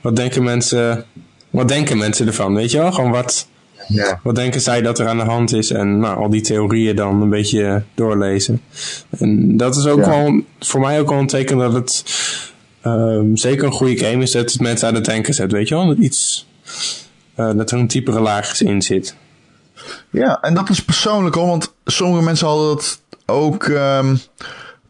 wat 0.00 0.16
denken 0.16 0.42
mensen, 0.42 1.04
wat 1.50 1.68
denken 1.68 1.98
mensen 1.98 2.26
ervan, 2.26 2.54
weet 2.54 2.70
je 2.70 2.78
wel? 2.78 2.92
Gewoon 2.92 3.10
wat, 3.10 3.48
Ja. 3.88 4.20
wat 4.22 4.34
denken 4.34 4.60
zij 4.60 4.82
dat 4.82 4.98
er 4.98 5.06
aan 5.08 5.16
de 5.16 5.24
hand 5.24 5.52
is 5.52 5.70
en 5.70 5.98
nou, 5.98 6.18
al 6.18 6.30
die 6.30 6.40
theorieën 6.40 6.96
dan 6.96 7.22
een 7.22 7.30
beetje 7.30 7.82
doorlezen. 7.94 8.60
En 9.18 9.56
dat 9.56 9.76
is 9.76 9.86
ook 9.86 9.98
Ja. 9.98 10.08
wel, 10.08 10.40
voor 10.60 10.80
mij 10.80 11.00
ook 11.00 11.08
wel 11.08 11.18
een 11.18 11.26
teken 11.26 11.58
dat 11.58 11.72
het 11.72 12.04
ehm, 12.82 13.34
zeker 13.36 13.64
een 13.64 13.72
goede 13.72 13.96
game 13.98 14.22
is, 14.22 14.30
dat 14.30 14.52
het 14.52 14.60
mensen 14.60 14.88
aan 14.88 14.94
het 14.94 15.04
denken 15.04 15.34
zet, 15.34 15.52
weet 15.52 15.68
je 15.68 15.74
wel? 15.74 15.86
Dat 15.86 15.96
iets, 15.98 16.46
eh, 17.34 17.50
dat 17.56 17.70
er 17.70 17.78
een 17.78 17.86
diepere 17.86 18.20
laag 18.20 18.60
in 18.60 18.82
zit. 18.82 19.14
Ja, 20.10 20.38
en 20.40 20.54
dat 20.54 20.68
is 20.68 20.82
persoonlijk 20.84 21.34
hoor, 21.34 21.46
want 21.46 21.72
sommige 21.84 22.24
mensen 22.24 22.46
hadden 22.46 22.66
dat 22.74 23.00
ook 23.26 23.64
ehm, 23.64 24.16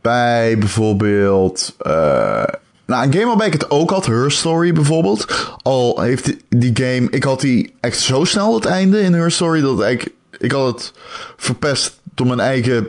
bij 0.01 0.59
bijvoorbeeld 0.59 1.75
eh, 1.79 2.43
nou, 2.89 3.07
een 3.07 3.13
game 3.13 3.27
waarbij 3.27 3.47
ik 3.47 3.53
het 3.53 3.71
ook 3.71 3.91
had, 3.91 4.07
Her 4.07 4.31
Story 4.31 4.73
bijvoorbeeld. 4.73 5.55
Al 5.63 6.01
heeft 6.01 6.25
die, 6.25 6.39
die 6.49 6.71
game, 6.75 7.11
ik 7.11 7.25
had 7.25 7.41
die 7.41 7.75
echt 7.81 7.99
zo 7.99 8.25
snel 8.25 8.55
het 8.55 8.65
einde 8.65 9.01
in 9.01 9.13
Her 9.13 9.31
Story 9.31 9.61
dat 9.61 9.83
ik, 9.85 10.09
ik 10.39 10.53
had 10.53 10.67
het 10.67 10.93
verpest 11.37 12.01
door 12.15 12.27
mijn 12.27 12.41
eigen. 12.41 12.89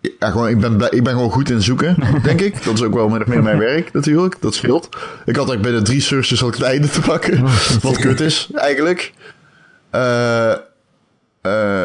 Ja, 0.00 0.30
gewoon, 0.30 0.48
ik, 0.48 0.58
ben, 0.58 0.72
ik 0.90 1.04
ben 1.04 1.12
gewoon 1.12 1.30
goed 1.30 1.50
in 1.50 1.62
zoeken, 1.62 1.96
denk 2.22 2.40
ik. 2.40 2.64
Dat 2.64 2.74
is 2.74 2.82
ook 2.82 2.94
wel 2.94 3.08
min 3.08 3.20
of 3.20 3.26
meer 3.26 3.42
mijn 3.42 3.58
werk 3.70 3.92
natuurlijk. 3.92 4.36
Dat 4.40 4.54
scheelt. 4.54 4.84
Ik 4.84 5.36
had 5.36 5.48
eigenlijk 5.48 5.62
binnen 5.62 5.84
drie 5.84 6.00
searches 6.00 6.42
al 6.42 6.50
het 6.50 6.62
einde 6.62 6.88
te 6.88 7.00
pakken. 7.00 7.42
Wat 7.82 7.96
kut 7.98 8.20
is, 8.20 8.48
eigenlijk. 8.54 9.12
Eh. 9.90 10.00
Uh, 10.00 10.54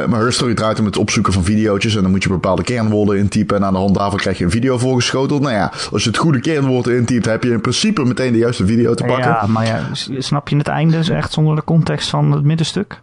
maar 0.07 0.19
Her 0.19 0.33
Story 0.33 0.53
draait 0.53 0.79
om 0.79 0.85
het 0.85 0.97
opzoeken 0.97 1.33
van 1.33 1.43
video's. 1.43 1.95
En 1.95 2.01
dan 2.01 2.11
moet 2.11 2.23
je 2.23 2.29
bepaalde 2.29 2.63
kernwoorden 2.63 3.17
intypen. 3.17 3.55
En 3.55 3.65
aan 3.65 3.73
de 3.73 3.79
hand 3.79 3.95
daarvan 3.95 4.19
krijg 4.19 4.37
je 4.37 4.43
een 4.43 4.51
video 4.51 4.77
voorgeschoteld. 4.77 5.41
Nou 5.41 5.53
ja, 5.53 5.71
als 5.91 6.03
je 6.03 6.09
het 6.09 6.17
goede 6.17 6.39
kernwoord 6.39 6.87
intypt, 6.87 7.25
heb 7.25 7.43
je 7.43 7.51
in 7.51 7.61
principe 7.61 8.03
meteen 8.03 8.31
de 8.31 8.37
juiste 8.37 8.65
video 8.65 8.93
te 8.93 9.03
pakken. 9.03 9.29
Ja, 9.29 9.45
maar 9.47 9.65
ja, 9.65 9.89
snap 10.17 10.49
je 10.49 10.57
het 10.57 10.67
einde 10.67 10.97
is 10.97 11.09
echt 11.09 11.33
zonder 11.33 11.55
de 11.55 11.63
context 11.63 12.09
van 12.09 12.31
het 12.31 12.43
middenstuk? 12.43 13.01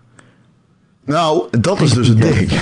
Nou, 1.04 1.42
dat 1.60 1.80
is 1.80 1.90
dus 1.90 2.08
het 2.08 2.20
ding. 2.20 2.50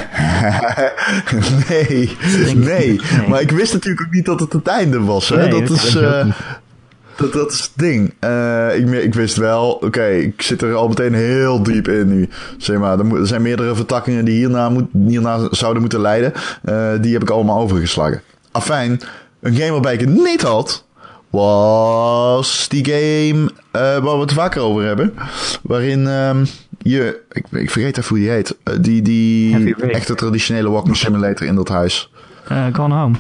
nee, 1.69 2.17
nee, 2.55 3.01
Maar 3.29 3.41
ik 3.41 3.51
wist 3.51 3.73
natuurlijk 3.73 4.07
ook 4.07 4.13
niet 4.13 4.25
dat 4.25 4.41
het 4.41 4.53
het 4.53 4.67
einde 4.67 5.01
was. 5.01 5.29
Hè? 5.29 5.49
dat, 5.49 5.71
is. 5.71 5.97
Uh, 5.97 6.27
dat, 7.17 7.33
dat 7.33 7.53
is 7.53 7.61
het 7.61 7.73
ding. 7.75 8.15
Uh, 8.21 8.79
ik, 8.79 8.91
ik 8.91 9.15
wist 9.15 9.37
wel, 9.37 9.71
oké, 9.71 10.07
ik 10.07 10.43
zit 10.43 10.63
er 10.63 10.75
al 10.75 10.89
meteen 10.89 11.15
heel 11.15 11.63
diep 11.63 11.89
in 11.89 12.09
nu. 12.09 12.29
Zeg 12.59 12.79
maar, 12.79 12.99
er, 12.99 13.21
er 13.21 13.27
zijn 13.27 13.43
meerdere 13.43 13.75
vertakkingen 13.75 14.25
die 14.25 14.37
hierna, 14.37 14.69
moet, 14.69 14.87
hierna 15.07 15.49
zouden 15.51 15.81
moeten 15.81 16.01
leiden. 16.01 16.33
Uh, 16.65 16.93
die 17.01 17.13
heb 17.13 17.23
ik 17.23 17.31
allemaal 17.31 17.61
overgeslagen. 17.61 18.23
Afijn, 18.51 19.01
een 19.41 19.55
game 19.55 19.73
waarbij 19.73 19.95
ik 19.95 20.01
het 20.01 20.09
niet 20.09 20.43
had, 20.43 20.85
was 21.31 22.69
die 22.69 22.85
game 22.85 23.43
uh, 23.43 23.51
waar 23.73 24.03
we 24.03 24.21
het 24.21 24.33
vaker 24.33 24.63
over 24.63 24.85
hebben. 24.85 25.15
Waarin 25.63 26.07
um, 26.07 26.47
je, 26.79 27.21
ik, 27.33 27.47
ik 27.51 27.71
vergeet 27.71 27.99
even 27.99 28.09
hoe 28.09 28.19
die 28.19 28.31
heet, 28.31 28.57
die, 28.81 29.03
die 29.03 29.75
echte 29.75 30.15
traditionele 30.15 30.71
walking 30.71 30.97
simulator 30.97 31.47
in 31.47 31.55
dat 31.55 31.69
huis. 31.69 32.13
gone 32.73 32.95
Home. 32.95 33.15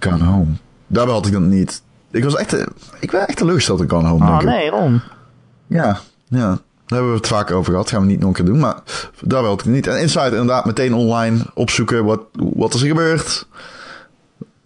gone 0.00 0.24
Home. 0.24 0.50
Daarbij 0.86 1.14
had 1.14 1.26
ik 1.26 1.32
dat 1.32 1.40
niet. 1.40 1.82
Ik 2.10 2.24
was 2.24 2.36
echt, 2.36 2.56
ik 3.00 3.10
ben 3.10 3.28
echt 3.28 3.36
teleurgesteld 3.36 3.80
in 3.80 3.90
Gone 3.90 4.08
Home. 4.08 4.24
Oh 4.24 4.38
nee, 4.38 4.70
Ron. 4.70 5.00
Ja, 5.66 6.00
ja. 6.28 6.58
Daar 6.86 6.98
hebben 6.98 7.10
we 7.10 7.16
het 7.16 7.26
vaak 7.26 7.50
over 7.50 7.72
gehad. 7.72 7.90
Gaan 7.90 8.00
we 8.00 8.06
niet 8.06 8.18
nog 8.18 8.28
een 8.28 8.34
keer 8.34 8.44
doen. 8.44 8.58
Maar 8.58 8.76
daar 9.20 9.42
wilde 9.42 9.62
ik 9.62 9.68
niet. 9.68 9.86
En 9.86 10.00
Inside 10.00 10.30
inderdaad 10.30 10.64
meteen 10.64 10.94
online 10.94 11.38
opzoeken. 11.54 12.04
Wat, 12.04 12.20
wat 12.32 12.74
is 12.74 12.80
er 12.80 12.88
gebeurd? 12.88 13.46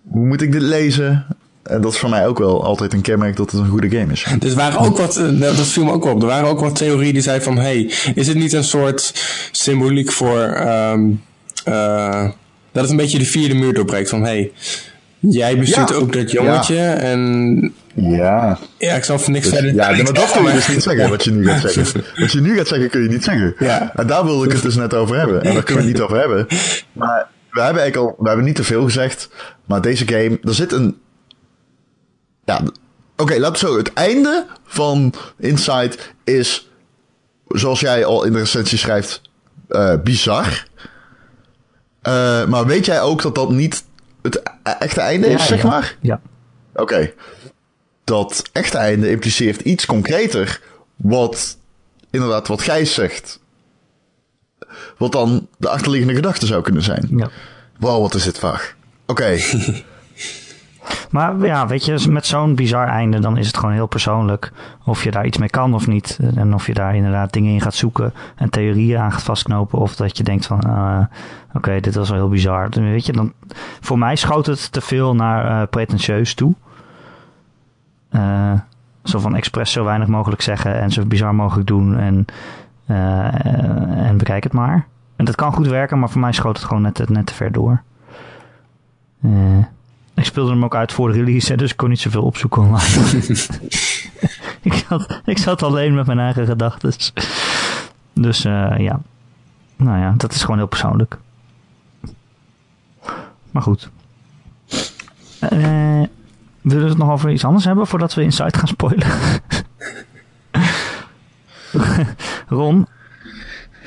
Hoe 0.09 0.27
moet 0.27 0.43
ik 0.43 0.53
dit 0.53 0.63
lezen? 0.63 1.27
En 1.63 1.81
dat 1.81 1.93
is 1.93 1.99
voor 1.99 2.11
mij 2.11 2.27
ook 2.27 2.39
wel 2.39 2.65
altijd 2.65 2.93
een 2.93 3.01
kenmerk 3.01 3.37
dat 3.37 3.51
het 3.51 3.61
een 3.61 3.69
goede 3.69 3.99
game 3.99 4.13
is. 4.13 4.27
Dus 4.39 4.55
waren 4.55 4.79
ook 4.79 4.99
wat, 4.99 5.15
dat 5.39 5.67
viel 5.67 5.85
me 5.85 5.93
ook 5.93 6.05
op. 6.05 6.23
Er 6.23 6.29
waren 6.29 6.49
ook 6.49 6.61
wat 6.61 6.77
theorieën 6.77 7.13
die 7.13 7.23
zeiden 7.23 7.45
van... 7.45 7.57
Hey, 7.57 7.93
is 8.15 8.27
het 8.27 8.37
niet 8.37 8.53
een 8.53 8.65
soort 8.65 9.23
symboliek 9.53 10.13
voor... 10.13 10.67
Um, 10.67 11.23
uh, 11.69 12.29
dat 12.73 12.83
het 12.83 12.91
een 12.91 12.97
beetje 12.97 13.19
de 13.19 13.25
vierde 13.25 13.55
muur 13.55 13.75
doorbreekt. 13.75 14.09
Van 14.09 14.23
hey, 14.23 14.53
Jij 15.29 15.59
bestuurt 15.59 15.95
ook 15.95 16.13
dat 16.13 16.31
jongetje 16.31 16.75
ja. 16.75 16.95
en... 16.95 17.75
Ja. 17.95 18.59
Ja, 18.79 18.95
ik 18.95 19.05
zal 19.05 19.19
voor 19.19 19.33
niks 19.33 19.45
dus, 19.45 19.55
verder... 19.55 19.75
Ja, 19.75 20.03
maar 20.03 20.13
dat 20.13 20.33
kun 20.33 20.45
je 20.45 20.53
dus 20.53 20.69
niet 20.69 20.83
zeggen, 20.83 21.09
wat 21.09 21.25
je 21.25 21.31
nu 21.31 21.49
gaat 21.49 21.73
zeggen. 21.73 22.05
Wat 22.21 22.33
je 22.33 22.41
nu 22.41 22.57
gaat 22.57 22.67
zeggen, 22.67 22.91
kun 22.91 23.03
je 23.03 23.09
niet 23.09 23.25
zeggen. 23.25 23.55
Ja. 23.59 23.93
En 23.95 24.07
daar 24.07 24.25
wilde 24.25 24.45
ik 24.45 24.53
het 24.53 24.63
dus 24.63 24.75
net 24.75 24.95
over 24.95 25.17
hebben. 25.17 25.43
En 25.43 25.55
daar 25.55 25.63
kunnen 25.63 25.85
we 25.85 25.91
het 25.91 25.99
niet 25.99 26.09
over 26.09 26.19
hebben. 26.19 26.47
Maar 26.93 27.29
we 27.51 27.61
hebben 27.61 27.83
eigenlijk 27.83 27.97
al... 27.97 28.17
We 28.19 28.27
hebben 28.29 28.47
niet 28.47 28.57
te 28.57 28.65
veel 28.65 28.85
gezegd. 28.85 29.29
Maar 29.65 29.81
deze 29.81 30.07
game... 30.07 30.39
Er 30.43 30.55
zit 30.55 30.73
een... 30.73 30.99
Ja, 32.45 32.57
oké, 32.57 32.73
okay, 33.17 33.39
laten 33.39 33.67
we 33.67 33.73
zo. 33.73 33.79
Het 33.79 33.93
einde 33.93 34.47
van 34.65 35.15
Inside 35.39 35.97
is... 36.25 36.71
Zoals 37.49 37.81
jij 37.81 38.05
al 38.05 38.25
in 38.25 38.33
de 38.33 38.39
recensie 38.39 38.79
schrijft... 38.79 39.21
Uh, 39.69 39.95
bizar. 40.05 40.67
Uh, 42.09 42.47
maar 42.47 42.67
weet 42.67 42.87
jij 42.87 43.01
ook 43.01 43.23
dat 43.23 43.35
dat 43.35 43.51
niet 43.51 43.85
het 44.25 44.43
echte 44.79 45.01
einde 45.01 45.29
is, 45.29 45.47
zeg 45.47 45.63
maar? 45.63 45.97
Ja. 46.01 46.21
Oké. 46.75 47.13
Dat 48.05 48.43
echte 48.53 48.79
einde 48.79 49.11
impliceert 49.11 49.61
iets 49.61 49.87
concreter. 49.87 50.61
Wat 50.97 51.59
inderdaad, 52.11 52.49
wat 52.49 52.63
Gijs 52.63 52.95
zegt. 52.95 53.41
Wat 54.99 55.13
dan 55.13 55.49
de 55.59 55.69
achterliggende 55.69 56.15
gedachte 56.15 56.47
zou 56.47 56.63
kunnen 56.63 56.83
zijn. 56.83 57.09
Ja. 57.17 57.31
Wow, 57.79 58.01
wat 58.01 58.15
is 58.15 58.25
dit 58.25 58.39
vaag. 58.39 58.77
Oké. 59.07 59.37
maar 61.11 61.39
ja, 61.39 61.67
weet 61.67 61.85
je, 61.85 62.07
met 62.11 62.27
zo'n 62.27 62.55
bizar 62.55 62.89
einde, 62.89 63.19
dan 63.19 63.37
is 63.37 63.47
het 63.47 63.57
gewoon 63.57 63.75
heel 63.75 63.87
persoonlijk. 63.87 64.53
Of 64.85 65.05
je 65.05 65.11
daar 65.11 65.27
iets 65.27 65.39
mee 65.39 65.49
kan 65.49 65.75
of 65.75 65.87
niet. 65.87 66.19
En 66.35 66.55
of 66.55 66.67
je 66.67 66.75
daar 66.75 66.97
inderdaad 66.97 67.33
dingen 67.33 67.53
in 67.53 67.61
gaat 67.61 67.75
zoeken 67.75 68.15
en 68.37 68.51
theorieën 68.51 68.99
aan 68.99 69.13
gaat 69.13 69.23
vastknopen. 69.23 69.79
Of 69.79 69.97
dat 69.97 70.17
je 70.17 70.25
denkt 70.25 70.47
van, 70.47 70.63
uh, 70.67 71.01
oké, 71.55 71.81
dit 71.81 71.95
was 71.95 72.09
wel 72.09 72.19
heel 72.19 72.29
bizar. 72.29 72.69
Weet 72.71 73.07
je, 73.07 73.13
dan, 73.13 73.33
voor 73.81 73.99
mij 73.99 74.17
schoot 74.17 74.47
het 74.47 74.73
te 74.73 74.81
veel 74.81 75.15
naar 75.15 75.61
uh, 75.61 75.69
pretentieus 75.71 76.35
toe. 76.35 76.55
Uh, 78.11 78.53
zo 79.05 79.19
van 79.19 79.37
expres 79.37 79.73
zo 79.73 79.85
weinig 79.85 80.09
mogelijk 80.09 80.43
zeggen 80.43 80.81
en 80.81 80.91
zo 80.91 81.05
bizar 81.05 81.35
mogelijk 81.35 81.67
doen. 81.67 81.99
En, 81.99 82.25
en 83.97 84.17
bekijk 84.17 84.45
het 84.45 84.53
maar. 84.53 84.87
En 85.17 85.25
dat 85.25 85.35
kan 85.35 85.53
goed 85.53 85.67
werken, 85.67 85.99
maar 85.99 86.11
voor 86.11 86.21
mij 86.21 86.33
schoot 86.33 86.57
het 86.57 86.67
gewoon 86.67 86.83
net, 86.83 87.09
net 87.09 87.27
te 87.27 87.35
ver 87.35 87.53
door. 87.53 87.83
Ik 90.15 90.25
speelde 90.25 90.51
hem 90.51 90.65
ook 90.65 90.75
uit 90.75 90.93
voor 90.93 91.13
de 91.13 91.19
release, 91.19 91.57
dus 91.57 91.71
ik 91.71 91.77
kon 91.77 91.89
niet 91.89 92.01
zoveel 92.01 92.23
opzoeken 92.23 92.63
online. 92.63 92.87
ik, 94.69 94.85
zat, 94.89 95.21
ik 95.25 95.39
zat 95.39 95.63
alleen 95.63 95.95
met 95.95 96.07
mijn 96.07 96.19
eigen 96.19 96.47
gedachten. 96.47 96.93
Dus 98.13 98.45
uh, 98.45 98.79
ja. 98.79 99.01
Nou 99.77 99.99
ja, 99.99 100.15
dat 100.17 100.33
is 100.33 100.41
gewoon 100.41 100.57
heel 100.57 100.67
persoonlijk. 100.67 101.19
Maar 103.51 103.63
goed. 103.63 103.91
Uh, 105.41 106.03
willen 106.61 106.83
we 106.83 106.89
het 106.89 106.99
nog 106.99 107.11
over 107.11 107.31
iets 107.31 107.45
anders 107.45 107.65
hebben 107.65 107.87
voordat 107.87 108.15
we 108.15 108.23
Inside 108.23 108.59
gaan 108.59 108.69
spoilen? 108.69 109.07
Ron, 112.49 112.87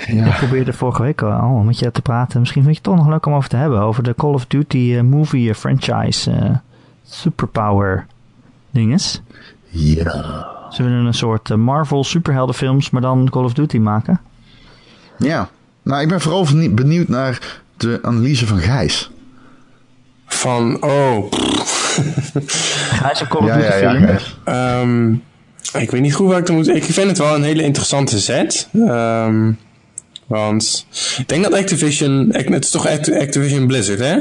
ja. 0.08 0.26
Ik 0.26 0.38
probeerde 0.38 0.74
vorige 0.74 1.02
week 1.02 1.22
al 1.22 1.58
met 1.58 1.80
je 1.80 1.92
te 1.92 2.02
praten. 2.02 2.40
Misschien 2.40 2.64
vind 2.64 2.76
je 2.76 2.82
het 2.82 2.90
toch 2.90 3.04
nog 3.04 3.14
leuk 3.14 3.26
om 3.26 3.34
over 3.34 3.50
te 3.50 3.56
hebben. 3.56 3.80
Over 3.80 4.04
de 4.04 4.16
Call 4.16 4.34
of 4.34 4.46
Duty 4.46 4.78
uh, 4.78 5.02
movie 5.02 5.56
franchise 5.56 6.32
uh, 6.32 6.50
superpower 7.04 8.06
dinges. 8.72 9.22
Ja. 9.70 10.48
Ze 10.72 10.84
willen 10.84 11.06
een 11.06 11.14
soort 11.14 11.50
uh, 11.50 11.58
Marvel 11.58 12.04
superheldenfilms, 12.04 12.90
maar 12.90 13.02
dan 13.02 13.30
Call 13.30 13.44
of 13.44 13.54
Duty 13.54 13.78
maken. 13.78 14.20
Ja. 15.18 15.50
Nou, 15.84 16.02
ik 16.02 16.08
ben 16.08 16.22
vooral 16.22 16.48
benieuwd 16.72 17.08
naar 17.08 17.60
de 17.78 18.00
analyse 18.02 18.48
van 18.48 18.58
Gijs. 18.58 19.12
Van, 20.26 20.84
oh. 20.84 21.32
Gijs 23.02 23.22
een 23.22 23.28
Call 23.28 23.42
of 23.42 23.56
Duty 23.56 23.72
film? 23.72 24.00
Ja, 24.00 24.20
ja, 24.46 24.82
um, 24.82 25.24
ik 25.74 25.92
weet 25.92 26.02
niet 26.02 26.16
goed 26.16 26.28
waar 26.28 26.40
ik 26.40 26.46
dan 26.46 26.56
moet... 26.56 26.68
Ik 26.68 26.84
vind 26.84 27.08
het 27.08 27.18
wel 27.18 27.36
een 27.36 27.44
hele 27.44 27.64
interessante 27.64 28.20
set. 28.20 28.70
Um, 28.74 29.58
want 30.28 30.88
ik 31.18 31.28
denk 31.28 31.44
dat 31.44 31.54
Activision, 31.54 32.30
het 32.32 32.64
is 32.64 32.72
toch 32.72 32.88
Activision 32.88 33.68
Blizzard, 33.68 34.00
hè? 34.00 34.18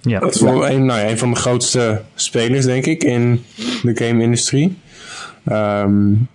Ja. 0.00 0.20
Dat 0.20 0.34
is 0.34 0.40
wel 0.40 0.68
een, 0.68 0.84
nou 0.84 1.00
ja, 1.00 1.08
een 1.08 1.18
van 1.18 1.30
de 1.30 1.36
grootste 1.36 2.02
spelers, 2.14 2.64
denk 2.64 2.86
ik, 2.86 3.04
in 3.04 3.44
de 3.82 3.96
game-industrie. 3.96 4.78
Um, 5.52 6.28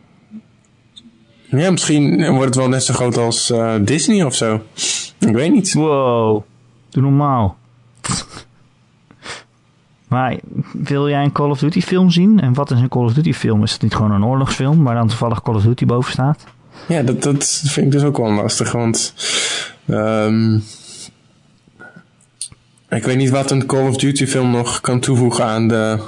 ja, 1.60 1.72
misschien 1.72 2.30
wordt 2.30 2.46
het 2.46 2.56
wel 2.56 2.70
net 2.70 2.84
zo 2.84 2.94
groot 2.94 3.18
als 3.18 3.52
uh, 3.52 3.76
Disney 3.82 4.24
of 4.24 4.36
zo. 4.36 4.62
Ik 5.20 5.34
weet 5.34 5.52
niet. 5.52 5.74
Wow, 5.74 6.44
doe 6.90 7.04
normaal. 7.04 7.58
maar 10.08 10.40
wil 10.74 11.10
jij 11.10 11.24
een 11.24 11.32
Call 11.32 11.50
of 11.50 11.60
Duty 11.60 11.82
film 11.82 12.10
zien? 12.10 12.40
En 12.40 12.54
wat 12.54 12.72
is 12.72 12.80
een 12.80 12.90
Call 12.90 13.04
of 13.04 13.14
Duty 13.14 13.34
film? 13.34 13.64
Is 13.64 13.72
het 13.72 13.82
niet 13.82 13.96
gewoon 13.96 14.12
een 14.12 14.26
oorlogsfilm 14.26 14.84
waar 14.84 14.96
dan 14.96 15.08
toevallig 15.08 15.42
Call 15.42 15.56
of 15.56 15.64
Duty 15.64 15.86
boven 15.86 16.12
staat? 16.12 16.44
Ja, 16.88 17.02
dat, 17.02 17.24
dat 17.24 17.46
vind 17.64 17.86
ik 17.86 17.92
dus 17.92 18.04
ook 18.04 18.18
wel 18.18 18.32
lastig, 18.32 18.72
want 18.72 19.14
um, 19.88 20.64
ik 22.90 23.04
weet 23.04 23.18
niet 23.18 23.30
wat 23.30 23.52
een 23.52 23.66
Call 23.66 23.88
of 23.88 23.98
Duty 23.98 24.26
film 24.26 24.52
nog 24.52 24.82
kan 24.82 25.00
toevoegen 25.00 25.46
aan 25.46 25.68
de... 25.68 26.00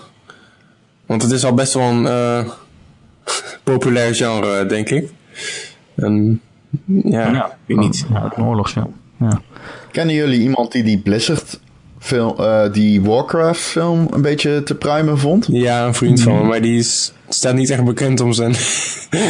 Want 1.06 1.22
het 1.22 1.32
is 1.32 1.46
al 1.46 1.54
best 1.54 1.74
wel 1.74 1.90
een 1.90 2.04
uh, 2.04 2.52
populair 3.64 4.16
genre, 4.16 4.66
denk 4.66 4.90
ik. 4.90 5.10
En, 5.96 6.42
ja, 6.86 7.32
ja, 7.32 7.58
weet 7.66 7.78
niet. 7.78 8.06
Ja, 8.10 8.32
een 8.36 8.46
oorlogsfilm. 8.46 8.94
Ja. 9.20 9.42
Kennen 9.92 10.16
jullie 10.16 10.40
iemand 10.40 10.72
die 10.72 10.84
die 10.84 10.98
Blizzard 10.98 11.60
film, 12.06 12.36
uh, 12.40 12.72
die 12.72 13.02
Warcraft 13.02 13.62
film 13.62 14.08
een 14.12 14.22
beetje 14.22 14.64
te 14.64 14.76
pruimen 14.76 15.18
vond? 15.18 15.48
Ja, 15.52 15.86
een 15.86 15.94
vriend 15.94 16.22
van 16.22 16.34
me, 16.34 16.44
maar 16.44 16.62
die 16.62 16.80
is, 16.80 17.14
staat 17.30 17.54
niet 17.54 17.70
echt 17.70 17.84
bekend 17.84 18.20
om 18.20 18.34
zijn 18.34 18.56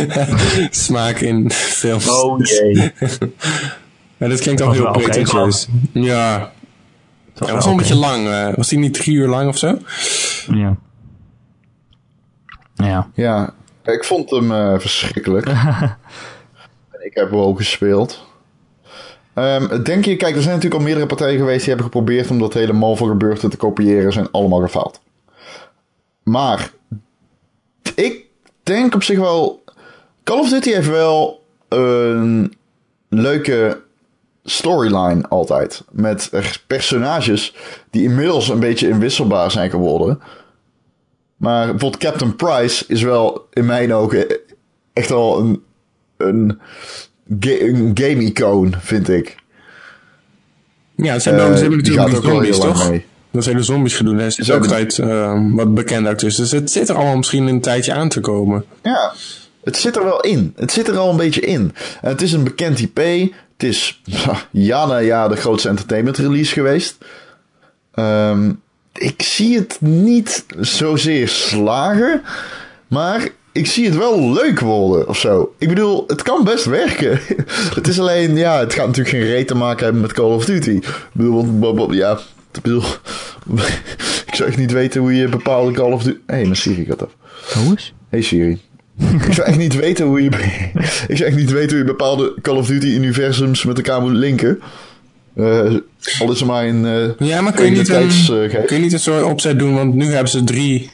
smaak 0.85 1.19
in 1.19 1.51
films. 1.51 2.09
Oh 2.09 2.39
jee. 2.39 2.73
ja, 4.17 4.27
dat 4.27 4.39
klinkt 4.39 4.61
al 4.61 4.71
heel 4.71 4.91
pretentieus. 4.91 5.67
Okay, 5.67 6.03
ja. 6.03 6.51
Het 7.33 7.49
was 7.49 7.63
wel 7.63 7.73
een 7.73 7.77
beetje 7.77 7.95
lang. 7.95 8.27
Uh, 8.27 8.53
was 8.55 8.67
die 8.67 8.79
niet 8.79 8.93
drie 8.93 9.15
uur 9.15 9.27
lang 9.27 9.49
of 9.49 9.57
zo? 9.57 9.77
Ja. 10.47 10.77
Ja. 12.73 13.09
Ja, 13.13 13.53
ik 13.83 14.03
vond 14.03 14.29
hem 14.29 14.51
eh, 14.51 14.79
verschrikkelijk. 14.79 15.47
En 16.91 17.05
ik 17.05 17.15
heb 17.15 17.29
hem 17.29 17.39
ook 17.39 17.57
gespeeld. 17.57 18.25
Ehm, 19.35 19.83
denk 19.83 20.05
je, 20.05 20.15
kijk, 20.15 20.35
er 20.35 20.41
zijn 20.41 20.55
natuurlijk 20.55 20.81
al 20.81 20.87
meerdere 20.87 21.05
partijen 21.05 21.37
geweest 21.37 21.59
die 21.59 21.67
hebben 21.67 21.85
geprobeerd 21.85 22.29
om 22.29 22.39
dat 22.39 22.53
hele 22.53 22.73
Marvel 22.73 23.07
gebeurte 23.07 23.47
te 23.47 23.57
kopiëren. 23.57 24.13
Zijn 24.13 24.31
allemaal 24.31 24.59
gefaald. 24.59 25.01
Maar 26.23 26.71
ik 27.95 28.25
denk 28.63 28.95
op 28.95 29.03
zich 29.03 29.19
wel. 29.19 29.63
Call 30.23 30.39
of 30.39 30.49
Duty 30.49 30.71
heeft 30.71 30.87
wel 30.87 31.45
een 31.69 32.53
leuke 33.09 33.81
storyline 34.43 35.27
altijd. 35.27 35.83
Met 35.91 36.31
personages 36.67 37.55
die 37.89 38.03
inmiddels 38.03 38.49
een 38.49 38.59
beetje 38.59 38.87
inwisselbaar 38.87 39.51
zijn 39.51 39.69
geworden. 39.69 40.19
Maar 41.35 41.69
bijvoorbeeld 41.69 42.03
Captain 42.03 42.35
Price 42.35 42.83
is 42.87 43.01
wel 43.01 43.47
in 43.53 43.65
mijn 43.65 43.93
ogen 43.93 44.39
echt 44.93 45.09
wel 45.09 45.39
een, 45.39 45.63
een, 46.17 46.59
een 47.29 47.91
game-icoon, 47.93 48.75
vind 48.79 49.09
ik. 49.09 49.35
Ja, 50.95 51.19
ze 51.19 51.29
hebben, 51.29 51.47
Eh, 51.47 51.53
ze 51.53 51.61
hebben 51.61 51.77
natuurlijk 51.77 52.15
ook 52.15 52.23
zombies, 52.23 52.59
toch? 52.59 52.89
mee. 52.89 53.05
Dat 53.31 53.45
hele 53.45 53.63
zombies 53.63 53.95
gedoe. 53.95 54.15
Daar 54.15 54.31
zit 54.31 54.45
Is 54.45 54.51
ook 54.51 54.67
tijd 54.67 54.99
eh, 54.99 55.41
wat 55.51 55.73
bekend 55.73 56.07
uit. 56.07 56.19
Dus 56.19 56.51
het 56.51 56.71
zit 56.71 56.89
er 56.89 56.95
allemaal 56.95 57.17
misschien 57.17 57.47
een 57.47 57.61
tijdje 57.61 57.93
aan 57.93 58.09
te 58.09 58.19
komen. 58.19 58.65
Ja, 58.83 59.13
het 59.63 59.77
zit 59.77 59.95
er 59.95 60.03
wel 60.03 60.19
in. 60.21 60.53
Het 60.55 60.71
zit 60.71 60.87
er 60.87 60.97
al 60.97 61.09
een 61.09 61.17
beetje 61.17 61.41
in. 61.41 61.73
En 62.01 62.09
het 62.09 62.21
is 62.21 62.31
een 62.31 62.43
bekend 62.43 62.79
IP. 62.79 62.97
Het 62.97 63.63
is 63.69 64.01
ja 64.51 64.85
na 64.85 65.01
jaar 65.01 65.29
de 65.29 65.35
grootste 65.35 65.69
entertainment 65.69 66.17
release 66.17 66.53
geweest. 66.53 66.97
Ehm, 67.93 68.51
ik 68.93 69.21
zie 69.21 69.57
het 69.57 69.77
niet 69.79 70.45
zozeer 70.59 71.27
slagen. 71.27 72.21
Maar 72.87 73.29
ik 73.55 73.67
zie 73.67 73.85
het 73.85 73.97
wel 73.97 74.33
leuk 74.33 74.59
worden 74.59 75.07
of 75.07 75.17
zo. 75.17 75.53
Ik 75.57 75.67
bedoel, 75.67 76.03
het 76.07 76.21
kan 76.21 76.43
best 76.43 76.65
werken. 76.65 77.19
het 77.75 77.87
is 77.87 77.99
alleen, 77.99 78.35
ja, 78.35 78.59
het 78.59 78.73
gaat 78.73 78.87
natuurlijk 78.87 79.15
geen 79.15 79.25
reet 79.25 79.47
te 79.47 79.55
maken 79.55 79.83
hebben 79.83 80.01
met 80.01 80.13
Call 80.13 80.31
of 80.31 80.45
Duty. 80.45 80.69
Ik 80.69 81.07
bedoel, 81.13 81.93
ja, 81.93 82.19
ik 82.53 82.61
bedoel, 82.61 82.83
ik 84.27 84.35
zou 84.35 84.49
echt 84.49 84.57
niet 84.57 84.71
weten 84.71 85.01
hoe 85.01 85.15
je 85.15 85.27
bepaalde 85.27 85.71
Call 85.71 85.91
of 85.91 86.03
Duty... 86.03 86.17
Hé, 86.25 86.33
hey, 86.33 86.43
mijn 86.43 86.55
Siri 86.55 86.85
gaat 86.85 87.03
af. 87.03 87.15
Hoe 87.53 87.75
is? 87.75 87.93
Hey 88.09 88.21
Siri. 88.21 88.61
ik 89.27 89.33
zou 89.33 89.47
echt 89.47 89.57
niet 89.57 89.75
weten 89.75 90.05
hoe 90.05 90.23
je. 90.23 90.29
ik 91.07 91.17
zou 91.17 91.23
echt 91.29 91.37
niet 91.37 91.51
weten 91.51 91.69
hoe 91.69 91.77
je 91.77 91.83
bepaalde 91.83 92.35
Call 92.41 92.57
of 92.57 92.67
Duty 92.67 92.87
universums 92.87 93.63
met 93.63 93.77
elkaar 93.77 94.01
moet 94.01 94.11
linken. 94.11 94.59
Eh, 95.35 95.73
al 96.19 96.31
is 96.31 96.39
er 96.41 96.45
maar 96.45 96.65
in. 96.65 96.85
eh 96.85 97.27
Ja, 97.27 97.41
maar 97.41 97.53
kun 97.53 97.65
je, 97.65 97.71
niet 97.71 97.89
een, 97.89 98.01
identiteitsgeest. 98.03 98.65
kun 98.65 98.75
je 98.75 98.81
niet 98.81 98.93
een 98.93 98.99
soort 98.99 99.23
opzet 99.23 99.59
doen? 99.59 99.75
Want 99.75 99.93
nu 99.93 100.05
hebben 100.05 100.29
ze 100.29 100.43
drie. 100.43 100.89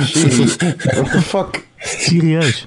Siri. 0.00 0.46
What 0.94 1.10
the 1.10 1.22
fuck? 1.22 1.64
Serieus? 1.78 2.66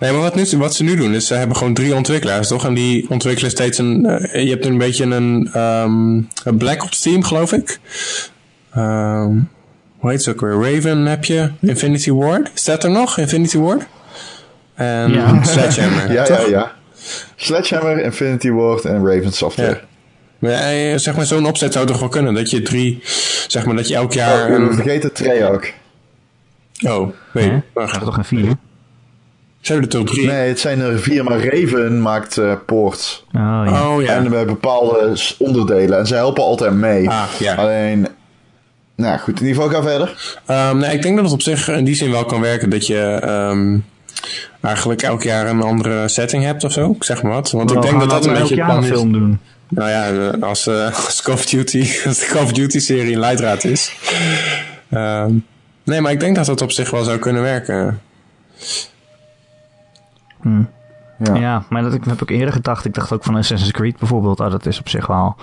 Nee, 0.00 0.12
maar 0.12 0.20
wat, 0.20 0.34
nu, 0.34 0.44
wat 0.58 0.74
ze 0.74 0.84
nu 0.84 0.96
doen 0.96 1.14
is 1.14 1.26
ze 1.26 1.34
hebben 1.34 1.56
gewoon 1.56 1.74
drie 1.74 1.94
ontwikkelaars, 1.94 2.48
toch? 2.48 2.64
En 2.66 2.74
die 2.74 3.10
ontwikkelen 3.10 3.50
steeds 3.50 3.78
een... 3.78 4.06
eh, 4.06 4.42
je 4.44 4.50
hebt 4.50 4.64
een 4.66 4.78
beetje 4.78 5.04
een, 5.04 5.50
ehm, 5.52 6.14
een 6.44 6.56
Black 6.58 6.82
Ops 6.82 7.00
team, 7.00 7.22
geloof 7.22 7.52
ik. 7.52 7.78
Ehm 8.74 9.36
hoe 9.98 10.10
heet 10.10 10.22
ze 10.22 10.30
ook 10.30 10.40
weer? 10.40 10.72
Raven 10.74 11.06
heb 11.06 11.24
je. 11.24 11.50
Infinity 11.60 12.10
Ward. 12.10 12.50
Is 12.54 12.64
dat 12.64 12.84
er 12.84 12.90
nog? 12.90 13.18
Infinity 13.18 13.58
Ward? 13.58 13.82
En 14.74 15.12
Ja. 15.12 15.44
Sledgehammer. 15.44 16.12
Ja, 16.12 16.24
toch? 16.24 16.40
ja, 16.40 16.46
ja. 16.48 16.72
Sledgehammer, 17.36 18.00
Infinity 18.02 18.50
Ward 18.50 18.84
en 18.84 19.06
Raven 19.06 19.32
Software. 19.32 19.68
Ja. 19.68 19.80
Maar 20.38 20.50
eh, 20.52 20.96
zeg 20.98 21.16
maar, 21.16 21.26
zo'n 21.26 21.46
opzet 21.46 21.72
zou 21.72 21.86
toch 21.86 22.00
wel 22.00 22.08
kunnen? 22.08 22.34
Dat 22.34 22.50
je 22.50 22.62
drie, 22.62 23.00
zeg 23.48 23.66
maar, 23.66 23.76
dat 23.76 23.88
je 23.88 23.94
elk 23.94 24.12
jaar... 24.12 24.48
Oh, 24.48 24.54
een- 24.54 24.74
vergeten 24.74 25.12
Treyarch. 25.12 25.72
Oh, 26.86 27.08
weet 27.32 27.44
Hè? 27.44 27.50
je. 27.50 27.56
Maar 27.56 27.62
Dat 27.74 27.84
is 27.84 27.92
ga- 27.92 28.04
toch 28.04 28.16
een 28.16 28.24
vier? 28.24 28.52
Ze 29.60 29.72
hebben 29.72 29.90
er 29.90 29.96
toch 29.98 30.14
drie? 30.14 30.26
Nee, 30.26 30.48
het 30.48 30.60
zijn 30.60 30.80
er 30.80 30.98
vier, 30.98 31.24
maar 31.24 31.44
Raven 31.44 32.02
maakt 32.02 32.38
eh 32.38 32.52
ports. 32.66 33.24
Oh 33.32 33.62
ja. 33.66 33.88
Oh 33.90 34.02
ja. 34.02 34.08
En 34.14 34.30
bij 34.30 34.44
bepaalde 34.46 35.10
s- 35.16 35.34
onderdelen. 35.38 35.98
En 35.98 36.06
ze 36.06 36.14
helpen 36.14 36.42
altijd 36.44 36.72
mee. 36.72 37.08
Ah, 37.10 37.24
ja. 37.38 37.54
Alleen. 37.54 38.06
Nou 38.96 39.18
goed, 39.18 39.40
in 39.40 39.46
ieder 39.46 39.62
geval 39.62 39.80
ga 39.82 39.88
verder. 39.88 40.38
Ehm, 40.46 40.78
nee, 40.78 40.94
ik 40.94 41.02
denk 41.02 41.14
dat 41.16 41.24
het 41.24 41.34
op 41.34 41.42
zich 41.42 41.68
in 41.68 41.84
die 41.84 41.94
zin 41.94 42.10
wel 42.10 42.24
kan 42.24 42.40
werken 42.40 42.70
dat 42.70 42.86
je 42.86 42.98
ehm, 43.22 43.78
eigenlijk 44.60 45.02
elk 45.02 45.22
jaar 45.22 45.46
een 45.46 45.62
andere 45.62 46.08
setting 46.08 46.44
hebt 46.44 46.64
of 46.64 46.72
zo. 46.72 46.90
Ik 46.90 47.04
zeg 47.04 47.22
maar 47.22 47.32
wat. 47.32 47.50
Want 47.50 47.70
ik 47.70 47.82
denk 47.82 48.00
dat 48.00 48.10
dat 48.10 48.24
een 48.26 48.32
beetje 48.32 48.46
het 48.46 48.54
jaar 48.56 48.68
een 48.68 48.74
plan 48.74 48.84
is. 48.84 48.90
film 48.90 49.12
doen. 49.12 49.38
Nou 49.68 49.88
ja, 49.90 50.10
eh, 50.32 50.42
als, 50.42 50.66
eh, 50.66 50.84
als 51.04 51.22
Call 51.22 51.34
of 51.34 51.46
Duty, 51.46 51.78
als 52.06 52.18
de 52.18 52.26
Call 52.32 52.42
of 52.42 52.52
Duty 52.52 52.78
serie 52.78 53.12
een 53.12 53.18
leidraad 53.20 53.64
is. 53.64 53.96
Ehm, 54.90 55.32
nee, 55.84 56.00
maar 56.00 56.12
ik 56.12 56.20
denk 56.20 56.36
dat 56.36 56.46
dat 56.46 56.60
op 56.62 56.72
zich 56.72 56.90
wel 56.90 57.04
zou 57.04 57.18
kunnen 57.18 57.42
werken. 57.42 58.00
Ja. 61.24 61.34
Ja, 61.34 61.62
maar 61.68 61.82
dat 61.82 61.94
ik- 61.94 62.04
heb 62.04 62.22
ik 62.22 62.30
eerder 62.30 62.52
gedacht. 62.52 62.84
Ik 62.84 62.94
dacht 62.94 63.12
ook 63.12 63.24
van 63.24 63.36
Assassin's 63.36 63.72
Creed 63.72 63.98
bijvoorbeeld. 63.98 64.40
Oh, 64.40 64.50
dat 64.50 64.66
is 64.66 64.78
op 64.78 64.88
zich 64.88 65.06
wel 65.06 65.36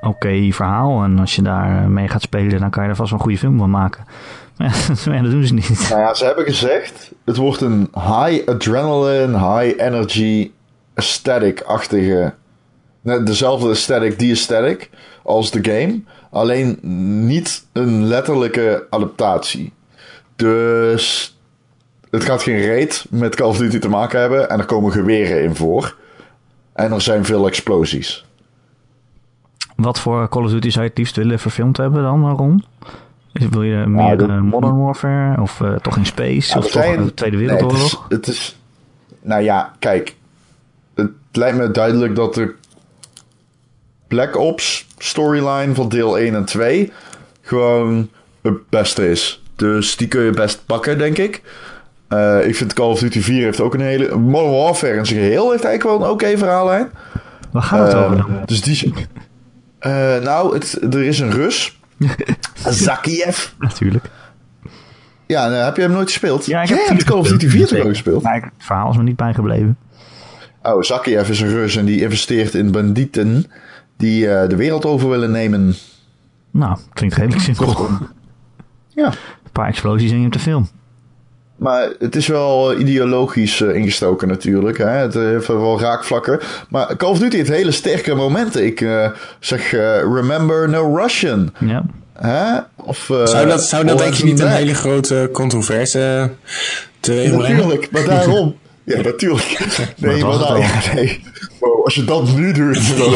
oké 0.00 0.48
verhaal. 0.52 1.02
En 1.02 1.18
als 1.18 1.34
je 1.36 1.42
daar 1.42 1.82
eh, 1.82 1.86
mee 1.88 2.08
gaat 2.08 2.22
spelen, 2.22 2.60
dan 2.60 2.70
kan 2.70 2.82
je 2.84 2.88
er 2.88 2.96
vast 2.96 3.10
wel 3.10 3.18
een 3.18 3.24
goede 3.24 3.38
film 3.40 3.58
van 3.58 3.70
maken. 3.70 4.04
Maar 5.06 5.14
ja, 5.14 5.22
dat 5.22 5.30
doen 5.30 5.46
ze 5.46 5.54
niet. 5.54 5.86
Nou 5.90 6.00
ja, 6.00 6.14
ze 6.14 6.24
hebben 6.24 6.44
gezegd, 6.44 7.10
het 7.24 7.36
wordt 7.36 7.60
een 7.60 7.88
high 7.94 8.48
adrenaline, 8.48 9.38
high 9.58 9.80
energy, 9.82 10.50
aesthetic-achtige, 10.94 12.34
dezelfde 13.24 13.68
aesthetic, 13.68 14.18
die 14.18 14.30
aesthetic, 14.32 14.90
als 15.22 15.50
de 15.50 15.58
game. 15.70 16.00
Alleen 16.30 16.78
niet 17.26 17.66
een 17.72 18.04
letterlijke 18.04 18.86
adaptatie. 18.90 19.72
Dus 20.36 21.36
het 22.10 22.24
gaat 22.24 22.42
geen 22.42 22.58
reet 22.60 23.06
met 23.10 23.34
Call 23.34 23.48
of 23.48 23.58
Duty 23.58 23.78
te 23.78 23.88
maken 23.88 24.20
hebben 24.20 24.48
en 24.50 24.58
er 24.58 24.64
komen 24.64 24.92
geweren 24.92 25.42
in 25.42 25.54
voor. 25.54 25.96
En 26.72 26.92
er 26.92 27.00
zijn 27.00 27.24
veel 27.24 27.46
explosies. 27.46 28.24
Wat 29.76 29.98
voor 30.00 30.28
Call 30.28 30.44
of 30.44 30.50
Duty 30.50 30.70
zou 30.70 30.82
je 30.84 30.88
het 30.90 30.98
liefst 30.98 31.16
willen 31.16 31.38
verfilmd 31.38 31.76
hebben 31.76 32.02
dan, 32.02 32.30
Ron? 32.30 32.64
Is- 33.32 33.48
Wil 33.48 33.62
je 33.62 33.86
meer 33.86 34.16
dat- 34.16 34.28
eh, 34.28 34.40
Modern 34.40 34.78
Warfare? 34.82 35.40
Of 35.42 35.60
eh, 35.60 35.74
toch 35.74 35.96
in 35.96 36.06
Space? 36.06 36.50
Ja, 36.52 36.58
of 36.58 36.64
er 36.64 36.70
toch 36.72 36.82
zijn- 36.82 37.04
de 37.04 37.14
Tweede 37.14 37.36
Nee, 37.36 37.46
Wereldoorlog? 37.46 38.06
het, 38.08 38.10
is, 38.10 38.16
het 38.16 38.26
is. 38.36 38.56
Nou 39.22 39.42
ja, 39.42 39.72
kijk. 39.78 40.16
Het 40.94 41.10
lijkt 41.32 41.56
me 41.58 41.70
duidelijk 41.70 42.14
dat 42.16 42.34
de 42.34 42.54
Black 44.08 44.36
Ops 44.36 44.86
storyline 44.98 45.74
van 45.74 45.88
deel 45.88 46.18
1 46.18 46.34
en 46.34 46.44
2 46.44 46.92
gewoon 47.42 48.10
het 48.42 48.68
beste 48.68 49.10
is. 49.10 49.42
Dus 49.56 49.96
die 49.96 50.08
kun 50.08 50.22
je 50.22 50.30
best 50.30 50.62
pakken, 50.66 50.98
denk 50.98 51.18
ik. 51.18 51.42
Eh, 52.08 52.46
ik 52.46 52.56
vind 52.56 52.72
Call 52.72 52.90
of 52.90 52.98
Duty 52.98 53.20
4 53.20 53.42
heeft 53.42 53.60
ook 53.60 53.74
een 53.74 53.80
hele. 53.80 54.16
Modern 54.16 54.50
Warfare 54.52 54.96
in 54.96 55.06
zijn 55.06 55.18
geheel 55.20 55.50
heeft 55.50 55.64
eigenlijk 55.64 55.98
wel 55.98 56.08
een 56.08 56.14
oké 56.14 56.38
verhaallijn. 56.38 56.90
Waar 57.50 57.62
gaat 57.62 57.86
het 57.86 57.92
Eh, 57.92 58.04
over 58.04 58.16
dan? 58.16 58.42
Dus 58.44 58.62
die. 58.62 58.92
Eh, 59.78 60.18
nou, 60.18 60.54
het, 60.54 60.78
er 60.94 61.02
is 61.02 61.18
een 61.18 61.30
Rus. 61.30 61.78
Zakiev. 62.68 63.46
Natuurlijk. 63.58 64.04
Ja, 65.26 65.48
nou, 65.48 65.64
heb 65.64 65.76
je 65.76 65.82
hem 65.82 65.90
nooit 65.90 66.08
gespeeld? 66.08 66.46
Ja, 66.46 66.62
ik 66.62 66.68
heb 66.68 67.02
Call 67.02 67.18
of 67.18 67.28
Duty 67.28 67.48
4 67.48 67.66
toch 67.66 67.78
ook 67.78 67.88
gespeeld? 67.88 68.22
Het 68.22 68.44
verhaal 68.58 68.90
is 68.90 68.96
me 68.96 69.02
niet 69.02 69.16
bijgebleven. 69.16 69.76
Oh, 70.62 70.82
Zakiev 70.82 71.28
is 71.28 71.40
een 71.40 71.48
Rus 71.48 71.76
en 71.76 71.84
die 71.84 72.00
investeert 72.00 72.54
in 72.54 72.70
bandieten 72.70 73.46
die 73.96 74.30
eh, 74.30 74.48
de 74.48 74.56
wereld 74.56 74.84
over 74.84 75.08
willen 75.08 75.30
nemen. 75.30 75.74
Nou, 76.50 76.78
klinkt 76.92 77.16
redelijk 77.16 77.42
simpel. 77.42 77.76
Ja. 78.88 79.06
Een 79.06 79.52
paar 79.52 79.68
explosies 79.68 80.10
en 80.10 80.16
je 80.16 80.22
hebt 80.22 80.34
de 80.34 80.40
film. 80.40 80.68
Maar 81.56 81.88
het 81.98 82.16
is 82.16 82.26
wel 82.26 82.72
eh, 82.72 82.80
ideologisch 82.80 83.60
eh, 83.60 83.74
ingestoken 83.74 84.28
natuurlijk. 84.28 84.78
Hè? 84.78 84.88
Het 84.88 85.14
heeft 85.14 85.46
wel 85.46 85.80
raakvlakken. 85.80 86.40
Maar 86.68 86.96
Call 86.96 87.10
of 87.10 87.18
Duty 87.18 87.36
heeft 87.36 87.48
hele 87.50 87.70
sterke 87.70 88.14
momenten. 88.14 88.64
Ik 88.66 88.80
eh, 88.80 89.10
zeg 89.40 89.72
eh, 89.72 90.00
Remember 90.00 90.68
No 90.68 90.96
Russian. 90.96 91.52
Ja. 91.58 91.84
Hè? 92.12 92.58
Of, 92.76 93.10
eh, 93.10 93.26
Zou 93.26 93.46
dat, 93.46 93.62
zou 93.62 93.84
dat 93.86 93.98
denk 93.98 94.14
je 94.14 94.24
niet 94.24 94.40
een 94.40 94.48
hele 94.48 94.74
grote 94.74 95.28
controverse 95.32 96.30
teweeg 97.00 97.36
brengen? 97.36 97.56
Natuurlijk, 97.56 97.90
maar 97.90 98.04
daarom. 98.04 98.56
Ja, 98.86 99.00
natuurlijk. 99.00 99.58
Nee, 99.96 100.12
wat 100.12 100.20
maar 100.20 100.38
was 100.38 100.48
nou, 100.48 100.60
ja, 100.60 100.94
nee. 100.94 101.20
Wow, 101.60 101.84
als 101.84 101.94
je 101.94 102.04
dat 102.04 102.36
nu 102.36 102.52
doet. 102.52 102.96
dan- 102.98 103.14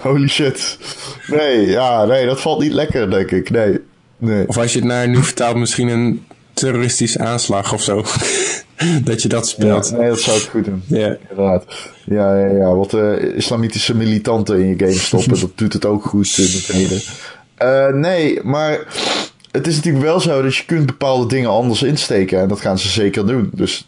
Holy 0.00 0.28
shit. 0.28 0.78
Nee, 1.26 1.66
ja, 1.66 2.04
nee, 2.04 2.26
dat 2.26 2.40
valt 2.40 2.60
niet 2.60 2.72
lekker, 2.72 3.10
denk 3.10 3.30
ik. 3.30 3.50
Nee. 3.50 3.78
nee. 4.18 4.48
Of 4.48 4.58
als 4.58 4.72
je 4.72 4.78
het 4.78 4.88
naar 4.88 5.08
nu 5.08 5.22
vertaalt, 5.22 5.56
misschien 5.56 5.88
een 5.88 6.24
terroristische 6.52 7.18
aanslag 7.18 7.72
of 7.72 7.82
zo. 7.82 8.04
dat 9.04 9.22
je 9.22 9.28
dat 9.28 9.44
Ja, 9.50 9.82
speelt. 9.82 9.98
nee, 9.98 10.08
dat 10.08 10.20
zou 10.20 10.36
ik 10.36 10.42
goed 10.42 10.64
doen. 10.64 10.82
Ja. 10.86 11.16
Inderdaad. 11.30 11.64
Ja, 12.04 12.38
ja, 12.38 12.46
ja. 12.46 12.74
Wat 12.74 12.94
eh, 12.94 13.22
islamitische 13.36 13.96
militanten 13.96 14.58
in 14.60 14.66
je 14.68 14.74
game 14.78 14.92
stoppen, 14.98 15.40
dat 15.40 15.50
doet 15.54 15.72
het 15.72 15.84
ook 15.84 16.04
goed 16.04 16.34
in 16.38 16.44
het 16.44 16.66
heden. 16.66 17.00
Eh, 17.54 17.88
nee, 17.88 18.40
maar 18.42 18.78
het 19.50 19.66
is 19.66 19.76
natuurlijk 19.76 20.04
wel 20.04 20.20
zo 20.20 20.42
dat 20.42 20.56
je 20.56 20.64
kunt 20.64 20.86
bepaalde 20.86 21.26
dingen 21.26 21.50
anders 21.50 21.82
insteken. 21.82 22.40
En 22.40 22.48
dat 22.48 22.60
gaan 22.60 22.78
ze 22.78 22.88
zeker 22.88 23.26
doen. 23.26 23.50
Dus 23.54 23.86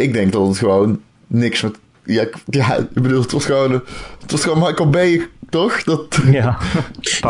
ik 0.00 0.12
denk 0.12 0.32
dat 0.32 0.46
het 0.48 0.58
gewoon 0.58 1.00
niks 1.26 1.60
met 1.62 1.78
Ja, 2.04 2.22
ik- 2.22 2.34
ja, 2.46 2.74
ik 2.76 3.02
bedoel, 3.02 3.20
het 3.22 3.32
was 3.32 3.44
gewoon, 3.44 3.72
het 4.20 4.30
was 4.30 4.42
gewoon 4.42 4.58
Michael 4.58 4.90
Bay, 4.90 5.28
toch? 5.50 5.82
Dat, 5.82 6.18
Ja. 6.30 6.58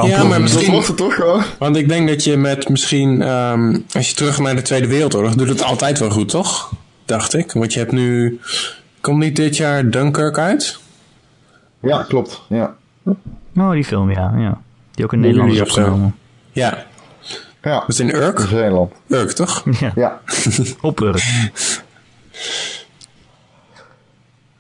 Ja, 0.07 0.25
maar 0.25 0.41
misschien- 0.41 0.67
dat 0.67 0.75
was 0.75 0.89
het 0.89 0.97
toch 0.97 1.15
gewoon? 1.15 1.43
Want 1.59 1.77
ik 1.77 1.89
denk 1.89 2.09
dat 2.09 2.25
je 2.25 2.37
met 2.37 2.69
misschien, 2.69 3.23
ehm, 3.23 3.79
als 3.93 4.09
je 4.09 4.15
terug 4.15 4.39
naar 4.39 4.55
de 4.57 4.63
Tweede 4.63 4.87
Wereldoorlog, 4.87 5.35
doet 5.35 5.49
het 5.49 5.63
altijd 5.63 5.99
wel 5.99 6.11
goed, 6.11 6.29
toch? 6.29 6.73
Dacht 7.05 7.35
ik. 7.35 7.53
Want 7.53 7.73
je 7.73 7.79
hebt 7.79 7.93
nu, 7.93 8.41
komt 9.01 9.19
niet 9.19 9.37
dit 9.37 9.57
jaar 9.57 9.91
Dunkirk 9.91 10.39
uit? 10.39 10.79
Ja, 11.83 12.03
klopt. 12.03 12.43
Ja. 12.49 12.75
Oh, 13.57 13.71
die 13.71 13.85
film, 13.85 14.11
ja. 14.11 14.35
ja. 14.37 14.61
Die 14.91 15.05
ook 15.05 15.13
in 15.13 15.21
Nederland 15.21 15.53
is 15.53 15.61
opgenomen. 15.61 16.15
Ja. 16.53 16.85
Ja, 17.63 17.81
Dat 17.81 17.89
is 17.89 18.01
in 18.01 18.15
Urk? 18.15 18.39
in 18.39 18.47
Zeeland. 18.49 18.93
Urk, 19.09 19.31
toch? 19.31 19.65
Ja, 19.81 19.93
Ja. 19.95 20.21
op 20.81 21.01
Urk. 21.01 21.23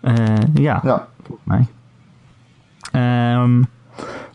Eh, 0.01 0.15
ja, 0.55 0.81
Ja. 0.85 1.09
volgens 1.27 1.47
mij. 1.47 1.67
Ehm, 2.93 3.59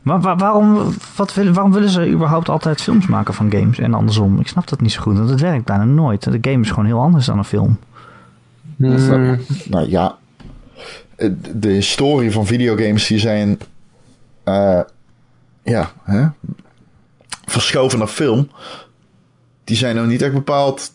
maar 0.02 0.22
wa- 0.22 0.36
waarom, 0.36 0.94
wat 1.16 1.34
willen, 1.34 1.54
waarom 1.54 1.72
willen 1.72 1.90
ze 1.90 2.10
überhaupt 2.10 2.50
altijd 2.50 2.82
films 2.82 3.08
maken 3.08 3.34
van 3.34 3.52
games 3.52 3.80
en 3.80 3.94
andersom? 3.94 4.40
Ik 4.40 4.48
snap 4.48 4.68
dat 4.68 4.82
niet 4.82 4.92
zo 4.92 5.02
goed, 5.02 5.18
want 5.18 5.30
het 5.30 5.42
werkt 5.42 5.66
bijna 5.66 5.84
nooit. 5.84 6.24
De 6.32 6.50
game 6.52 6.64
is 6.64 6.70
gewoon 6.70 6.86
heel 6.86 7.02
anders 7.02 7.26
dan 7.26 7.38
een 7.38 7.44
film. 7.44 7.78
Hmm. 8.78 9.40
Nou 9.70 9.90
ja, 9.90 10.18
de 11.56 11.70
historie 11.70 12.32
van 12.32 12.46
videogames 12.46 13.08
die 13.08 13.20
zijn, 13.20 13.60
eh, 14.44 14.82
ja, 15.64 15.92
hè, 16.04 16.28
verschoven 17.46 18.00
naar 18.00 18.08
film. 18.08 18.50
Die 19.64 19.78
zijn 19.78 19.96
nou 19.96 20.08
niet 20.08 20.22
echt 20.22 20.34
bepaald, 20.34 20.94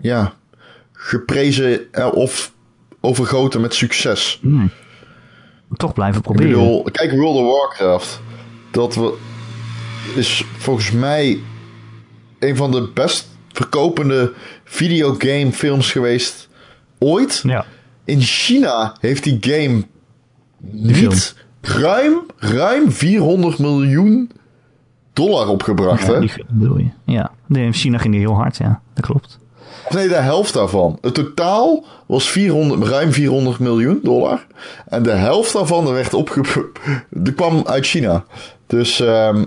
ja, 0.00 0.32
geprezen 1.06 1.92
eh, 1.92 2.12
of 2.12 2.52
overgoten 3.00 3.60
met 3.60 3.74
succes. 3.74 4.40
Toch 5.76 5.92
blijven 5.94 6.16
Ik 6.18 6.22
proberen. 6.22 6.50
bedoel, 6.50 6.82
kijk 6.82 7.10
World 7.10 7.36
of 7.36 7.52
Warcraft. 7.58 8.20
Dat 8.70 8.94
we, 8.94 9.14
is 10.14 10.44
volgens 10.56 10.90
mij 10.90 11.40
een 12.38 12.56
van 12.56 12.70
de 12.70 12.90
best 12.94 13.28
verkopende 13.52 14.32
videogame 14.64 15.52
films 15.52 15.92
geweest 15.92 16.48
ooit. 16.98 17.40
Ja, 17.46 17.64
In 18.04 18.20
China 18.20 18.96
heeft 19.00 19.24
die 19.24 19.36
game 19.40 19.82
niet 20.60 21.34
ruim, 21.60 22.20
ruim 22.36 22.92
400 22.92 23.58
miljoen 23.58 24.30
dollar 25.12 25.48
opgebracht. 25.48 26.06
ja 26.06 26.12
hè? 26.12 26.20
die 26.20 26.32
bedoel 26.48 26.78
je. 26.78 26.88
Ja, 27.04 27.30
in 27.48 27.72
China 27.72 27.98
ging 27.98 28.12
die 28.12 28.22
heel 28.22 28.34
hard, 28.34 28.56
ja. 28.56 28.80
Dat 28.94 29.04
klopt. 29.06 29.38
Nee, 29.90 30.08
de 30.08 30.14
helft 30.14 30.52
daarvan. 30.52 30.98
Het 31.00 31.14
totaal 31.14 31.84
was 32.06 32.28
400, 32.30 32.82
ruim 32.82 33.12
400 33.12 33.58
miljoen 33.58 34.00
dollar. 34.02 34.46
En 34.88 35.02
de 35.02 35.10
helft 35.10 35.52
daarvan 35.52 35.92
werd 35.92 36.14
opge... 36.14 36.70
Die 37.10 37.32
kwam 37.32 37.62
uit 37.66 37.86
China. 37.86 38.24
Dus 38.66 39.00
ehm, 39.00 39.44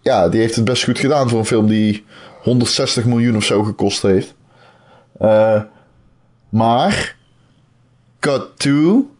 ja, 0.00 0.28
die 0.28 0.40
heeft 0.40 0.56
het 0.56 0.64
best 0.64 0.84
goed 0.84 0.98
gedaan 0.98 1.28
voor 1.28 1.38
een 1.38 1.46
film 1.46 1.66
die 1.66 2.04
160 2.42 3.04
miljoen 3.04 3.36
of 3.36 3.44
zo 3.44 3.62
gekost 3.62 4.02
heeft. 4.02 4.34
Eh, 5.18 5.62
maar, 6.48 7.16
cut 8.20 8.58
to 8.58 9.10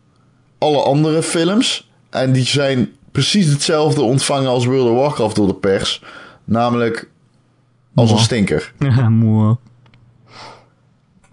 alle 0.59 0.82
andere 0.82 1.22
films. 1.22 1.90
En 2.11 2.32
die 2.32 2.47
zijn 2.47 2.92
precies 3.12 3.47
hetzelfde 3.47 4.03
ontvangen 4.03 4.49
als 4.49 4.64
World 4.64 4.90
of 4.90 4.97
Warcraft 4.97 5.36
door 5.36 5.47
de 5.47 5.55
pers. 5.55 6.03
Namelijk 6.44 7.09
als 7.94 8.11
een 8.11 8.18
stinker. 8.18 8.72
Moe. 9.09 9.57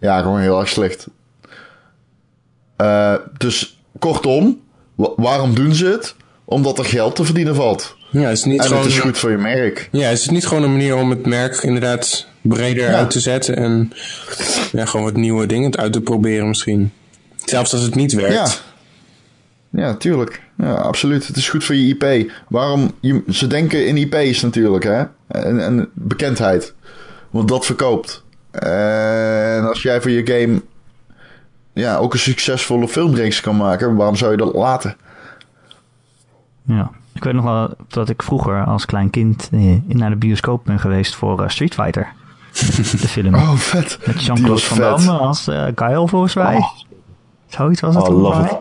Ja, 0.04 0.22
gewoon 0.22 0.39
heel 0.39 0.60
erg 0.60 0.70
slecht. 0.70 1.08
Eh, 2.76 3.16
dus 3.38 3.82
kortom, 3.99 4.60
wa- 4.95 5.14
waarom 5.16 5.56
doen 5.56 5.76
ze 5.76 5.86
het? 5.86 6.16
Omdat 6.45 6.80
er 6.80 6.86
geld 6.86 7.16
te 7.16 7.24
verdienen 7.26 7.56
valt. 7.56 7.95
Ja, 8.12 8.30
is 8.30 8.39
het 8.41 8.49
niet 8.51 8.60
En 8.62 8.68
gewoon... 8.68 8.82
het 8.84 8.91
is 8.91 8.99
goed 8.99 9.18
voor 9.18 9.32
je 9.32 9.38
merk. 9.38 9.89
Ja, 9.91 10.10
is 10.10 10.22
het 10.22 10.32
niet 10.32 10.47
gewoon 10.47 10.64
een 10.64 10.72
manier 10.72 10.95
om 10.95 11.10
het 11.10 11.26
merk 11.26 11.56
inderdaad 11.56 12.28
breder 12.41 12.89
Ja. 12.89 12.97
uit 12.97 13.10
te 13.10 13.20
zetten 13.20 13.56
en 13.56 13.91
ja, 14.72 14.86
gewoon 14.86 15.06
wat 15.06 15.16
nieuwe 15.16 15.45
dingen 15.45 15.78
uit 15.78 15.93
te 15.93 16.01
proberen 16.01 16.47
misschien. 16.47 16.91
Zelfs 17.45 17.74
als 17.74 17.82
het 17.82 17.95
niet 17.95 18.12
Ja. 18.12 18.18
werkt. 18.18 18.64
Ja, 19.70 19.95
tuurlijk. 19.95 20.41
Ja, 20.58 20.74
absoluut. 20.74 21.28
Het 21.28 21.36
is 21.38 21.49
goed 21.49 21.64
voor 21.64 21.76
je 21.76 21.88
IP. 21.97 22.32
Waarom? 22.49 22.91
Je, 22.99 23.24
ze 23.30 23.47
denken 23.47 23.88
in 23.88 23.97
IP's 23.97 24.41
natuurlijk, 24.41 24.84
hè? 24.84 25.04
En, 25.28 25.60
en 25.64 25.89
bekendheid. 25.93 26.74
Want 27.30 27.47
dat 27.47 27.66
verkoopt. 27.66 28.22
En 28.60 29.68
als 29.68 29.82
jij 29.82 30.01
voor 30.01 30.12
je 30.12 30.26
game 30.26 30.62
ja, 31.74 31.97
ook 31.97 32.14
een 32.14 32.20
succesvolle 32.20 32.88
filmreeks 32.88 33.41
kan 33.41 33.58
maken, 33.58 33.95
waarom 33.95 34.16
zou 34.16 34.32
je 34.32 34.38
dat 34.38 34.54
laten? 34.54 34.95
Ja. 36.66 36.91
Ik 37.14 37.24
weet 37.24 37.34
nog 37.34 37.43
wel 37.43 37.70
dat 37.88 38.10
ik 38.10 38.24
vroeger 38.24 38.66
als 38.66 38.86
klein 38.86 39.10
kind 39.10 39.49
eh, 39.51 39.78
naar 39.88 40.10
de 40.10 40.16
bioscoop 40.16 40.66
ben 40.66 40.80
geweest 40.80 41.16
voor 41.16 41.43
eh, 41.43 41.49
Street 41.49 41.74
Fighter. 41.74 42.08
de 43.01 43.08
film. 43.08 43.36
Oh, 43.36 43.54
vet. 43.54 43.97
Met 44.06 44.16
Die 44.16 44.26
Jean-Claude 44.26 44.62
Van. 44.62 44.78
Damme 44.78 45.12
als 45.12 45.47
eh 45.47 45.66
Kyle 45.76 46.08
volgens 46.08 46.34
mij. 46.34 46.56
Oh. 46.56 46.70
Zoiets 47.47 47.82
was 47.82 47.95
het 47.95 48.08
Oh, 48.08 48.39
mij. 48.39 48.60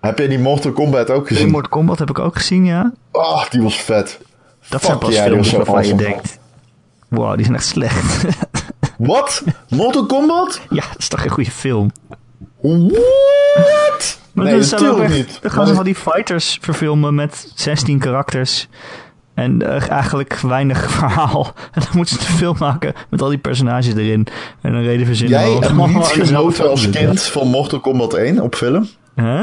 Heb 0.00 0.18
je 0.18 0.28
die 0.28 0.38
Mortal 0.38 0.72
Kombat 0.72 1.10
ook 1.10 1.28
gezien? 1.28 1.50
Mortal 1.50 1.70
Kombat 1.70 1.98
heb 1.98 2.10
ik 2.10 2.18
ook 2.18 2.36
gezien, 2.36 2.64
ja. 2.64 2.92
Oh, 3.12 3.50
die 3.50 3.62
was 3.62 3.76
vet. 3.76 4.20
Dat 4.68 4.80
Fuck 4.80 4.82
zijn 4.82 4.98
pas 4.98 5.08
die 5.08 5.22
films 5.22 5.52
waarvan 5.52 5.86
je 5.86 5.94
denkt... 5.94 6.38
Wow, 7.08 7.34
die 7.34 7.44
zijn 7.44 7.56
echt 7.56 7.66
slecht. 7.66 8.24
Wat? 8.98 9.42
Mortal 9.68 10.06
Kombat? 10.06 10.60
ja, 10.70 10.84
dat 10.88 10.98
is 10.98 11.08
toch 11.08 11.20
geen 11.20 11.30
goede 11.30 11.50
film. 11.50 11.90
What? 12.60 14.18
Maar 14.32 14.44
nee, 14.44 14.58
natuurlijk 14.58 14.98
echt- 15.02 15.14
niet. 15.14 15.38
Dan 15.42 15.50
gaan 15.50 15.60
ze 15.62 15.66
dat- 15.66 15.74
van 15.76 15.84
die 15.84 15.94
fighters 15.94 16.58
verfilmen 16.60 17.14
met 17.14 17.52
16 17.54 17.98
karakters. 17.98 18.68
En 19.34 19.62
eh, 19.62 19.90
eigenlijk 19.90 20.34
weinig 20.34 20.90
verhaal. 20.98 21.52
En 21.72 21.80
dan 21.80 21.90
moeten 21.92 22.16
ze 22.20 22.26
een 22.28 22.36
film 22.36 22.56
maken 22.58 22.92
met 23.10 23.22
al 23.22 23.28
die 23.28 23.38
personages 23.38 23.94
erin. 23.94 24.26
En 24.62 24.74
een 24.74 24.82
reden 24.82 25.06
verzinnen. 25.06 25.40
Jij 25.40 25.50
hebt 25.52 25.86
niet 25.86 26.06
genoten 26.26 26.70
als 26.70 26.90
kind 26.90 27.22
van 27.22 27.46
Mortal 27.48 27.80
Kombat 27.80 28.14
1 28.14 28.40
op 28.40 28.54
film? 28.54 28.88
Huh? 29.16 29.40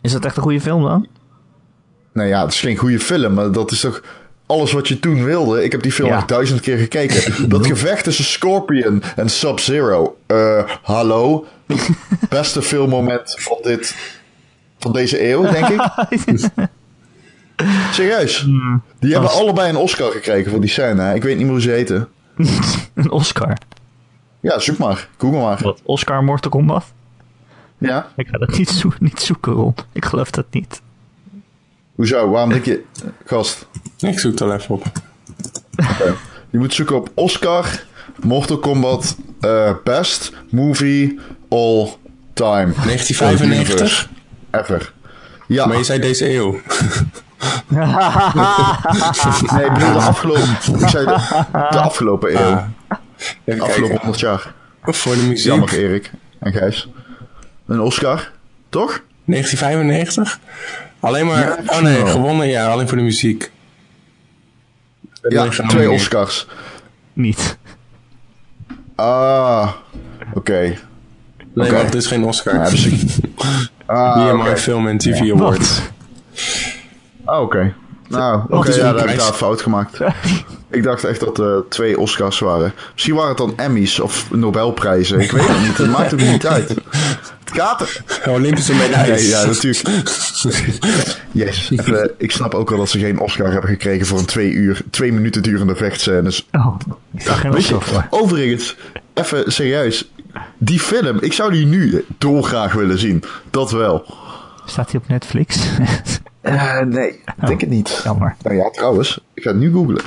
Is 0.00 0.12
dat 0.12 0.24
echt 0.24 0.36
een 0.36 0.42
goede 0.42 0.60
film 0.60 0.82
dan? 0.82 1.06
Nou 2.12 2.28
ja, 2.28 2.42
het 2.42 2.52
is 2.52 2.60
geen 2.60 2.76
goede 2.76 3.00
film, 3.00 3.34
maar 3.34 3.52
dat 3.52 3.70
is 3.70 3.80
toch 3.80 4.02
alles 4.46 4.72
wat 4.72 4.88
je 4.88 4.98
toen 5.00 5.24
wilde. 5.24 5.64
Ik 5.64 5.72
heb 5.72 5.82
die 5.82 5.92
film 5.92 6.08
Ja. 6.08 6.16
echt 6.16 6.28
duizend 6.28 6.60
keer 6.60 6.76
gekeken. 6.78 7.34
Dat 7.48 7.66
gevecht 7.66 8.04
tussen 8.04 8.24
Scorpion 8.24 9.02
en 9.16 9.28
Sub-Zero. 9.28 10.16
Eh, 10.26 10.62
hallo? 10.82 11.46
Beste 12.28 12.62
filmmoment 12.62 13.34
van 13.38 13.58
dit... 13.62 13.96
Van 14.78 14.92
deze 14.92 15.28
eeuw, 15.30 15.42
denk 15.42 15.68
ik. 15.68 15.80
Serieus. 17.92 18.46
Die 18.98 19.12
hebben 19.12 19.30
allebei 19.30 19.68
een 19.68 19.76
Oscar 19.76 20.10
gekregen 20.10 20.50
voor 20.50 20.60
die 20.60 20.70
scène. 20.70 21.14
Ik 21.14 21.22
weet 21.22 21.34
niet 21.36 21.42
meer 21.44 21.52
hoe 21.52 21.60
ze 21.62 21.70
heten. 21.70 22.08
een 22.94 23.10
Oscar. 23.10 23.56
Ja, 24.40 24.58
zoek 24.58 24.78
maar. 24.78 25.08
Google 25.18 25.40
maar. 25.40 25.58
Wat? 25.62 25.80
Oscar 25.82 26.24
Mortal 26.24 26.50
Kombat? 26.50 26.84
Ja. 27.78 28.08
Ik 28.16 28.28
ga 28.28 28.38
dat 28.38 28.58
niet, 28.58 28.68
zo 28.70 28.92
niet 28.98 29.20
zoeken, 29.20 29.52
Ron. 29.52 29.74
Ik 29.92 30.04
geloof 30.04 30.30
dat 30.30 30.46
niet. 30.50 30.80
Hoezo? 31.96 32.30
Waarom 32.30 32.50
denk 32.50 32.64
je... 32.64 32.82
Gast. 33.24 33.66
Ik 33.98 34.18
zoek 34.18 34.32
het 34.32 34.40
al 34.40 34.54
even 34.54 34.74
op. 34.74 34.84
Je 36.50 36.58
moet 36.58 36.74
zoeken 36.74 36.96
op 36.96 37.10
Oscar, 37.14 37.82
Mortal 38.22 38.58
Kombat, 38.58 39.16
eh, 39.40 39.72
Best 39.84 40.32
Movie 40.50 41.18
All 41.48 41.88
Time. 42.32 42.72
1995? 42.84 44.08
Ever. 44.50 44.92
Ja, 45.46 45.66
Maar 45.66 45.76
je 45.76 45.84
zei 45.84 46.00
deze 46.00 46.34
eeuw. 46.34 46.50
nee, 49.52 49.64
ik 49.64 49.72
bedoel 49.72 49.92
de 49.92 49.98
afgelopen, 49.98 50.56
ik 50.80 50.88
zei 50.88 51.04
de, 51.04 51.44
de 51.52 51.80
afgelopen 51.80 52.30
eeuw. 52.30 52.64
Ah. 52.88 53.00
Afgelopen 53.46 53.66
kijken. 53.66 53.98
100 53.98 54.20
jaar. 54.20 54.54
Voor 54.82 55.14
de 55.14 55.22
muziek. 55.22 55.46
Jammer, 55.46 55.72
Erik 55.72 56.10
en 56.38 56.52
Gijs. 56.52 56.88
Een 57.66 57.80
Oscar, 57.80 58.30
toch? 58.68 59.02
1995? 59.24 60.38
Alleen 61.06 61.26
maar... 61.26 61.38
Ja, 61.40 61.58
oh 61.66 61.80
nee, 61.80 62.06
gewonnen. 62.06 62.46
Ja, 62.48 62.66
alleen 62.70 62.88
voor 62.88 62.96
de 62.96 63.02
muziek. 63.02 63.50
Ja, 65.28 65.42
Nee, 65.44 65.66
twee. 65.66 65.90
Oscars. 65.90 66.46
Niet. 67.12 67.58
Ah, 68.94 69.72
oké. 70.34 70.60
Nee, 70.60 71.66
Oké. 71.66 71.70
want 71.74 71.84
het 71.84 71.94
is 71.94 72.06
geen 72.06 72.24
Oscar. 72.24 72.54
Ja, 72.54 72.70
dus 72.70 72.86
ik- 72.86 73.02
Ah, 73.86 74.30
BMI. 74.42 74.56
Film 74.56 74.88
en 74.88 74.98
TV 74.98 75.32
Awards. 75.32 75.80
Ah, 77.24 77.40
oké. 77.42 77.74
Nou, 78.08 78.42
oké, 78.48 78.70
ja, 78.70 78.76
daar 78.92 78.98
heb 79.00 79.08
ik 79.10 79.18
daar 79.18 79.28
een 79.28 79.34
fout 79.34 79.62
gemaakt. 79.62 79.98
Ik 80.70 80.82
dacht 80.82 81.04
echt 81.04 81.20
dat 81.20 81.38
er 81.38 81.64
twee 81.68 81.98
Oscars 81.98 82.38
waren. 82.38 82.72
Misschien 82.92 83.14
waren 83.14 83.28
het 83.28 83.38
dan 83.38 83.52
Emmys 83.56 84.00
of 84.00 84.30
Nobelprijzen. 84.30 85.20
Ik 85.20 85.30
weet 85.30 85.48
het 85.48 85.60
niet. 85.60 85.76
Het 85.76 85.90
maakt 85.90 86.12
ook 86.12 86.20
niet 86.20 86.46
uit. 86.46 86.74
Olympische 88.26 88.74
medailles. 88.74 89.22
Nee, 89.22 89.30
ja, 89.36 89.46
natuurlijk. 89.46 90.10
Yes. 91.32 91.70
Even, 91.70 92.10
ik 92.18 92.30
snap 92.30 92.54
ook 92.54 92.68
wel 92.68 92.78
dat 92.78 92.88
ze 92.88 92.98
geen 92.98 93.18
Oscar 93.18 93.52
hebben 93.52 93.70
gekregen 93.70 94.06
voor 94.06 94.18
een 94.18 94.24
twee 94.24 94.50
uur, 94.50 94.80
twee 94.90 95.12
minuten 95.12 95.42
durende 95.42 95.76
vechtscènes. 95.76 96.46
Oh, 96.52 96.76
Weet 97.50 97.66
je, 97.66 97.78
overigens, 98.10 98.76
even 99.14 99.52
serieus. 99.52 100.10
die 100.58 100.80
film, 100.80 101.18
ik 101.20 101.32
zou 101.32 101.52
die 101.52 101.66
nu 101.66 102.04
dolgraag 102.18 102.72
willen 102.72 102.98
zien. 102.98 103.22
Dat 103.50 103.70
wel. 103.70 104.04
Staat 104.66 104.90
hij 104.90 105.00
op 105.00 105.08
Netflix? 105.08 105.58
Eh, 106.40 106.80
nee, 106.80 107.08
ik 107.08 107.46
denk 107.46 107.60
het 107.60 107.70
niet. 107.70 108.00
Jammer. 108.04 108.36
Nou 108.42 108.56
ja, 108.56 108.70
trouwens, 108.70 109.20
ik 109.34 109.42
ga 109.42 109.50
het 109.50 109.58
nu 109.58 109.72
googlen. 109.72 110.02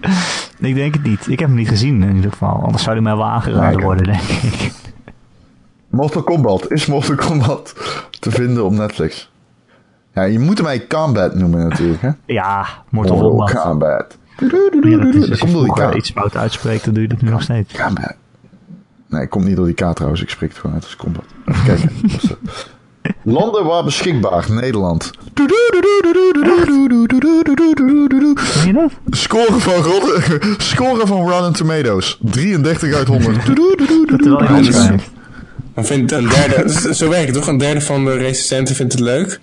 Ik 0.60 0.74
denk 0.74 0.94
het 0.94 1.02
niet. 1.02 1.28
Ik 1.28 1.38
heb 1.38 1.48
hem 1.48 1.56
niet 1.56 1.68
gezien 1.68 2.02
in 2.02 2.14
ieder 2.16 2.30
geval. 2.30 2.62
Anders 2.62 2.82
zou 2.82 2.94
hij 2.94 3.04
mij 3.04 3.16
wel 3.16 3.24
aangeraden 3.26 3.80
worden, 3.80 4.04
denk 4.04 4.22
ik. 4.22 4.72
Mortal 5.88 6.22
Kombat. 6.22 6.70
Is 6.70 6.86
Mortal 6.86 7.14
Kombat 7.14 7.74
te 8.20 8.30
vinden 8.30 8.64
op 8.64 8.72
Netflix? 8.72 9.30
Ja, 10.14 10.22
je 10.22 10.38
moet 10.38 10.58
hem 10.58 10.66
eigenlijk 10.66 11.02
Combat 11.02 11.34
noemen 11.34 11.68
natuurlijk, 11.68 12.02
hè? 12.02 12.10
Ja, 12.26 12.66
Mortal 12.88 13.16
Mortal 13.16 13.30
Kombat. 13.30 13.62
Kombat. 13.62 14.18
Ja, 14.90 14.96
dat 14.96 15.14
is, 15.14 15.20
Dat 15.20 15.30
als 15.30 15.38
komt 15.38 15.50
je 15.50 15.56
door 15.56 15.64
die 15.64 15.72
vroeger 15.74 15.90
K. 15.90 15.94
iets 15.94 16.10
fout 16.10 16.36
uitspreekt, 16.36 16.84
dan 16.84 16.94
doe 16.94 17.02
je 17.02 17.08
dat 17.08 17.20
nu 17.22 17.30
nog 17.30 17.42
steeds. 17.42 17.74
Combat. 17.74 18.14
Nee, 19.08 19.26
komt 19.28 19.44
niet 19.44 19.56
door 19.56 19.66
die 19.66 19.74
K 19.74 19.92
trouwens. 19.94 20.22
Ik 20.22 20.30
spreek 20.30 20.48
het 20.48 20.58
gewoon 20.58 20.74
uit 20.74 20.84
als 20.84 20.96
Combat. 20.96 21.24
Even 21.46 21.64
kijken. 21.64 21.90
Landen 23.22 23.64
waar 23.64 23.84
beschikbaar. 23.84 24.46
Nederland. 24.52 25.10
Ken 25.34 25.46
je 28.66 28.72
dat? 28.72 28.92
Score 29.10 29.52
van, 29.52 29.74
Rot- 29.74 30.38
Score 30.58 31.06
van 31.06 31.30
Rotten 31.30 31.52
Tomatoes. 31.52 32.18
33 32.20 32.94
uit 32.94 33.06
100. 33.06 33.44
Terwijl 33.44 33.76
je 34.42 34.44
Ja, 34.48 34.56
ons 34.56 34.66
dus- 34.66 34.82
schrijft. 34.84 35.10
Dan 35.74 35.84
vindt 35.84 36.12
een 36.12 36.28
derde, 36.28 36.94
zo 36.94 37.08
werkt 37.08 37.26
het 37.26 37.34
toch? 37.34 37.46
Een 37.46 37.58
derde 37.58 37.80
van 37.80 38.04
de 38.04 38.12
recensenten 38.16 38.74
vindt 38.74 38.92
het 38.92 39.02
leuk. 39.02 39.40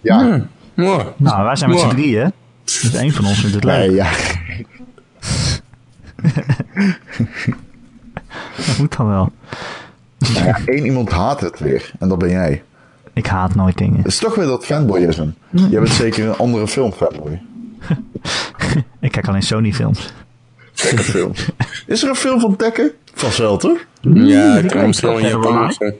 Ja. 0.00 0.46
Mooi. 0.74 1.04
Nou, 1.16 1.44
wij 1.44 1.56
zijn 1.56 1.70
met 1.70 1.78
z'n 1.78 1.88
drieën. 1.88 2.32
Dus 2.64 2.94
één 2.94 3.12
van 3.12 3.24
ons 3.26 3.38
vindt 3.38 3.54
het 3.54 3.64
leuk. 3.64 3.76
Nee, 3.78 3.90
ja. 3.94 4.10
Dat 8.66 8.78
moet 8.78 8.96
dan 8.96 9.08
wel. 9.08 9.32
Nou 10.18 10.44
ja, 10.46 10.58
één 10.64 10.84
iemand 10.84 11.10
haat 11.10 11.40
het 11.40 11.58
weer. 11.58 11.92
En 11.98 12.08
dat 12.08 12.18
ben 12.18 12.30
jij. 12.30 12.62
Ik 13.12 13.26
haat 13.26 13.54
nooit 13.54 13.78
dingen. 13.78 13.96
Het 13.96 14.06
is 14.06 14.18
toch 14.18 14.34
weer 14.34 14.46
dat 14.46 14.64
fanboyisme. 14.64 15.32
Jij 15.50 15.80
bent 15.80 15.88
zeker 15.88 16.26
een 16.28 16.36
andere 16.36 16.68
filmfanboy. 16.68 17.42
Ik 19.00 19.12
kijk 19.12 19.28
alleen 19.28 19.42
Sony 19.42 19.72
films. 19.72 20.12
Tekken-film. 20.72 21.32
Is 21.86 22.02
er 22.02 22.08
een 22.08 22.14
film 22.14 22.40
van 22.40 22.56
Tekken? 22.56 22.90
Vanzelf, 23.14 23.58
toch? 23.60 23.78
Ja, 24.00 24.56
ik 24.58 24.68
kan 24.68 24.86
misschien 24.86 25.08
wel 25.08 25.18
in 25.18 25.40
wel, 25.40 25.52
Japan. 25.52 25.92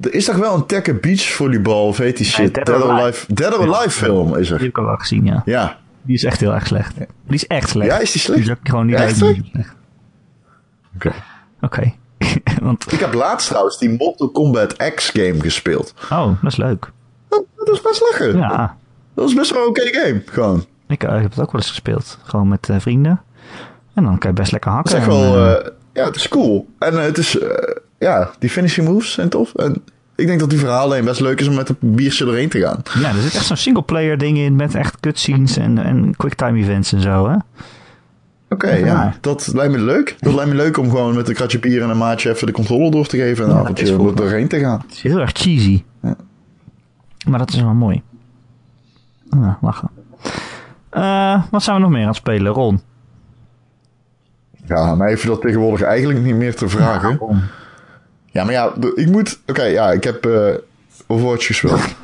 Er 0.00 0.14
is 0.14 0.24
toch 0.24 0.36
wel 0.36 0.54
een 0.54 0.66
Tekken 0.66 1.00
Beach 1.00 1.22
volleybal, 1.22 1.86
of 1.86 1.98
heet 1.98 2.16
die 2.16 2.26
shit? 2.26 2.54
Dead 2.54 2.66
Dead, 2.66 2.82
or 2.82 2.90
Alive. 2.90 3.34
Dead 3.34 3.58
or 3.58 3.74
Alive 3.74 3.90
film 3.90 4.36
is 4.36 4.46
Die 4.46 4.54
er. 4.54 4.60
heb 4.60 4.68
ik 4.68 4.78
al 4.78 4.84
wel 4.84 4.96
gezien, 4.96 5.24
ja. 5.24 5.42
Ja. 5.44 5.78
Die 6.02 6.14
is 6.14 6.24
echt 6.24 6.40
heel 6.40 6.54
erg 6.54 6.66
slecht. 6.66 6.94
Die 6.96 7.06
is 7.26 7.46
echt 7.46 7.68
slecht. 7.68 7.90
Ja, 7.90 7.98
is 7.98 8.12
die 8.12 8.20
slecht? 8.20 8.40
Die 8.40 8.50
is 8.50 8.56
ook 8.58 8.68
gewoon 8.68 8.86
niet 8.86 8.94
Echt 8.94 9.20
leuk. 9.20 9.40
Oké. 10.94 11.12
Oké. 11.60 11.92
Want, 12.62 12.92
Ik 12.92 13.00
heb 13.00 13.14
laatst 13.14 13.48
trouwens 13.48 13.78
die 13.78 13.88
Mortal 13.98 14.28
Kombat 14.28 14.76
X 14.94 15.10
game 15.10 15.40
gespeeld. 15.40 15.94
oh, 16.10 16.26
dat 16.42 16.52
is 16.52 16.56
leuk. 16.56 16.90
Dat, 17.28 17.42
dat 17.56 17.68
is 17.68 17.80
best 17.80 18.00
lachen. 18.00 18.36
Ja, 18.38 18.76
Dat 19.14 19.28
is 19.28 19.34
best 19.34 19.50
wel 19.52 19.62
een 19.62 19.68
oké 19.68 19.82
game. 19.92 20.22
Gewoon. 20.26 20.64
ik 20.88 21.02
eh, 21.04 21.10
heb 21.20 21.30
het 21.30 21.40
ook 21.40 21.52
wel 21.52 21.60
eens 21.60 21.70
gespeeld. 21.70 22.18
Gewoon 22.22 22.48
met 22.48 22.68
eh, 22.68 22.76
vrienden. 22.78 23.20
En 23.94 24.04
dan 24.04 24.18
kan 24.18 24.30
je 24.30 24.36
best 24.36 24.52
lekker 24.52 24.70
Het 24.76 24.92
hakken. 24.92 24.94
is 24.94 24.98
echt 24.98 25.16
wel... 25.18 25.46
eh, 25.58 25.70
ja, 25.92 26.04
het 26.04 26.16
is 26.16 26.28
cool. 26.28 26.68
En 26.78 26.94
het 27.02 27.18
is... 27.18 27.38
ja, 27.98 28.30
die 28.38 28.50
finishing 28.50 28.88
moves 28.88 29.12
zijn 29.12 29.28
tof. 29.28 29.54
En 29.54 29.82
ik 30.16 30.26
denk 30.26 30.40
dat 30.40 30.50
die 30.50 30.58
verhaallijn 30.58 31.04
best 31.04 31.20
leuk 31.20 31.40
is 31.40 31.48
om 31.48 31.54
met 31.54 31.68
een 31.68 31.76
biertje 31.80 32.26
erheen 32.26 32.48
te 32.48 32.60
gaan. 32.60 32.82
ja, 33.00 33.08
er 33.08 33.20
zit 33.22 33.34
echt 33.34 33.44
zo'n 33.46 33.56
singleplayer 33.56 34.18
ding 34.18 34.38
in 34.38 34.56
met 34.56 34.74
echt 34.74 35.00
cutscenes 35.00 35.56
en, 35.56 35.78
en 35.78 36.16
quicktime 36.16 36.58
events 36.58 36.92
en 36.92 37.00
zo, 37.00 37.28
hè? 37.28 37.36
Oké, 38.54 38.70
Ja. 38.70 38.86
ja. 38.86 39.14
Dat 39.20 39.50
lijkt 39.54 39.72
me 39.72 39.78
leuk. 39.78 40.16
Dat 40.20 40.34
lijkt 40.34 40.50
me 40.50 40.56
leuk 40.56 40.78
om 40.78 40.90
gewoon 40.90 41.14
met 41.14 41.28
een 41.28 41.34
kratje 41.34 41.58
bier 41.58 41.82
en 41.82 41.90
een 41.90 41.98
maatje 41.98 42.30
even 42.30 42.46
de 42.46 42.52
controle 42.52 42.90
door 42.90 43.06
te 43.06 43.16
geven 43.16 43.44
en 43.44 43.50
een 43.50 43.56
Ja, 43.56 43.62
avondje 43.62 43.92
er 43.92 44.14
doorheen 44.14 44.48
te 44.48 44.58
gaan. 44.58 44.82
Het 44.86 44.92
is 44.96 45.02
heel 45.02 45.18
erg 45.20 45.30
cheesy. 45.32 45.82
Ja. 46.02 46.16
Maar 47.26 47.38
dat 47.38 47.52
is 47.52 47.60
wel 47.60 47.74
mooi. 47.74 48.02
Ah, 49.30 49.52
lachen. 49.60 49.90
Eh, 50.90 51.42
wat 51.50 51.62
zijn 51.62 51.76
we 51.76 51.82
nog 51.82 51.90
meer 51.90 52.00
aan 52.02 52.06
het 52.08 52.16
spelen, 52.16 52.52
Ron? 52.52 52.80
Ja, 54.66 54.94
mij 54.94 55.10
hoef 55.10 55.22
je 55.22 55.28
dat 55.28 55.40
tegenwoordig 55.40 55.82
eigenlijk 55.82 56.20
niet 56.20 56.34
meer 56.34 56.54
te 56.54 56.68
vragen. 56.68 57.18
Ja, 58.26 58.44
maar 58.44 58.52
ja, 58.52 58.72
ik 58.94 59.10
moet... 59.10 59.40
Oké, 59.46 59.62
ja, 59.62 59.92
ik 59.92 60.04
heb 60.04 60.26
eh 60.26 60.54
Overwatch 61.06 61.46
gespeeld. 61.46 61.80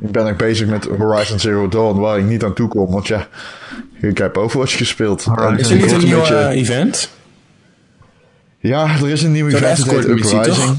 ik 0.00 0.10
ben 0.12 0.26
ook 0.26 0.36
bezig 0.36 0.68
met 0.68 0.84
Horizon 0.84 1.38
Zero 1.38 1.68
Dawn, 1.68 1.98
waar 2.00 2.18
ik 2.18 2.24
niet 2.24 2.44
aan 2.44 2.54
toe 2.54 2.68
kom. 2.68 2.90
Want 2.90 3.06
ja, 3.06 3.26
ik 4.00 4.18
heb 4.18 4.36
Overwatch 4.36 4.76
gespeeld. 4.76 5.26
Is 5.56 5.70
er 5.70 5.76
niet 5.76 5.92
een 5.92 5.98
nieuw 6.04 6.18
beetje- 6.18 6.34
eh, 6.34 6.56
event? 6.60 7.10
Ja, 8.60 8.96
er 9.02 9.08
is 9.08 9.22
een 9.22 9.32
nieuwe 9.32 9.50
Zo'n 9.50 9.60
event, 9.60 9.78
het 9.78 9.90
heet 9.90 10.04
Uprising. 10.08 10.76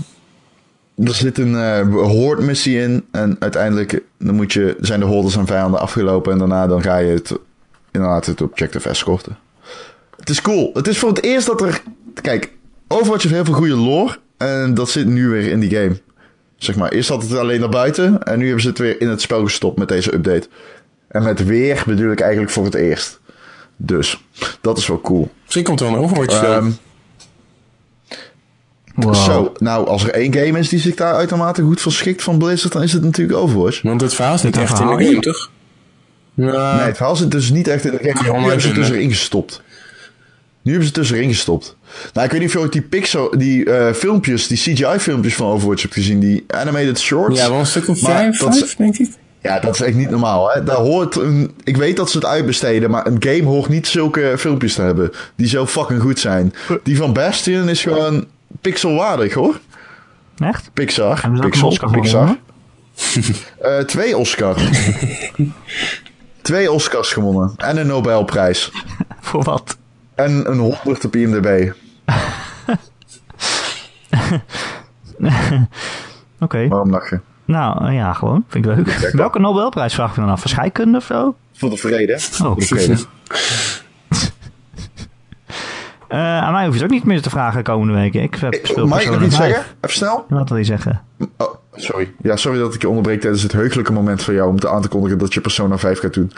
Er 1.03 1.13
zit 1.13 1.38
een 1.38 1.55
eh 1.55 1.82
horde 1.93 2.41
missie 2.41 2.80
in. 2.82 3.05
En 3.11 3.36
uiteindelijk 3.39 4.01
dan 4.17 4.36
moet 4.36 4.53
je, 4.53 4.78
zijn 4.82 4.99
de 4.99 5.05
hordes 5.05 5.36
en 5.36 5.45
vijanden 5.47 5.80
afgelopen. 5.80 6.32
En 6.32 6.38
daarna 6.38 6.67
dan 6.67 6.82
ga 6.82 6.97
je 6.97 7.13
het, 7.13 7.34
inderdaad 7.91 8.26
het 8.26 8.41
objective 8.41 8.89
escorten. 8.89 9.38
Het 10.17 10.30
is 10.30 10.41
cool. 10.41 10.70
Het 10.74 10.88
is 10.88 10.97
voor 10.99 11.09
het 11.09 11.24
eerst 11.24 11.47
dat 11.47 11.61
er... 11.61 11.82
Kijk, 12.22 12.51
Overwatch 12.88 13.22
heeft 13.24 13.36
heel 13.36 13.45
veel 13.45 13.53
goede 13.53 13.76
lore. 13.76 14.17
En 14.38 14.74
dat 14.74 14.89
zit 14.89 15.05
nu 15.05 15.30
weer 15.30 15.47
in 15.47 15.59
die 15.59 15.70
game. 15.70 15.99
Zeg 16.57 16.76
maar, 16.76 16.91
eerst 16.91 17.09
had 17.09 17.22
het 17.22 17.38
alleen 17.38 17.59
naar 17.59 17.70
buiten. 17.70 18.24
En 18.24 18.38
nu 18.38 18.43
hebben 18.45 18.61
ze 18.63 18.70
het 18.70 18.78
weer 18.78 19.01
in 19.01 19.07
het 19.09 19.22
spel 19.22 19.43
gestopt 19.43 19.78
met 19.78 19.88
deze 19.88 20.13
update. 20.13 20.47
En 21.10 21.24
met 21.24 21.45
weer 21.45 21.84
bedoel 21.86 22.12
ik 22.12 22.20
eigenlijk 22.20 22.51
voor 22.51 22.66
het 22.66 22.74
eerst. 22.76 23.20
Dus, 23.78 24.24
dat 24.62 24.78
is 24.78 24.88
wel 24.88 25.01
cool. 25.01 25.32
Misschien 25.43 25.64
komt 25.64 25.80
er 25.80 25.86
wel 25.86 25.95
een 25.95 26.01
Overwatch 26.03 26.39
film. 26.39 26.51
Ehm, 26.53 26.72
Wow. 28.95 29.16
Zo, 29.16 29.53
nou, 29.57 29.88
als 29.88 30.03
er 30.03 30.10
één 30.14 30.34
game 30.34 30.60
is 30.60 30.70
die 30.70 30.80
zich 30.80 30.95
daar 30.95 31.14
uitermate 31.14 31.62
goed 31.62 31.82
verschikt 31.82 32.24
van 32.24 32.38
Blizzard, 32.38 32.74
dan 32.74 32.84
is 32.84 32.93
het 32.93 33.03
natuurlijk 33.03 33.39
Overwatch. 33.39 33.82
Want 33.82 34.01
het 34.01 34.14
verhaal 34.14 34.34
is 34.34 34.41
niet 34.41 34.55
Zit 34.55 34.64
echt 34.64 34.80
in 34.80 34.88
de 34.88 35.05
game, 35.05 35.20
toch? 35.20 35.49
Ja, 36.34 36.76
Nee, 36.76 36.86
het 36.86 36.95
verhaal 36.97 37.16
zit 37.16 37.32
dus 37.32 37.49
niet 37.49 37.68
echt 37.68 37.86
in 37.86 37.91
de 37.91 37.97
game. 37.97 38.32
Nu 38.32 38.36
hebben 38.39 38.43
ze 38.43 38.51
het 38.51 38.62
vinden. 38.62 38.82
tussenin 38.84 39.10
gestopt. 39.10 39.62
Nu 40.62 40.72
hebben 40.72 40.89
ze 40.89 40.93
het 40.93 40.93
tussenin 40.93 41.30
gestopt. 41.30 41.78
Nou, 42.14 42.26
ik 42.26 42.32
weet 42.32 42.39
niet 42.41 42.49
of 42.49 42.55
je 42.55 42.62
ooit 42.62 42.72
die 42.72 42.82
Pixar, 42.82 43.38
die 43.38 43.66
eh, 43.66 43.93
filmpjes, 43.93 44.47
die 44.47 44.57
CGI-filmpjes 44.57 45.36
van 45.36 45.47
Overwatch 45.47 45.82
hebt 45.82 45.93
gezien, 45.93 46.20
die 46.20 46.43
animated 46.47 46.99
shorts. 46.99 47.39
ja 47.39 47.49
wel 47.49 47.60
een 47.60 47.66
stuk 47.66 47.88
of 47.88 47.99
vijf, 47.99 48.38
vijf, 48.38 48.76
denk 48.76 48.97
ik. 48.97 49.10
Ja, 49.41 49.59
dat 49.59 49.73
is 49.73 49.81
echt 49.81 49.95
niet 49.95 50.09
normaal. 50.09 50.51
Hè? 50.51 50.63
Daar 50.63 50.75
hoort 50.75 51.15
een, 51.15 51.53
ik 51.63 51.77
weet 51.77 51.97
dat 51.97 52.09
ze 52.09 52.17
het 52.17 52.25
uitbesteden, 52.25 52.89
maar 52.89 53.07
een 53.07 53.17
game 53.19 53.43
hoort 53.43 53.69
niet 53.69 53.87
zulke 53.87 54.35
filmpjes 54.37 54.73
te 54.73 54.81
hebben. 54.81 55.11
Die 55.35 55.47
zo 55.47 55.67
fucking 55.67 56.01
goed 56.01 56.19
zijn. 56.19 56.53
Die 56.83 56.97
van 56.97 57.13
Bastion 57.13 57.69
is 57.69 57.81
gewoon 57.81 58.25
pixelwaardig 58.61 59.33
hoor. 59.33 59.59
Echt? 60.37 60.69
Pixar. 60.73 61.29
Pixel, 61.39 61.67
Oscar 61.67 61.91
Pixar. 61.91 62.37
Eh, 63.59 63.77
twee 63.77 64.17
Oscars. 64.17 64.63
twee 66.41 66.71
Oscars 66.71 67.11
gewonnen. 67.11 67.53
En 67.57 67.77
een 67.77 67.87
Nobelprijs. 67.87 68.71
Voor 69.19 69.43
wat? 69.43 69.77
En 70.15 70.51
een 70.51 70.57
100 70.57 71.05
op 71.05 71.15
IMDb. 71.15 71.71
Oké. 76.39 76.67
Waarom 76.67 76.89
lach 76.89 77.09
je? 77.09 77.19
Nou, 77.50 77.86
eh, 77.86 77.93
ja, 77.93 78.14
gewoon. 78.14 78.45
Vind 78.47 78.66
ik 78.66 78.76
leuk. 78.76 79.10
Welke 79.14 79.39
Nobelprijs 79.39 79.93
vraag 79.93 80.16
je 80.16 80.22
dan 80.22 80.30
af? 80.30 80.41
Voor 80.41 80.50
scheikunde 80.50 80.97
of 80.97 81.04
zo? 81.04 81.36
Voor 81.54 81.70
de 81.70 81.78
vrede. 81.78 82.14
Oh. 82.14 82.20
Voor 82.20 82.56
de 82.56 82.66
vrede. 82.66 82.97
Eh, 86.08 86.18
aan 86.20 86.52
mij 86.52 86.66
hoef 86.66 86.74
je 86.74 86.82
het 86.82 86.91
ook 86.91 86.97
niet 86.97 87.06
meer 87.06 87.22
te 87.22 87.30
vragen 87.30 87.64
komende 87.64 87.93
weken. 87.93 88.22
Ik 88.22 88.36
heb 88.36 88.60
speel 88.64 88.88
Mag 88.88 89.02
ik 89.02 89.12
nog 89.12 89.22
iets 89.22 89.36
5. 89.36 89.50
zeggen? 89.50 89.72
Even 89.82 89.95
snel. 89.95 90.26
Wat 90.30 90.50
wil 90.50 90.58
je 90.58 90.64
zeggen? 90.64 91.02
Oh, 91.38 91.56
sorry. 91.74 92.14
Ja, 92.22 92.36
sorry 92.36 92.60
dat 92.60 92.74
ik 92.74 92.82
je 92.82 92.88
onderbreek 92.88 93.22
tijdens 93.22 93.43
het 93.43 93.52
heugelijke 93.52 93.91
moment 93.91 94.24
van 94.24 94.34
jou 94.34 94.50
om 94.50 94.60
te 94.60 94.70
aan 94.70 94.82
te 94.82 94.88
kondigen 94.88 95.18
dat 95.18 95.34
je 95.34 95.41
Persona 95.41 95.78
5 95.78 96.00
gaat 96.00 96.14
doen. 96.14 96.32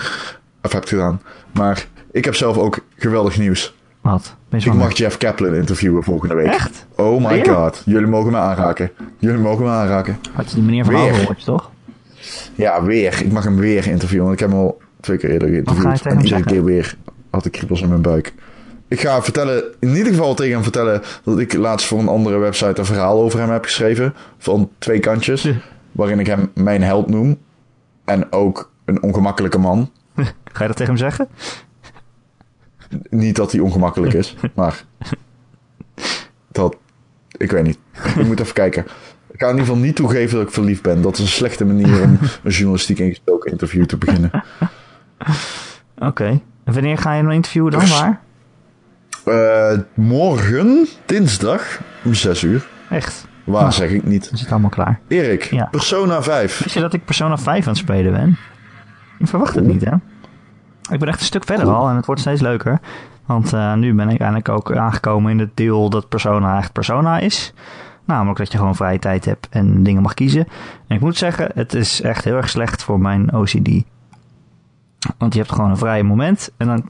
Of 0.62 0.72
hebt 0.72 0.90
gedaan. 0.90 1.22
Maar 1.52 1.86
ik 2.12 2.26
heb 2.26 2.36
zelf 2.36 2.58
ook 2.58 2.80
geweldig 2.98 3.38
nieuws. 3.38 3.74
Wat? 4.02 4.36
Ik 4.50 4.74
mag 4.74 4.98
Jeff 4.98 5.18
Kaplan 5.18 5.56
interviewen 5.56 6.04
volgende 6.04 6.36
week. 6.36 6.46
Echt? 6.46 6.86
Oh 6.96 7.26
my 7.26 7.34
Weer? 7.34 7.54
god. 7.54 7.82
Jullie 7.86 8.08
mogen 8.08 8.32
me 8.32 8.38
aanraken. 8.38 8.92
Jullie 9.18 9.40
mogen 9.40 9.64
me 9.66 9.70
aanraken. 9.72 10.20
Had 10.34 10.50
je 10.50 10.56
die 10.56 10.64
meneer 10.64 10.86
van. 10.86 10.96
Overwatch, 10.96 11.44
toch? 11.44 11.72
Ja, 12.56 12.84
weer. 12.84 13.22
Ik 13.22 13.32
mag 13.32 13.44
hem 13.44 13.56
weer 13.56 13.88
interviewen. 13.88 14.26
Want 14.26 14.40
ik 14.40 14.48
heb 14.48 14.50
hem 14.52 14.60
al 14.60 14.82
twee 15.00 15.18
keer 15.18 15.30
eerder 15.30 15.50
geïnterviewd. 15.50 16.02
En 16.02 16.10
iedere 16.12 16.28
zeggen? 16.28 16.46
keer 16.52 16.64
weer 16.64 16.96
had 17.30 17.46
ik 17.46 17.52
kriebels 17.52 17.82
in 17.82 17.90
mijn 17.90 18.02
buik. 18.02 18.34
Ik 18.88 19.00
ga 19.00 19.22
vertellen, 19.22 19.64
in 19.80 19.96
ieder 19.96 20.14
geval 20.14 20.34
tegen 20.34 20.54
hem 20.54 20.64
vertellen... 20.64 21.02
dat 21.24 21.40
ik 21.40 21.54
laatst 21.54 21.88
voor 21.88 22.00
een 22.00 22.08
andere 22.08 22.38
website 22.38 22.80
een 22.80 22.86
verhaal 22.86 23.22
over 23.22 23.40
hem 23.40 23.50
heb 23.50 23.64
geschreven. 23.64 24.14
Van 24.38 24.70
twee 24.78 25.00
kantjes. 25.00 25.42
Ja. 25.42 25.54
Waarin 25.92 26.20
ik 26.20 26.28
hem 26.28 26.52
mijn 26.54 26.84
held 26.84 27.10
noem. 27.10 27.38
En 28.06 28.32
ook 28.32 28.72
een 28.86 29.02
ongemakkelijke 29.04 29.58
man. 29.58 29.90
Ga 30.54 30.62
je 30.62 30.68
dat 30.68 30.76
tegen 30.76 30.86
hem 30.86 30.98
zeggen? 30.98 31.28
Niet 33.10 33.36
dat 33.36 33.52
hij 33.52 33.62
ongemakkelijk 33.62 34.14
is, 34.14 34.36
maar... 34.56 34.84
Dat... 36.52 36.76
Ik 37.38 37.52
weet 37.52 37.64
niet. 37.64 37.78
Ik 38.18 38.26
moet 38.28 38.40
even 38.40 38.54
kijken. 38.54 38.84
Ik 39.32 39.40
ga 39.40 39.46
in 39.46 39.52
ieder 39.52 39.66
geval 39.68 39.82
niet 39.82 39.96
toegeven 39.96 40.38
dat 40.38 40.48
ik 40.48 40.54
verliefd 40.54 40.82
ben. 40.82 41.02
Dat 41.02 41.14
is 41.14 41.20
een 41.20 41.28
slechte 41.28 41.66
manier 41.66 42.02
om 42.04 42.18
een 42.44 42.52
journalistiek 42.52 43.00
ingestoken 43.00 43.52
interview 43.52 43.86
te 43.86 43.98
beginnen. 43.98 44.32
Oké. 45.98 46.26
En 46.64 46.74
wanneer 46.74 46.98
ga 46.98 47.14
je 47.14 47.24
een 47.24 47.32
interviewen 47.32 47.72
dan? 47.72 47.88
Waar? 47.88 48.20
Eh, 49.26 49.80
morgen, 49.94 50.88
dinsdag, 51.06 51.80
om 52.04 52.14
6 52.14 52.44
uur. 52.44 52.68
Echt? 52.90 53.26
Waar 53.44 53.64
Oh. 53.66 53.72
zeg 53.72 53.90
ik 53.90 54.04
niet. 54.04 54.24
Dan 54.24 54.34
is 54.34 54.42
het 54.42 54.52
allemaal 54.52 54.70
klaar. 54.70 55.00
Erik, 55.08 55.44
Ja. 55.44 55.66
Persona 55.72 56.24
5. 56.24 56.60
Wist 56.64 56.74
je 56.76 56.82
dat 56.82 56.94
ik 56.94 57.06
Persona 57.06 57.38
5 57.38 57.64
aan 57.64 57.70
het 57.74 57.82
spelen 57.82 58.12
ben? 58.12 58.38
Je 59.20 59.28
verwacht 59.28 59.56
het 59.56 59.66
niet, 59.68 59.86
hè? 59.86 59.92
Ik 60.92 61.00
ben 61.00 61.08
echt 61.08 61.20
een 61.20 61.26
stuk 61.26 61.46
verder 61.46 61.68
al 61.68 61.90
en 61.90 61.96
het 61.96 62.06
wordt 62.06 62.22
steeds 62.22 62.42
leuker. 62.42 62.80
Want 63.26 63.54
eh, 63.54 63.74
nu 63.74 63.94
ben 63.94 64.10
ik 64.10 64.20
eindelijk 64.20 64.50
ook 64.50 64.76
aangekomen 64.76 65.32
in 65.32 65.40
het 65.40 65.58
deel 65.58 65.90
dat 65.90 66.10
Persona 66.10 66.58
echt 66.58 66.72
Persona 66.72 67.20
is. 67.20 67.54
Namelijk 68.06 68.38
dat 68.38 68.52
je 68.52 68.58
gewoon 68.58 68.76
vrije 68.76 69.00
tijd 69.00 69.26
hebt 69.26 69.48
en 69.50 69.84
dingen 69.84 70.02
mag 70.02 70.14
kiezen. 70.14 70.48
En 70.88 70.96
ik 70.96 71.02
moet 71.02 71.18
zeggen, 71.18 71.52
het 71.54 71.74
is 71.74 72.02
echt 72.02 72.24
heel 72.24 72.36
erg 72.36 72.50
slecht 72.50 72.84
voor 72.84 73.00
mijn 73.00 73.34
OCD. 73.34 73.84
Want 75.18 75.34
je 75.34 75.40
hebt 75.40 75.52
gewoon 75.52 75.70
een 75.70 75.78
vrije 75.78 76.04
moment 76.04 76.52
en 76.58 76.68
dan, 76.68 76.90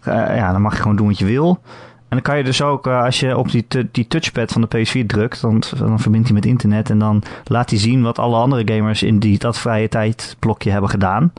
eh, 0.00 0.36
ja, 0.36 0.52
dan 0.52 0.62
mag 0.62 0.74
je 0.74 0.82
gewoon 0.82 0.96
doen 0.96 1.06
wat 1.06 1.18
je 1.18 1.24
wil. 1.24 1.60
En 2.08 2.22
dan 2.22 2.22
kan 2.22 2.38
je 2.38 2.44
dus 2.44 2.62
ook, 2.62 2.86
eh, 2.86 3.02
als 3.02 3.20
je 3.20 3.36
op 3.36 3.50
die, 3.50 3.66
die 3.92 4.06
touchpad 4.06 4.52
van 4.52 4.60
de 4.60 4.66
PS4 4.66 5.06
drukt, 5.06 5.40
dan, 5.40 5.62
dan 5.78 6.00
verbindt 6.00 6.26
hij 6.26 6.36
met 6.36 6.46
internet 6.46 6.90
en 6.90 6.98
dan 6.98 7.22
laat 7.44 7.70
hij 7.70 7.78
zien 7.78 8.02
wat 8.02 8.18
alle 8.18 8.36
andere 8.36 8.74
gamers 8.74 9.02
in 9.02 9.18
die, 9.18 9.38
dat 9.38 9.58
vrije 9.58 9.88
tijdblokje 9.88 10.70
hebben 10.70 10.90
gedaan. 10.90 11.32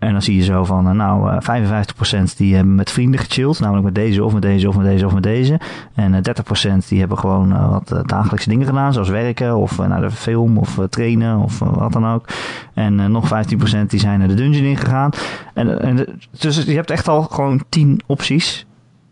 En 0.00 0.12
dan 0.12 0.22
zie 0.22 0.36
je 0.36 0.42
zo 0.42 0.64
van, 0.64 0.88
eh, 0.88 0.92
nou, 0.92 1.30
eh, 1.30 1.36
55% 1.40 2.36
die 2.36 2.54
hebben 2.54 2.74
met 2.74 2.90
vrienden 2.90 3.20
gechilled, 3.20 3.60
namelijk 3.60 3.84
met 3.84 3.94
deze 3.94 4.24
of 4.24 4.32
met 4.32 4.42
deze 4.42 4.68
of 4.68 4.76
met 4.76 4.84
deze 4.86 5.06
of 5.06 5.14
met 5.14 5.22
deze. 5.22 5.60
En 5.94 6.14
eh, 6.14 6.22
30% 6.22 6.88
die 6.88 6.98
hebben 6.98 7.18
gewoon 7.18 7.52
eh, 7.52 7.70
wat 7.70 7.92
eh, 7.92 8.00
dagelijkse 8.04 8.48
dingen 8.48 8.66
gedaan, 8.66 8.92
zoals 8.92 9.08
werken 9.08 9.56
of 9.56 9.78
eh, 9.78 9.86
naar 9.86 10.00
de 10.00 10.10
film 10.10 10.58
of 10.58 10.78
eh, 10.78 10.84
trainen 10.84 11.38
of 11.38 11.60
eh, 11.60 11.68
wat 11.74 11.92
dan 11.92 12.06
ook. 12.06 12.28
En 12.74 13.00
eh, 13.00 13.06
nog 13.06 13.28
15% 13.28 13.86
die 13.86 14.00
zijn 14.00 14.18
naar 14.18 14.28
de 14.28 14.34
dungeon 14.34 14.64
ingegaan. 14.64 15.10
En, 15.54 15.82
en, 15.82 16.06
dus 16.40 16.64
je 16.64 16.74
hebt 16.74 16.90
echt 16.90 17.08
al 17.08 17.22
gewoon 17.22 17.62
10 17.68 18.00
opties. 18.06 18.66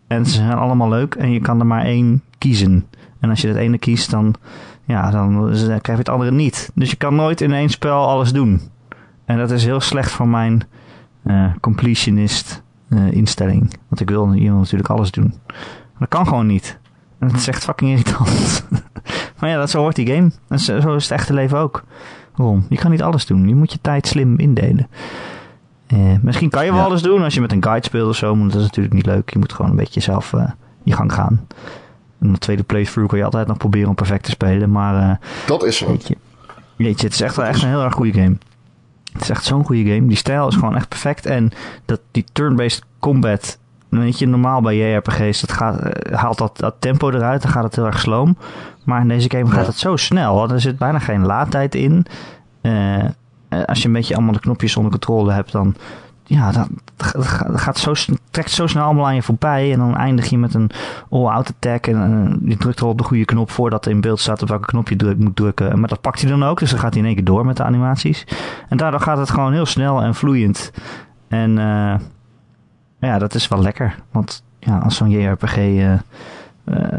En 0.07 0.25
ze 0.25 0.31
zijn 0.31 0.57
allemaal 0.57 0.89
leuk 0.89 1.15
en 1.15 1.31
je 1.31 1.39
kan 1.39 1.59
er 1.59 1.65
maar 1.65 1.83
één 1.83 2.21
kiezen. 2.37 2.85
En 3.19 3.29
als 3.29 3.41
je 3.41 3.47
het 3.47 3.57
ene 3.57 3.77
kiest, 3.77 4.11
dan, 4.11 4.33
ja, 4.85 5.11
dan 5.11 5.51
eh, 5.51 5.65
krijg 5.65 5.81
je 5.85 5.91
het 5.91 6.09
andere 6.09 6.31
niet. 6.31 6.71
Dus 6.75 6.89
je 6.89 6.95
kan 6.95 7.15
nooit 7.15 7.41
in 7.41 7.53
één 7.53 7.69
spel 7.69 8.07
alles 8.07 8.33
doen. 8.33 8.61
En 9.25 9.37
dat 9.37 9.51
is 9.51 9.65
heel 9.65 9.79
slecht 9.79 10.11
voor 10.11 10.27
mijn 10.27 10.63
eh, 11.29 11.45
completionist 11.61 12.61
eh, 12.89 13.11
instelling. 13.11 13.73
Want 13.87 14.01
ik 14.01 14.09
wil, 14.09 14.29
wil 14.29 14.53
natuurlijk 14.53 14.89
alles 14.89 15.11
doen. 15.11 15.33
Dat 15.99 16.07
kan 16.07 16.27
gewoon 16.27 16.47
niet. 16.47 16.79
En 17.19 17.27
het 17.27 17.35
is 17.37 17.47
echt 17.47 17.63
fucking 17.63 17.91
irritant. 17.91 18.65
maar 19.39 19.49
ja, 19.49 19.57
dat 19.57 19.69
zo 19.69 19.79
hoort 19.79 19.95
die 19.95 20.07
game. 20.07 20.31
En 20.47 20.59
zo, 20.59 20.79
zo 20.79 20.95
is 20.95 21.03
het 21.03 21.11
echte 21.19 21.33
leven 21.33 21.57
ook. 21.57 21.83
Waarom? 22.35 22.65
Je 22.69 22.77
kan 22.77 22.91
niet 22.91 23.01
alles 23.01 23.25
doen. 23.25 23.47
Je 23.47 23.55
moet 23.55 23.71
je 23.71 23.79
tijd 23.81 24.07
slim 24.07 24.37
indelen. 24.39 24.87
Eh, 25.87 25.97
misschien 26.21 26.49
kan 26.49 26.65
je 26.65 26.71
wel 26.71 26.79
Ja. 26.79 26.85
alles 26.85 27.01
doen 27.01 27.23
als 27.23 27.33
je 27.33 27.41
met 27.41 27.51
een 27.51 27.63
guide 27.63 27.85
speelt 27.85 28.09
of 28.09 28.15
zo, 28.15 28.35
maar 28.35 28.47
dat 28.47 28.59
is 28.59 28.65
natuurlijk 28.65 28.93
niet 28.95 29.05
leuk. 29.05 29.29
Je 29.29 29.39
moet 29.39 29.53
gewoon 29.53 29.71
een 29.71 29.77
beetje 29.77 29.99
zelf 29.99 30.33
je 30.83 30.93
gang 30.93 31.13
gaan. 31.13 31.47
En 32.19 32.31
de 32.31 32.37
tweede 32.37 32.63
playthrough 32.63 33.09
kan 33.09 33.17
je 33.17 33.23
altijd 33.25 33.47
nog 33.47 33.57
proberen 33.57 33.89
om 33.89 33.95
perfect 33.95 34.23
te 34.23 34.29
spelen, 34.31 34.71
maar 34.71 35.19
Dat 35.45 35.63
is 35.63 35.77
zo. 35.77 35.87
weet 36.75 36.99
je, 36.99 37.05
het 37.05 37.13
is 37.13 37.21
echt 37.21 37.35
wel 37.35 37.45
echt 37.45 37.61
een 37.61 37.67
heel 37.69 37.83
erg 37.83 37.93
goede 37.93 38.13
game. 38.21 38.37
Het 39.19 39.29
is 39.29 39.35
echt 39.35 39.45
zo'n 39.45 39.65
goede 39.65 39.91
game. 39.93 40.07
Die 40.07 40.17
stijl 40.17 40.47
is 40.47 40.55
gewoon 40.55 40.75
echt 40.75 40.89
perfect 40.89 41.25
en 41.25 41.51
dat, 41.85 41.99
die 42.11 42.25
turn-based 42.31 42.83
combat, 42.99 43.59
weet 43.89 44.19
je, 44.19 44.27
normaal 44.27 44.61
bij 44.61 44.77
JRPG's, 44.77 45.41
dat 45.41 45.51
gaat, 45.51 45.79
eh, 45.79 46.17
haalt 46.17 46.37
dat, 46.37 46.57
dat 46.57 46.75
tempo 46.79 47.09
eruit, 47.09 47.41
dan 47.41 47.51
gaat 47.51 47.63
het 47.63 47.75
heel 47.75 47.85
erg 47.85 47.99
sloom. 47.99 48.37
Maar 48.83 49.01
in 49.01 49.07
deze 49.07 49.29
game 49.29 49.49
gaat 49.49 49.67
het 49.67 49.77
zo 49.77 49.95
snel, 49.95 50.35
want 50.35 50.51
er 50.51 50.61
zit 50.61 50.77
bijna 50.77 50.99
geen 50.99 51.25
laadtijd 51.25 51.75
in. 51.75 52.05
Eh, 52.61 53.03
eh, 53.03 53.09
als 53.65 53.81
je 53.81 53.87
een 53.87 53.93
beetje 53.93 54.15
allemaal 54.15 54.33
de 54.33 54.39
knopjes 54.39 54.75
onder 54.75 54.91
controle 54.91 55.31
hebt, 55.31 55.51
dan 55.51 55.75
ja, 56.29 56.51
dat, 56.51 56.67
gaat- 57.55 57.77
zo, 57.77 57.93
trekt 58.29 58.51
zo 58.51 58.67
snel 58.67 58.83
allemaal 58.83 59.05
aan 59.05 59.15
je 59.15 59.21
voorbij. 59.21 59.71
En 59.71 59.77
dan 59.79 59.95
eindig 59.95 60.29
je 60.29 60.37
met 60.37 60.53
een 60.53 60.69
all-out 61.09 61.49
attack. 61.49 61.87
En 61.87 62.39
je 62.45 62.57
drukt 62.57 62.81
al 62.81 62.89
op 62.89 62.97
de 62.97 63.03
goede 63.03 63.25
knop 63.25 63.51
voordat 63.51 63.85
er 63.85 63.91
in 63.91 64.01
beeld 64.01 64.19
staat 64.19 64.41
op 64.41 64.47
welke 64.47 64.65
knop 64.65 64.89
je 64.89 65.15
moet 65.17 65.35
drukken. 65.35 65.79
Maar 65.79 65.89
dat 65.89 66.01
pakt 66.01 66.21
hij 66.21 66.29
dan 66.29 66.43
ook, 66.43 66.59
dus 66.59 66.69
dan 66.69 66.79
gaat 66.79 66.89
hij 66.91 66.99
in 66.99 67.05
één 67.07 67.15
keer 67.15 67.25
door 67.25 67.45
met 67.45 67.57
de 67.57 67.63
animaties. 67.63 68.27
En 68.69 68.77
daardoor 68.77 68.99
gaat 68.99 69.17
het 69.17 69.29
gewoon 69.29 69.53
heel 69.53 69.65
snel 69.65 70.01
en 70.01 70.15
vloeiend. 70.15 70.71
En 71.27 71.57
eh, 71.57 71.95
ja, 72.99 73.17
dat 73.19 73.35
is 73.35 73.47
wel 73.47 73.61
lekker. 73.61 73.95
Want 74.11 74.43
ja, 74.59 74.77
als 74.77 74.95
zo'n 74.95 75.09
JRPG... 75.09 75.57
eh, 75.57 75.93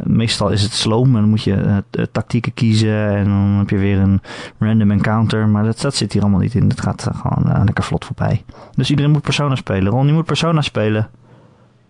meestal 0.05 0.49
is 0.51 0.63
het 0.63 0.73
sloom 0.73 1.15
en 1.15 1.21
dan 1.21 1.29
moet 1.29 1.43
je 1.43 1.83
eh, 1.91 2.05
tactieken 2.13 2.55
kiezen 2.55 3.17
en 3.17 3.25
dan 3.25 3.59
heb 3.59 3.71
je 3.71 3.79
weer 3.79 3.99
een 3.99 4.21
random 4.59 4.91
encounter. 4.91 5.49
Maar 5.49 5.65
dat, 5.65 5.81
dat 5.81 5.95
zit 5.95 6.13
hier 6.13 6.23
allemaal 6.23 6.41
niet 6.41 6.55
in. 6.55 6.69
Het 6.69 6.81
gaat 6.81 7.07
eh, 7.07 7.21
gewoon 7.21 7.53
eh, 7.53 7.63
lekker 7.65 7.85
vlot 7.85 8.05
voorbij. 8.05 8.45
Dus 8.75 8.91
iedereen 8.91 9.11
moet 9.11 9.23
Persona 9.23 9.55
spelen. 9.55 9.93
Ron, 9.93 10.07
je 10.07 10.13
moet 10.13 10.25
Persona 10.25 10.61
spelen. 10.61 11.11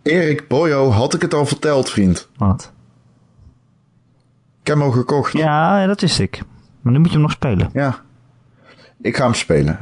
Erik 0.02 0.48
Boyo, 0.48 0.90
had 0.90 1.14
ik 1.14 1.22
het 1.22 1.34
al 1.34 1.46
verteld, 1.46 1.90
vriend? 1.90 2.28
Wat? 2.36 2.72
Ik 4.60 4.66
heb 4.66 4.76
hem 4.76 4.84
al 4.84 4.92
gekocht. 4.92 5.32
Ja, 5.32 5.86
dat 5.86 6.00
wist 6.00 6.18
ik. 6.18 6.42
Maar 6.80 6.92
nu 6.92 6.98
moet 6.98 7.08
je 7.08 7.12
hem 7.12 7.22
nog 7.22 7.30
spelen. 7.30 7.70
Ja. 7.72 8.00
Ik 9.00 9.16
ga 9.16 9.24
hem 9.24 9.34
spelen. 9.34 9.78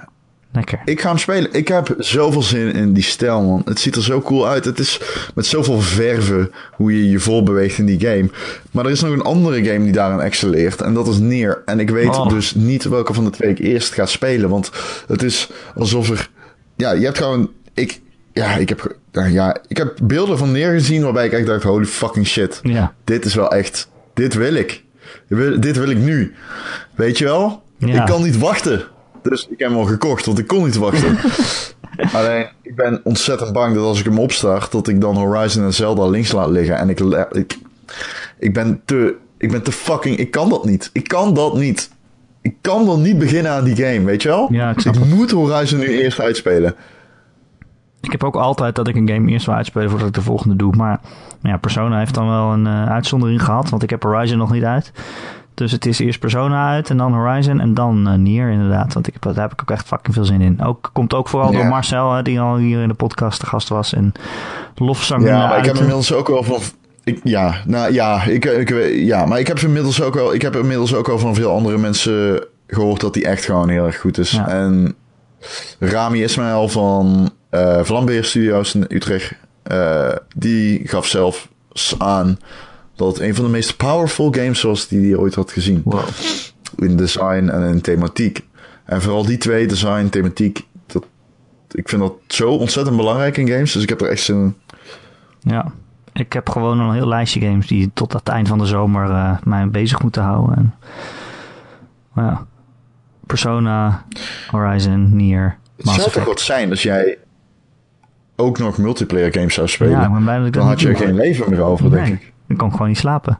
Lekker. 0.58 0.80
Ik 0.84 1.00
ga 1.00 1.08
hem 1.08 1.18
spelen. 1.18 1.52
Ik 1.52 1.68
heb 1.68 1.94
zoveel 1.98 2.42
zin 2.42 2.72
in 2.72 2.92
die 2.92 3.02
stijl, 3.02 3.42
man. 3.42 3.62
Het 3.64 3.80
ziet 3.80 3.96
er 3.96 4.02
zo 4.02 4.20
cool 4.20 4.48
uit. 4.48 4.64
Het 4.64 4.78
is 4.78 5.00
met 5.34 5.46
zoveel 5.46 5.80
verven 5.80 6.50
hoe 6.72 6.96
je 6.98 7.10
je 7.10 7.18
voorbeweegt 7.18 7.78
in 7.78 7.86
die 7.86 8.00
game. 8.00 8.30
Maar 8.70 8.84
er 8.84 8.90
is 8.90 9.00
nog 9.00 9.12
een 9.12 9.22
andere 9.22 9.64
game 9.64 9.84
die 9.84 9.92
daaraan 9.92 10.22
excelleert. 10.22 10.80
En 10.80 10.94
dat 10.94 11.08
is 11.08 11.18
Nier. 11.18 11.62
En 11.64 11.80
ik 11.80 11.90
weet 11.90 12.06
Oh. 12.08 12.28
dus 12.28 12.54
niet 12.54 12.84
welke 12.84 13.14
van 13.14 13.24
de 13.24 13.30
twee 13.30 13.50
ik 13.50 13.58
eerst 13.58 13.92
ga 13.92 14.06
spelen. 14.06 14.48
Want 14.50 14.70
het 15.06 15.22
is 15.22 15.50
alsof 15.74 16.10
er... 16.10 16.28
Ja, 16.76 16.92
je 16.92 17.04
hebt 17.04 17.18
gewoon... 17.18 17.50
Ik, 17.74 18.00
ja, 18.32 18.54
ik 18.56 18.68
heb, 18.68 18.96
ja, 19.12 19.56
ik 19.68 19.76
heb 19.76 19.98
beelden 20.02 20.38
van 20.38 20.52
Nier 20.52 20.72
gezien 20.72 21.02
waarbij 21.02 21.26
ik 21.26 21.32
echt 21.32 21.46
dacht... 21.46 21.62
Holy 21.62 21.86
fucking 21.86 22.26
shit. 22.26 22.60
Ja. 22.62 22.94
Dit 23.04 23.24
is 23.24 23.34
wel 23.34 23.50
echt... 23.50 23.88
Dit 24.14 24.34
wil 24.34 24.54
ik. 24.54 24.82
Dit 25.28 25.38
wil, 25.38 25.60
dit 25.60 25.76
wil 25.78 25.88
ik 25.88 25.98
nu. 25.98 26.34
Weet 26.94 27.18
je 27.18 27.24
wel? 27.24 27.62
Ja. 27.78 28.00
Ik 28.00 28.06
kan 28.06 28.22
niet 28.22 28.38
wachten. 28.38 28.82
Dus 29.28 29.48
ik 29.50 29.58
heb 29.58 29.68
hem 29.68 29.78
al 29.78 29.84
gekocht, 29.84 30.26
want 30.26 30.38
ik 30.38 30.46
kon 30.46 30.64
niet 30.64 30.76
wachten. 30.76 31.18
Alleen, 32.18 32.46
ik 32.62 32.76
ben 32.76 33.00
ontzettend 33.04 33.52
bang 33.52 33.74
dat 33.74 33.84
als 33.84 33.98
ik 33.98 34.04
hem 34.04 34.18
opstart, 34.18 34.72
dat 34.72 34.88
ik 34.88 35.00
dan 35.00 35.16
Horizon 35.16 35.64
en 35.64 35.74
Zelda 35.74 36.06
links 36.06 36.32
laat 36.32 36.48
liggen. 36.48 36.76
En 36.76 36.88
ik, 36.88 37.00
ik, 37.32 37.58
ik 38.38 38.52
ben 38.52 38.80
te, 38.84 39.16
ik 39.38 39.50
ben 39.50 39.62
te 39.62 39.72
fucking, 39.72 40.16
ik 40.16 40.30
kan 40.30 40.48
dat 40.48 40.64
niet. 40.64 40.90
Ik 40.92 41.08
kan 41.08 41.34
dat 41.34 41.56
niet. 41.56 41.90
Ik 42.42 42.54
kan 42.60 42.86
dan 42.86 43.02
niet 43.02 43.18
beginnen 43.18 43.52
aan 43.52 43.64
die 43.64 43.76
game, 43.76 44.04
weet 44.04 44.22
je 44.22 44.28
wel? 44.28 44.48
Ja, 44.50 44.70
ik 44.70 44.84
ik 44.84 45.04
moet 45.04 45.30
Horizon 45.30 45.78
nu 45.78 45.86
eerst 45.86 46.20
uitspelen. 46.20 46.74
Ik 48.00 48.12
heb 48.12 48.24
ook 48.24 48.36
altijd 48.36 48.74
dat 48.74 48.88
ik 48.88 48.96
een 48.96 49.08
game 49.08 49.30
eerst 49.30 49.46
wil 49.46 49.54
uitspelen 49.54 49.90
voordat 49.90 50.08
ik 50.08 50.14
de 50.14 50.22
volgende 50.22 50.56
doe. 50.56 50.76
Maar 50.76 51.00
ja, 51.42 51.56
Persona 51.56 51.98
heeft 51.98 52.14
dan 52.14 52.28
wel 52.28 52.52
een 52.52 52.66
eh, 52.66 52.90
uitzondering 52.90 53.42
gehad. 53.42 53.70
Want 53.70 53.82
ik 53.82 53.90
heb 53.90 54.02
Horizon 54.02 54.38
nog 54.38 54.52
niet 54.52 54.64
uit. 54.64 54.92
Dus 55.58 55.72
het 55.72 55.86
is 55.86 55.98
eerst 55.98 56.20
Persona 56.20 56.68
uit 56.68 56.90
en 56.90 56.96
dan 56.96 57.12
Horizon 57.14 57.60
en 57.60 57.74
dan 57.74 58.08
eh, 58.08 58.14
Nier 58.14 58.50
inderdaad. 58.50 58.92
Want 58.94 59.06
ik 59.06 59.12
heb, 59.12 59.22
daar 59.22 59.42
heb 59.42 59.52
ik 59.52 59.60
ook 59.60 59.70
echt 59.70 59.86
fucking 59.86 60.14
veel 60.14 60.24
zin 60.24 60.40
in. 60.40 60.62
Ook, 60.62 60.90
komt 60.92 61.14
ook 61.14 61.28
vooral 61.28 61.52
Ja. 61.52 61.58
door 61.58 61.66
Marcel, 61.66 62.12
hè, 62.12 62.22
die 62.22 62.40
al 62.40 62.56
hier 62.56 62.82
in 62.82 62.88
de 62.88 62.94
podcast 62.94 63.40
te 63.40 63.46
gast 63.46 63.68
was. 63.68 63.94
En 63.94 64.12
lofzang 64.74 65.24
Ja, 65.24 65.48
maar 65.48 65.58
ik 65.58 65.64
heb 65.64 65.74
inmiddels 65.76 66.12
ook 66.12 66.28
wel 66.28 66.42
van. 66.42 66.60
Ik, 67.04 67.20
ja, 67.24 67.54
nou 67.66 67.92
ja, 67.92 68.22
ik, 68.22 68.44
ik, 68.44 68.92
ja, 68.94 69.26
maar 69.26 69.38
ik 69.38 69.46
heb 69.46 69.58
inmiddels 69.58 70.02
ook 70.02 70.14
wel. 70.14 70.34
Ik 70.34 70.42
heb 70.42 70.56
inmiddels 70.56 70.94
ook 70.94 71.06
wel 71.06 71.18
van 71.18 71.34
veel 71.34 71.52
andere 71.52 71.78
mensen 71.78 72.44
gehoord 72.66 73.00
dat 73.00 73.14
die 73.14 73.26
echt 73.26 73.44
gewoon 73.44 73.68
heel 73.68 73.86
erg 73.86 74.00
goed 74.00 74.18
is. 74.18 74.30
Ja. 74.30 74.48
En 74.48 74.94
Rami 75.78 76.22
Ismail 76.22 76.68
van 76.68 77.30
eh 77.50 77.80
Vlambeer 77.82 78.24
Studios 78.24 78.74
in 78.74 78.84
Utrecht, 78.88 79.32
eh, 79.62 80.08
die 80.36 80.88
gaf 80.88 81.06
zelf 81.06 81.48
aan 81.98 82.38
dat 82.98 83.08
het 83.08 83.20
een 83.20 83.34
van 83.34 83.44
de 83.44 83.50
meest 83.50 83.76
powerful 83.76 84.32
games 84.32 84.62
was 84.62 84.88
die 84.88 85.08
hij 85.08 85.18
ooit 85.18 85.34
had 85.34 85.52
gezien. 85.52 85.80
Wow. 85.84 86.08
In 86.76 86.96
design 86.96 87.48
en 87.48 87.68
in 87.68 87.80
thematiek. 87.80 88.46
En 88.84 89.02
vooral 89.02 89.26
die 89.26 89.38
twee, 89.38 89.66
design, 89.66 90.08
thematiek, 90.08 90.66
dat, 90.86 91.06
ik 91.70 91.88
vind 91.88 92.02
dat 92.02 92.12
zo 92.26 92.50
ontzettend 92.50 92.96
belangrijk 92.96 93.36
in 93.36 93.48
games. 93.48 93.72
Dus 93.72 93.82
ik 93.82 93.88
heb 93.88 94.00
er 94.00 94.10
echt 94.10 94.22
zin 94.22 94.36
in. 94.36 94.56
Ja, 95.52 95.72
ik 96.12 96.32
heb 96.32 96.48
gewoon 96.48 96.80
een 96.80 96.94
heel 96.94 97.08
lijstje 97.08 97.40
games 97.40 97.66
die 97.66 97.90
tot 97.94 98.12
het 98.12 98.28
eind 98.28 98.48
van 98.48 98.58
de 98.58 98.66
zomer 98.66 99.10
eh, 99.10 99.36
mij 99.44 99.68
bezig 99.68 100.02
moeten 100.02 100.22
houden. 100.22 100.56
En, 100.56 100.74
maar 102.12 102.24
ja, 102.24 102.46
Persona, 103.26 104.04
Horizon, 104.50 105.16
Nier, 105.16 105.58
Het 105.76 105.84
Mass 105.84 105.98
zou 105.98 106.10
toch 106.10 106.24
wat 106.24 106.40
zijn 106.40 106.70
als 106.70 106.82
jij 106.82 107.18
ook 108.36 108.58
nog 108.58 108.78
multiplayer 108.78 109.32
games 109.32 109.54
zou 109.54 109.68
spelen. 109.68 109.92
Ja, 109.92 110.06
ik 110.06 110.12
ben 110.12 110.22
blij 110.22 110.38
dat 110.38 110.46
ik 110.46 110.52
dan 110.52 110.66
had 110.66 110.80
je 110.80 110.94
geen 110.94 111.14
leven 111.14 111.50
meer 111.50 111.60
over, 111.60 111.90
denk 111.90 112.06
ik. 112.06 112.32
Dan 112.48 112.56
kan 112.56 112.66
ik 112.66 112.72
gewoon 112.72 112.88
niet 112.88 112.98
slapen. 112.98 113.38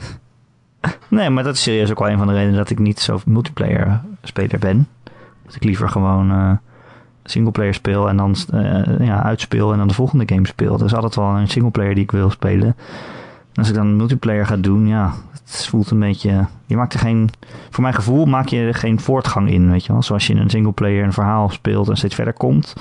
nee, 1.08 1.30
maar 1.30 1.44
dat 1.44 1.54
is 1.54 1.62
serieus 1.62 1.90
ook 1.90 1.98
wel 1.98 2.10
een 2.10 2.18
van 2.18 2.26
de 2.26 2.32
redenen 2.32 2.56
dat 2.56 2.70
ik 2.70 2.78
niet 2.78 3.00
zo 3.00 3.20
multiplayer 3.26 4.00
speler 4.22 4.58
ben. 4.58 4.88
Dat 5.44 5.54
ik 5.54 5.64
liever 5.64 5.88
gewoon 5.88 6.30
eh 6.30 6.52
singleplayer 7.24 7.74
speel 7.74 8.08
en 8.08 8.16
dan 8.16 8.36
eh, 8.52 9.06
ja, 9.06 9.22
uitspeel 9.22 9.72
en 9.72 9.78
dan 9.78 9.88
de 9.88 9.94
volgende 9.94 10.24
game 10.26 10.46
speel. 10.46 10.78
Er 10.78 10.84
is 10.84 10.94
altijd 10.94 11.14
wel 11.14 11.36
een 11.36 11.48
singleplayer 11.48 11.94
die 11.94 12.04
ik 12.04 12.10
wil 12.10 12.30
spelen. 12.30 12.76
En 13.52 13.58
als 13.58 13.68
ik 13.68 13.74
dan 13.74 13.96
multiplayer 13.96 14.46
ga 14.46 14.56
doen, 14.56 14.86
ja, 14.86 15.12
het 15.30 15.66
voelt 15.66 15.90
een 15.90 15.98
beetje... 15.98 16.46
Je 16.66 16.76
maakt 16.76 16.92
er 16.92 16.98
geen... 16.98 17.30
Voor 17.70 17.82
mijn 17.82 17.94
gevoel 17.94 18.24
maak 18.24 18.48
je 18.48 18.60
er 18.60 18.74
geen 18.74 19.00
voortgang 19.00 19.50
in, 19.50 19.70
weet 19.70 19.84
je 19.84 19.92
wel. 19.92 20.02
Zoals 20.02 20.26
je 20.26 20.32
in 20.32 20.38
een 20.38 20.50
singleplayer 20.50 21.04
een 21.04 21.12
verhaal 21.12 21.48
speelt 21.48 21.88
en 21.88 21.96
steeds 21.96 22.14
verder 22.14 22.32
komt. 22.32 22.74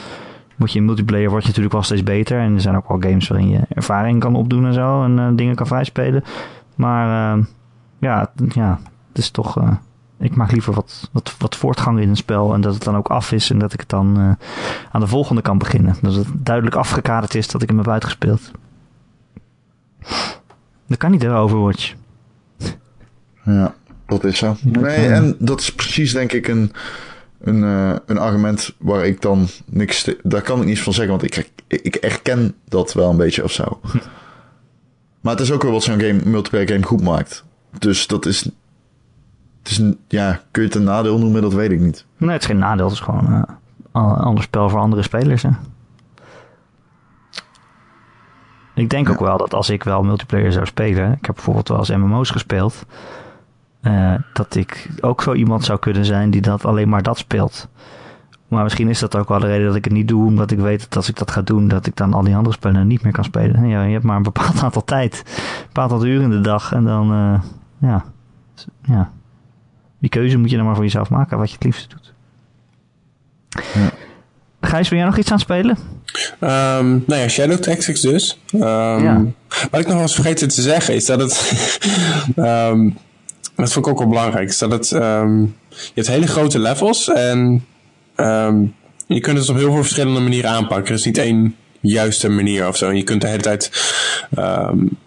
Word 0.62 0.74
je 0.74 0.80
in 0.80 0.86
multiplayer 0.86 1.30
word 1.30 1.42
je 1.42 1.48
natuurlijk 1.48 1.74
wel 1.74 1.84
steeds 1.84 2.04
beter. 2.04 2.40
En 2.40 2.54
er 2.54 2.62
zijn 2.62 2.76
ook 2.76 2.88
wel 2.88 3.00
games 3.00 3.28
waarin 3.28 3.50
je 3.50 3.60
ervaring 3.70 4.20
kan 4.20 4.36
opdoen 4.36 4.66
en 4.66 4.74
zo. 4.74 5.04
En 5.04 5.20
eh, 5.20 5.28
dingen 5.36 5.56
kan 5.56 5.68
vrijspelen. 5.68 6.24
Maar 6.76 7.38
uh, 7.38 7.44
ja, 8.00 8.32
ja, 8.50 8.80
het 9.08 9.18
is 9.18 9.30
toch... 9.30 9.58
Uh, 9.58 9.72
ik 10.20 10.36
maak 10.36 10.52
liever 10.52 10.74
wat, 10.74 11.10
wat, 11.12 11.36
wat 11.38 11.56
voortgang 11.56 12.00
in 12.00 12.10
een 12.10 12.16
spel. 12.16 12.54
En 12.54 12.62
dat 12.62 12.74
het 12.74 12.84
dan 12.84 12.96
ook 12.96 13.08
af 13.08 13.32
is. 13.32 13.50
En 13.50 13.60
dat 13.60 13.74
ik 13.74 13.80
het 13.80 13.90
dan 13.90 14.20
uh, 14.20 14.32
aan 14.92 15.02
de 15.02 15.08
volgende 15.08 15.42
kan 15.42 15.58
beginnen. 15.58 15.96
Dat 16.02 16.16
het 16.16 16.28
duidelijk 16.34 16.76
afgekaderd 16.76 17.36
is 17.36 17.48
dat 17.48 17.62
ik 17.62 17.68
hem 17.68 17.78
heb 17.78 17.88
uitgespeeld. 17.88 18.52
Dat 20.88 20.98
kan 20.98 21.12
niet, 21.12 21.22
hè, 21.22 21.36
Overwatch. 21.36 21.94
Ja, 23.44 23.74
dat 24.06 24.24
is 24.24 24.38
zo. 24.38 24.56
Nee, 24.62 25.08
en 25.08 25.36
dat 25.40 25.60
is 25.60 25.76
precies 25.76 26.14
denk 26.14 26.32
ik 26.32 26.48
een, 26.48 26.72
een, 27.44 27.64
uh, 27.64 27.96
een 28.06 28.18
argument 28.18 28.74
waar 28.78 29.06
ik 29.06 29.22
dan 29.22 29.48
niks... 29.66 30.10
Daar 30.24 30.42
kan 30.42 30.60
ik 30.60 30.66
niets 30.66 30.82
van 30.82 30.94
zeggen, 30.94 31.18
want 31.18 31.38
ik, 31.38 31.52
ik 31.68 31.96
erken 31.96 32.56
dat 32.68 32.94
wel 32.94 33.10
een 33.10 33.18
beetje 33.18 33.44
of 33.44 33.52
zo. 33.52 33.80
Maar 35.22 35.34
het 35.34 35.42
is 35.42 35.52
ook 35.52 35.64
wel 35.64 35.72
wat 35.72 35.84
zo'n 35.84 36.00
game, 36.00 36.20
multiplayer 36.26 36.68
game 36.68 36.84
goed 36.84 37.02
maakt. 37.02 37.44
Dus 37.80 38.08
dat 38.08 38.26
is... 38.26 38.40
Het 39.60 39.72
is 39.72 39.78
een, 39.78 40.00
ja, 40.08 40.42
kun 40.52 40.62
je 40.62 40.68
het 40.68 40.78
een 40.78 40.84
nadeel 40.84 41.20
noemen? 41.20 41.42
Dat 41.42 41.54
weet 41.54 41.72
ik 41.72 41.80
niet. 41.80 42.06
Nee, 42.18 42.30
het 42.32 42.42
is 42.42 42.48
geen 42.48 42.58
nadeel. 42.58 42.86
Het 42.86 42.94
is 42.94 43.00
gewoon 43.00 43.26
uh, 43.30 43.42
een 43.92 44.02
ander 44.02 44.44
spel 44.44 44.70
voor 44.70 44.80
andere 44.80 45.02
spelers, 45.02 45.44
hè. 45.44 45.50
Ik 48.74 48.90
denk 48.90 49.08
ja. 49.08 49.14
ook 49.14 49.20
wel 49.20 49.38
dat 49.38 49.54
als 49.54 49.70
ik 49.70 49.84
wel 49.84 50.04
multiplayer 50.04 50.52
zou 50.52 50.66
spelen, 50.66 51.12
ik 51.12 51.26
heb 51.26 51.36
bijvoorbeeld 51.36 51.68
wel 51.68 51.78
eens 51.78 51.90
MMO's 51.90 52.30
gespeeld, 52.30 52.86
uh, 53.82 54.14
dat 54.34 54.56
ik 54.56 54.90
ook 55.00 55.22
zo 55.22 55.34
iemand 55.34 55.66
zou 55.66 55.80
kunnen 55.80 56.06
zijn 56.06 56.32
die 56.32 56.42
dat 56.42 56.66
alleen 56.66 56.90
maar 56.90 57.04
dat 57.04 57.18
speelt. 57.18 57.68
Maar 58.48 58.64
misschien 58.64 58.90
is 58.90 59.00
dat 59.00 59.16
ook 59.16 59.28
wel 59.28 59.40
de 59.40 59.48
reden 59.48 59.68
dat 59.68 59.76
ik 59.76 59.84
het 59.84 59.94
niet 59.94 60.08
doe, 60.08 60.26
omdat 60.26 60.52
ik 60.52 60.60
weet 60.60 60.80
dat 60.80 60.96
als 60.96 61.10
ik 61.10 61.16
dat 61.18 61.32
ga 61.32 61.42
doen, 61.42 61.68
dat 61.68 61.86
ik 61.86 61.96
dan 61.96 62.14
al 62.14 62.24
die 62.24 62.36
andere 62.36 62.56
spellen 62.56 62.88
niet 62.88 63.04
meer 63.04 63.12
kan 63.12 63.24
spelen. 63.24 63.68
Ja, 63.68 63.84
je 63.84 63.92
hebt 63.92 64.04
maar 64.04 64.16
een 64.16 64.24
bepaald 64.24 64.64
aantal 64.64 64.84
tijd, 64.84 65.24
een 65.26 65.66
bepaald 65.68 65.92
aantal 65.92 66.08
uren 66.08 66.24
in 66.24 66.30
de 66.30 66.42
dag 66.42 66.74
en 66.74 66.84
dan, 66.84 67.14
uh, 67.14 67.42
ja, 67.90 68.06
ja, 68.84 69.12
die 70.00 70.10
keuze 70.10 70.38
moet 70.38 70.50
je 70.50 70.56
dan 70.56 70.66
maar 70.66 70.76
voor 70.76 70.84
jezelf 70.84 71.10
maken, 71.10 71.38
wat 71.38 71.50
je 71.50 71.56
het 71.56 71.64
liefst 71.64 71.90
doet. 71.90 72.14
Ja. 73.74 73.90
Gijs, 74.62 74.90
wil 74.90 74.98
jij 74.98 75.08
nog 75.08 75.18
iets 75.18 75.32
aan 75.32 75.38
het 75.38 75.46
spelen? 75.46 75.78
Um, 76.40 77.04
nou 77.08 77.22
ja, 77.22 77.28
Shadow 77.28 77.58
Tactics 77.58 78.02
dus. 78.02 78.40
Um, 78.54 78.62
ja. 78.62 79.24
Wat 79.72 79.80
ik 79.80 79.86
nog 79.86 79.94
wel 79.94 80.02
eens 80.02 80.16
vergeten 80.16 80.48
te 80.48 80.62
zeggen 80.62 80.96
is 80.96 81.06
dat 81.06 81.20
het... 81.20 81.80
um, 82.36 82.98
dat 83.62 83.74
vond 83.74 83.86
ik 83.86 83.92
ook 83.92 84.00
wel 84.00 84.08
belangrijk. 84.08 84.60
Dat 84.60 84.72
het... 84.72 84.90
je 84.90 85.48
hebt 85.94 86.08
hele 86.08 86.28
grote 86.28 86.60
levels 86.60 87.08
en 87.08 87.66
je 89.08 89.20
kunt 89.20 89.38
het 89.38 89.50
op 89.50 89.56
heel 89.56 89.72
veel 89.72 89.82
verschillende 89.82 90.20
manieren 90.20 90.50
aanpakken. 90.50 90.88
Er 90.88 91.00
is 91.00 91.06
niet 91.06 91.18
één 91.18 91.56
juiste 91.80 92.30
manier 92.30 92.68
of 92.68 92.78
zo. 92.78 92.90
En 92.90 92.96
je 92.96 93.04
kunt 93.04 93.22
de 93.22 93.28
hele 93.28 93.42
tijd... 93.42 93.72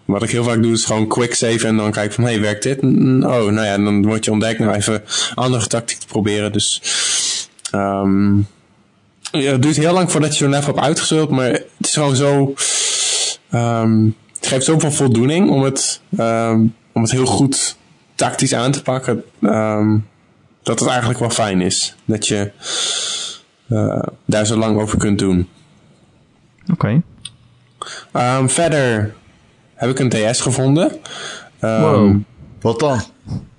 wat 0.05 0.23
ik 0.23 0.29
heel 0.29 0.43
vaak 0.43 0.61
doe 0.61 0.71
is 0.71 0.85
gewoon 0.85 1.07
quick 1.07 1.33
save 1.33 1.67
en 1.67 1.77
dan 1.77 1.91
kijk 1.91 2.13
van... 2.13 2.23
hey, 2.23 2.41
werkt 2.41 2.63
dit? 2.63 2.77
Oh, 2.83 3.45
nou 3.45 3.63
ja, 3.63 3.77
dan 3.77 4.05
word 4.05 4.25
je 4.25 4.31
ontdekt. 4.31 4.59
Nou, 4.59 4.75
even 4.75 5.03
andere 5.35 5.67
tactiek 5.67 5.97
te 5.97 6.07
proberen. 6.07 6.51
Dus... 6.51 6.81
Ja, 9.31 9.51
het 9.51 9.61
duurt 9.61 9.77
heel 9.77 9.93
lang 9.93 10.11
voordat 10.11 10.31
je 10.31 10.43
zo'n 10.43 10.49
level 10.49 10.73
hebt 10.73 10.85
uitgespeeld, 10.85 11.29
maar 11.29 11.49
het 11.49 11.65
is 11.79 11.93
gewoon 11.93 12.15
zo. 12.15 12.53
Het 14.39 14.47
geeft 14.47 14.65
zoveel 14.65 14.91
voldoening 14.91 15.49
om 15.49 15.63
het, 15.63 16.01
om 16.93 17.01
het 17.01 17.11
heel 17.11 17.25
goed 17.25 17.77
tactisch 18.15 18.53
aan 18.53 18.71
te 18.71 18.81
pakken. 18.81 19.23
Um, 19.41 20.07
dat 20.63 20.79
het 20.79 20.89
eigenlijk 20.89 21.19
wel 21.19 21.29
fijn 21.29 21.61
is. 21.61 21.95
Dat 22.05 22.27
je 22.27 22.51
uh, 23.67 24.03
daar 24.25 24.45
zo 24.45 24.57
lang 24.57 24.79
over 24.79 24.97
kunt 24.97 25.19
doen. 25.19 25.49
Oké. 26.71 27.01
Okay. 28.11 28.49
verder 28.49 29.13
heb 29.73 29.89
ik 29.89 29.99
een 29.99 30.09
DS 30.09 30.41
gevonden. 30.41 30.91
wow. 31.59 32.15
Wat 32.61 32.79
dan? 32.79 33.01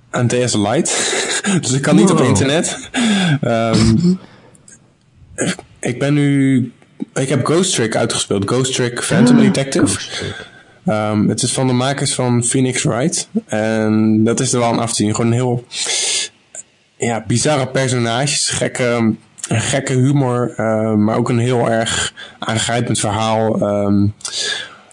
Een 0.09 0.27
DS 0.27 0.53
Lite. 0.53 0.91
dus 1.61 1.71
ik 1.71 1.81
kan 1.81 1.95
niet 1.95 2.09
wow. 2.09 2.19
op 2.19 2.25
internet. 2.25 2.89
ik 5.79 5.99
ben 5.99 6.13
nu. 6.13 6.71
Ik 7.13 7.29
heb 7.29 7.45
Ghost 7.45 7.73
Trick 7.73 7.95
uitgespeeld. 7.95 8.49
Ghost 8.49 8.73
Trick 8.73 9.03
Phantom 9.03 9.37
Detective. 9.37 9.99
Um, 10.87 11.29
het 11.29 11.41
is 11.41 11.53
van 11.53 11.67
de 11.67 11.73
makers 11.73 12.13
van 12.13 12.43
Phoenix 12.43 12.83
Wright. 12.83 13.29
En 13.45 14.23
dat 14.23 14.39
is 14.39 14.53
er 14.53 14.59
wel 14.59 14.71
een 14.71 14.79
af 14.79 14.89
te 14.89 14.95
zien. 14.95 15.15
Gewoon 15.15 15.31
een 15.31 15.37
heel. 15.37 15.65
Ja, 16.97 17.23
bizarre 17.27 17.67
personages. 17.67 18.49
Gekke, 18.49 19.13
gekke 19.47 19.93
humor. 19.93 20.53
Uh, 20.57 20.93
maar 20.93 21.17
ook 21.17 21.29
een 21.29 21.39
heel 21.39 21.69
erg 21.69 22.13
aangrijpend 22.39 22.99
verhaal. 22.99 23.61
Um, 23.85 24.13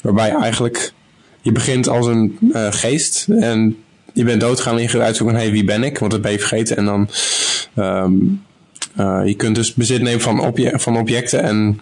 waarbij 0.03 0.31
eigenlijk. 0.31 0.93
Je 1.41 1.53
begint 1.53 1.89
als 1.89 2.07
een 2.07 2.39
uh, 2.41 2.67
geest. 2.71 3.27
En 3.29 3.77
je 4.13 4.25
bent 4.25 4.41
doodgaan 4.41 4.77
en 4.77 4.83
je 4.83 4.89
gaat 4.89 5.01
uitzoeken: 5.01 5.37
hey, 5.37 5.51
wie 5.51 5.65
ben 5.65 5.85
ik? 5.85 5.99
Want 5.99 6.13
dat 6.13 6.23
ben 6.23 6.33
je 6.33 6.39
vergeten. 6.39 6.77
En 6.77 6.85
dan. 6.85 7.09
Uh, 8.97 9.27
je 9.27 9.35
kunt 9.37 9.55
dus 9.55 9.75
bezit 9.75 10.03
nemen 10.03 10.21
van, 10.21 10.41
obje 10.41 10.73
van 10.79 10.99
objecten 10.99 11.43
en 11.43 11.81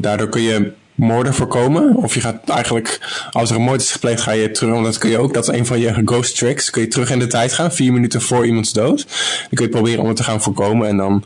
daardoor 0.00 0.28
kun 0.28 0.42
je 0.42 0.72
moorden 0.96 1.34
voorkomen. 1.34 1.94
Of 1.96 2.14
je 2.14 2.20
gaat 2.20 2.48
eigenlijk, 2.48 3.00
als 3.30 3.50
er 3.50 3.56
een 3.56 3.62
moord 3.62 3.80
is 3.80 3.92
gepleegd, 3.92 4.20
ga 4.20 4.30
je 4.30 4.50
terug. 4.50 4.72
Want 4.72 4.84
dat 4.84 4.98
kun 4.98 5.10
je 5.10 5.18
ook, 5.18 5.34
dat 5.34 5.48
is 5.48 5.58
een 5.58 5.66
van 5.66 5.80
je 5.80 6.02
ghost 6.04 6.38
tricks. 6.38 6.70
Kun 6.70 6.82
je 6.82 6.88
terug 6.88 7.10
in 7.10 7.18
de 7.18 7.26
tijd 7.26 7.52
gaan, 7.52 7.72
vier 7.72 7.92
minuten 7.92 8.20
voor 8.20 8.46
iemands 8.46 8.72
dood. 8.72 9.06
Dan 9.40 9.54
kun 9.54 9.64
je 9.64 9.70
proberen 9.70 10.02
om 10.02 10.08
het 10.08 10.16
te 10.16 10.22
gaan 10.22 10.42
voorkomen. 10.42 10.88
En 10.88 10.96
dan 10.96 11.24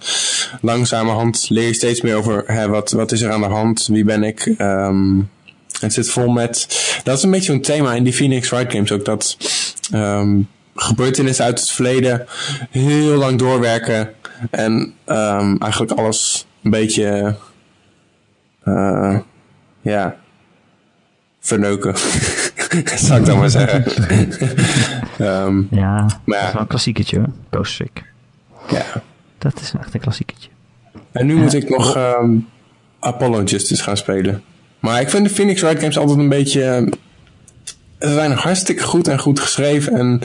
langzamerhand 0.61 1.47
leer 1.49 1.67
je 1.67 1.75
steeds 1.75 2.01
meer 2.01 2.15
over 2.15 2.45
hè, 2.47 2.69
wat, 2.69 2.91
wat 2.91 3.13
is 3.13 3.21
er 3.21 3.33
aan 3.33 3.41
de 3.41 3.47
hand, 3.47 3.87
wie 3.87 4.05
ben 4.05 4.23
ik. 4.23 4.55
Um, 4.59 5.31
het 5.81 5.93
zit 5.93 6.11
vol 6.11 6.29
met. 6.29 6.67
Dat 7.05 7.17
is 7.17 7.23
een 7.23 7.31
beetje 7.31 7.53
zo'n 7.53 7.61
thema 7.61 7.95
in 7.95 8.05
die 8.05 8.13
Phoenix 8.13 8.49
Wright 8.51 8.73
Games 8.73 8.93
ook. 8.93 9.05
Dat 9.05 9.37
um, 9.95 10.49
gebeurtenissen 10.75 11.45
uit 11.45 11.61
het 11.61 11.71
verleden 11.71 12.27
heel 12.71 13.17
lang 13.17 13.39
doorwerken. 13.39 14.11
En 14.51 14.95
um, 15.07 15.59
eigenlijk 15.59 15.93
alles 15.93 16.47
een 16.63 16.71
beetje. 16.71 17.37
Uh, 18.65 19.19
ja. 19.81 20.17
Verneuken. 21.41 21.95
Zou 23.07 23.21
ik 23.21 23.27
dan 23.27 23.39
maar 23.39 23.51
zeggen. 23.51 23.85
um, 25.21 25.69
ja, 25.81 26.21
maar 26.25 26.39
dat 26.39 26.47
is 26.47 26.53
wel 26.53 26.61
een 26.61 26.67
klassieketje 26.67 27.17
hoor. 27.17 27.29
Ghost 27.51 27.77
Trick. 27.77 28.05
Ja. 28.69 29.03
Dat 29.39 29.61
is 29.61 29.73
echt 29.81 29.95
een 29.95 30.01
klassieketje. 30.01 30.49
En 31.13 31.27
nu 31.27 31.35
moet 31.35 31.55
ik 31.55 31.69
nog 31.69 31.97
um, 31.97 32.49
Apollo 33.01 33.43
Justice 33.43 33.83
gaan 33.83 33.97
spelen. 33.97 34.43
Maar 34.79 35.01
ik 35.01 35.11
vind 35.11 35.25
de 35.25 35.35
Phoenix 35.35 35.61
Wright 35.61 35.81
Games 35.81 35.99
altijd 35.99 36.19
een 36.19 36.29
beetje... 36.29 36.93
Ze 37.99 38.13
zijn 38.13 38.33
hartstikke 38.33 38.83
goed 38.83 39.09
en 39.09 39.19
goed 39.19 39.41
geschreven 39.41 39.93
en, 39.93 40.21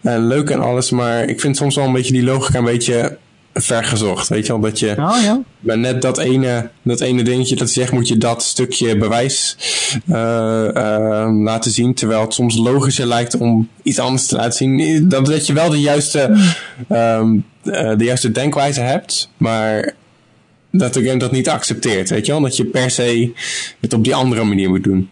en 0.00 0.26
leuk 0.26 0.50
en 0.50 0.60
alles. 0.60 0.90
Maar 0.90 1.24
ik 1.24 1.40
vind 1.40 1.56
soms 1.56 1.76
wel 1.76 1.84
een 1.84 1.92
beetje 1.92 2.12
die 2.12 2.22
logica 2.22 2.58
een 2.58 2.64
beetje 2.64 3.18
vergezocht. 3.54 4.28
Weet 4.28 4.46
je 4.46 4.52
wel, 4.52 4.60
dat 4.60 4.78
je 4.78 4.90
oh, 4.90 5.22
ja. 5.22 5.40
bij 5.60 5.76
net 5.76 6.02
dat 6.02 6.18
ene, 6.18 6.70
dat 6.82 7.00
ene 7.00 7.22
dingetje 7.22 7.56
dat 7.56 7.70
zegt, 7.70 7.92
moet 7.92 8.08
je 8.08 8.16
dat 8.16 8.42
stukje 8.42 8.96
bewijs 8.96 9.56
uh, 10.06 10.16
uh, 10.74 11.28
laten 11.42 11.70
zien. 11.70 11.94
Terwijl 11.94 12.20
het 12.20 12.34
soms 12.34 12.56
logischer 12.56 13.06
lijkt 13.06 13.36
om 13.36 13.68
iets 13.82 13.98
anders 13.98 14.26
te 14.26 14.36
laten 14.36 14.52
zien. 14.52 15.08
Dat, 15.08 15.26
dat 15.26 15.46
je 15.46 15.52
wel 15.52 15.70
de 15.70 15.80
juiste, 15.80 16.36
um, 16.88 17.44
uh, 17.64 17.96
de 17.96 18.04
juiste 18.04 18.30
denkwijze 18.30 18.80
hebt, 18.80 19.30
maar 19.36 19.94
dat 20.70 20.94
de 20.94 21.04
game 21.04 21.18
dat 21.18 21.32
niet 21.32 21.48
accepteert. 21.48 22.10
Weet 22.10 22.26
je 22.26 22.32
wel, 22.32 22.40
dat 22.40 22.56
je 22.56 22.64
per 22.64 22.90
se 22.90 23.32
het 23.80 23.92
op 23.92 24.04
die 24.04 24.14
andere 24.14 24.44
manier 24.44 24.68
moet 24.68 24.84
doen. 24.84 25.10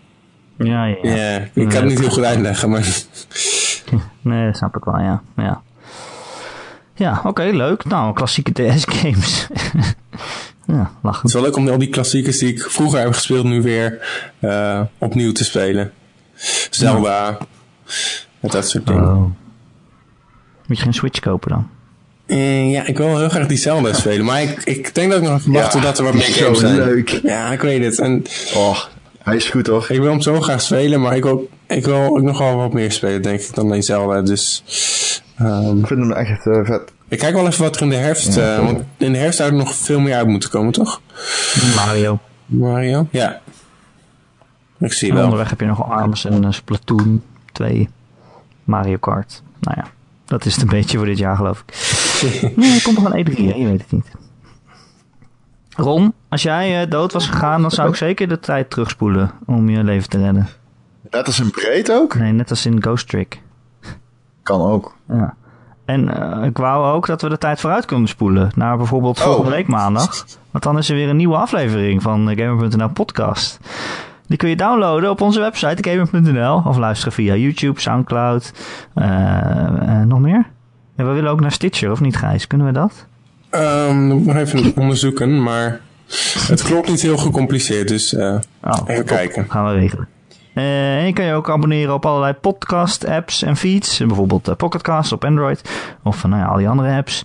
Ja, 0.59 0.85
ja. 0.85 0.97
ja 1.03 1.39
ik 1.55 1.69
kan 1.69 1.81
het 1.81 1.85
niet 1.85 1.99
heel 1.99 2.11
goed 2.11 2.25
uitleggen, 2.25 2.71
maar... 2.71 2.89
Nee, 4.23 4.47
dat 4.47 4.57
snap 4.57 4.77
ik 4.77 4.85
wel, 4.85 4.99
ja. 4.99 5.23
ja. 5.37 5.63
Ja, 7.01 7.17
oké, 7.19 7.29
okay, 7.29 7.51
leuk. 7.51 7.85
Nou, 7.85 8.15
klassieke 8.15 8.53
DS-games. 8.53 9.47
ja, 10.67 10.91
lachen. 11.03 11.21
Het 11.21 11.25
is 11.25 11.33
wel 11.33 11.43
leuk 11.43 11.57
om 11.57 11.69
al 11.69 11.79
die 11.79 11.89
klassiekers 11.89 12.39
die 12.39 12.49
ik 12.49 12.71
vroeger 12.71 13.01
heb 13.01 13.13
gespeeld 13.13 13.45
nu 13.45 13.63
weer 13.63 13.99
uh, 14.41 14.81
opnieuw 14.99 15.33
te 15.33 15.45
spelen. 15.45 15.93
Zelda, 16.71 17.39
ja. 18.41 18.49
dat 18.49 18.69
soort 18.69 18.87
dingen. 18.87 19.03
Oh. 19.03 19.23
Moet 20.67 20.77
je 20.79 20.83
geen 20.83 20.93
Switch 20.93 21.21
kopen 21.21 21.51
dan? 21.51 21.69
Uh, 22.27 22.71
ja, 22.71 22.87
ik 22.87 22.97
wil 22.97 23.19
heel 23.19 23.29
graag 23.29 23.47
die 23.47 23.59
Zelda 23.59 23.93
spelen. 23.93 24.25
Maar 24.25 24.43
ik, 24.43 24.65
ik 24.65 24.95
denk 24.95 25.11
dat 25.11 25.23
ik 25.23 25.29
nog 25.29 25.39
even 25.39 25.53
wacht 25.53 25.71
totdat 25.71 25.99
er 25.99 26.05
wat 26.05 26.15
meer 26.15 26.23
games 26.23 26.59
zijn. 26.59 26.77
leuk. 26.77 27.21
Ja, 27.23 27.53
ik 27.53 27.61
weet 27.61 27.85
het. 27.85 27.99
En, 27.99 28.25
oh, 28.55 28.79
hij 29.23 29.37
is 29.37 29.49
goed 29.49 29.65
toch? 29.65 29.91
Ik 29.91 30.01
wil 30.01 30.11
hem 30.11 30.21
zo 30.21 30.41
graag 30.41 30.61
spelen, 30.61 31.01
maar 31.01 31.17
ik 31.17 31.23
wil, 31.23 31.49
ik 31.67 31.85
wil 31.85 32.17
ook 32.17 32.23
nog 32.23 32.39
wel 32.39 32.57
wat 32.57 32.73
meer 32.73 32.93
spelen, 32.93 33.23
denk 33.23 33.41
ik, 33.41 33.55
dan 33.55 33.65
alleen 33.65 33.83
Zelda. 33.83 34.23
Dus 34.23 34.63
ik 35.79 35.87
vind 35.87 36.01
hem 36.01 36.13
echt 36.13 36.47
uh, 36.47 36.65
vet. 36.65 36.93
Ik 37.09 37.19
kijk 37.19 37.35
wel 37.35 37.47
even 37.47 37.63
wat 37.63 37.77
er 37.77 37.83
in 37.83 37.89
de 37.89 37.97
herfst... 37.97 38.35
Ja, 38.35 38.59
uh, 38.59 38.65
want 38.65 38.83
in 38.97 39.13
de 39.13 39.19
herfst 39.19 39.39
zou 39.39 39.51
er 39.51 39.57
nog 39.57 39.75
veel 39.75 40.01
meer 40.01 40.15
uit 40.15 40.27
moeten 40.27 40.51
komen, 40.51 40.73
toch? 40.73 41.01
Mario. 41.77 42.19
Mario, 42.47 43.07
ja. 43.11 43.41
Ik 44.79 44.93
zie 44.93 45.13
wel. 45.13 45.25
Onderweg 45.25 45.51
heb 45.51 45.61
je 45.61 45.67
nog 45.67 45.91
Arms 45.91 46.25
en 46.25 46.45
uh, 46.45 46.53
Splatoon 46.53 47.23
2. 47.53 47.89
Mario 48.65 48.97
Kart. 48.97 49.43
Nou 49.61 49.77
ja, 49.81 49.91
dat 50.25 50.45
is 50.45 50.53
het 50.53 50.63
een 50.63 50.69
beetje 50.79 50.97
voor 50.97 51.07
dit 51.07 51.19
jaar, 51.19 51.37
geloof 51.37 51.65
ik. 51.67 52.57
nee, 52.57 52.75
er 52.75 52.83
komt 52.83 52.99
nog 52.99 53.13
een 53.13 53.27
E3, 53.27 53.35
hè? 53.35 53.55
je 53.55 53.67
weet 53.67 53.81
het 53.81 53.93
niet. 53.93 54.11
Ron, 55.77 56.13
als 56.29 56.43
jij 56.43 56.83
eh, 56.83 56.91
dood 56.91 57.13
was 57.13 57.27
gegaan, 57.27 57.63
dan 57.63 57.71
zou 57.71 57.89
ik 57.89 57.95
zeker 57.95 58.29
de 58.29 58.41
tijd 58.41 58.71
terugspoelen 58.71 59.31
om 59.47 59.69
je 59.69 59.85
leven 59.85 60.09
te 60.09 60.19
redden. 60.19 60.49
Net 61.11 61.27
als 61.27 61.41
in 61.41 61.51
breed 61.51 61.93
ook? 61.93 62.15
Nee, 62.15 62.33
net 62.33 62.51
als 62.51 62.67
in 62.67 62.83
Ghost 62.83 63.09
Trick. 63.09 63.41
Kan 64.43 64.61
ook. 64.63 64.95
Ja. 65.09 65.35
En 65.85 66.09
eh, 66.39 66.45
ik 66.45 66.57
wou 66.59 66.95
ook 66.95 67.07
dat 67.07 67.23
we 67.23 67.29
de 67.29 67.39
tijd 67.39 67.61
vooruit 67.61 67.85
konden 67.87 68.09
spoelen. 68.09 68.51
Naar 68.55 68.77
bijvoorbeeld 68.77 69.19
Oh. 69.19 69.25
volgende 69.25 69.51
week 69.51 69.67
maandag. 69.67 70.25
Want 70.51 70.65
dan 70.65 70.79
is 70.79 70.89
er 70.89 70.95
weer 70.95 71.09
een 71.09 71.17
nieuwe 71.17 71.37
aflevering 71.37 72.03
van 72.03 72.27
de 72.27 72.37
Gamer.nl 72.37 72.89
podcast. 72.89 73.59
Die 74.27 74.37
kun 74.39 74.49
je 74.49 74.57
downloaden 74.57 75.11
op 75.11 75.21
onze 75.21 75.41
website 75.41 75.91
Gamer.nl. 75.91 76.63
Of 76.67 76.77
luisteren 76.77 77.13
via 77.13 77.35
YouTube, 77.35 77.81
Soundcloud. 77.81 78.53
eh, 78.95 80.01
eh, 80.01 80.07
nog 80.07 80.21
meer? 80.21 80.47
Ja, 80.97 81.05
we 81.05 81.13
willen 81.13 81.31
ook 81.31 81.41
naar 81.41 81.53
Stitcher, 81.53 81.91
of 81.91 82.01
niet 82.01 82.17
Gijs? 82.17 82.47
Kunnen 82.47 82.67
we 82.67 82.73
dat? 82.73 83.07
Ehm, 83.51 84.09
dat 84.09 84.17
moet 84.19 84.21
ik 84.21 84.27
nog 84.27 84.37
even 84.37 84.73
onderzoeken, 84.77 85.43
maar 85.43 85.81
het 86.47 86.63
klopt 86.63 86.89
niet 86.89 87.01
heel 87.03 87.17
gecompliceerd, 87.17 87.89
dus 87.89 88.15
eh, 88.15 88.35
Oh, 88.65 88.73
even 88.87 88.95
top. 88.95 89.07
kijken. 89.07 89.47
Gaan 89.51 89.65
we 89.67 89.73
regelen. 89.73 90.09
Eh, 90.61 90.99
en 90.99 91.07
je 91.07 91.13
kan 91.13 91.25
je 91.25 91.35
ook 91.35 91.51
abonneren 91.51 91.95
op 91.95 92.07
allerlei 92.07 92.33
podcast 92.33 93.07
apps 93.07 93.43
en 93.43 93.57
feeds. 93.57 93.99
Bijvoorbeeld 93.99 94.49
eh, 94.49 94.57
Pocketcast 94.57 95.13
op 95.13 95.25
Android. 95.25 95.71
Of 96.03 96.25
eh, 96.25 96.31
nou 96.31 96.43
ja, 96.43 96.49
al 96.49 96.57
die 96.57 96.69
andere 96.69 96.97
apps. 96.97 97.25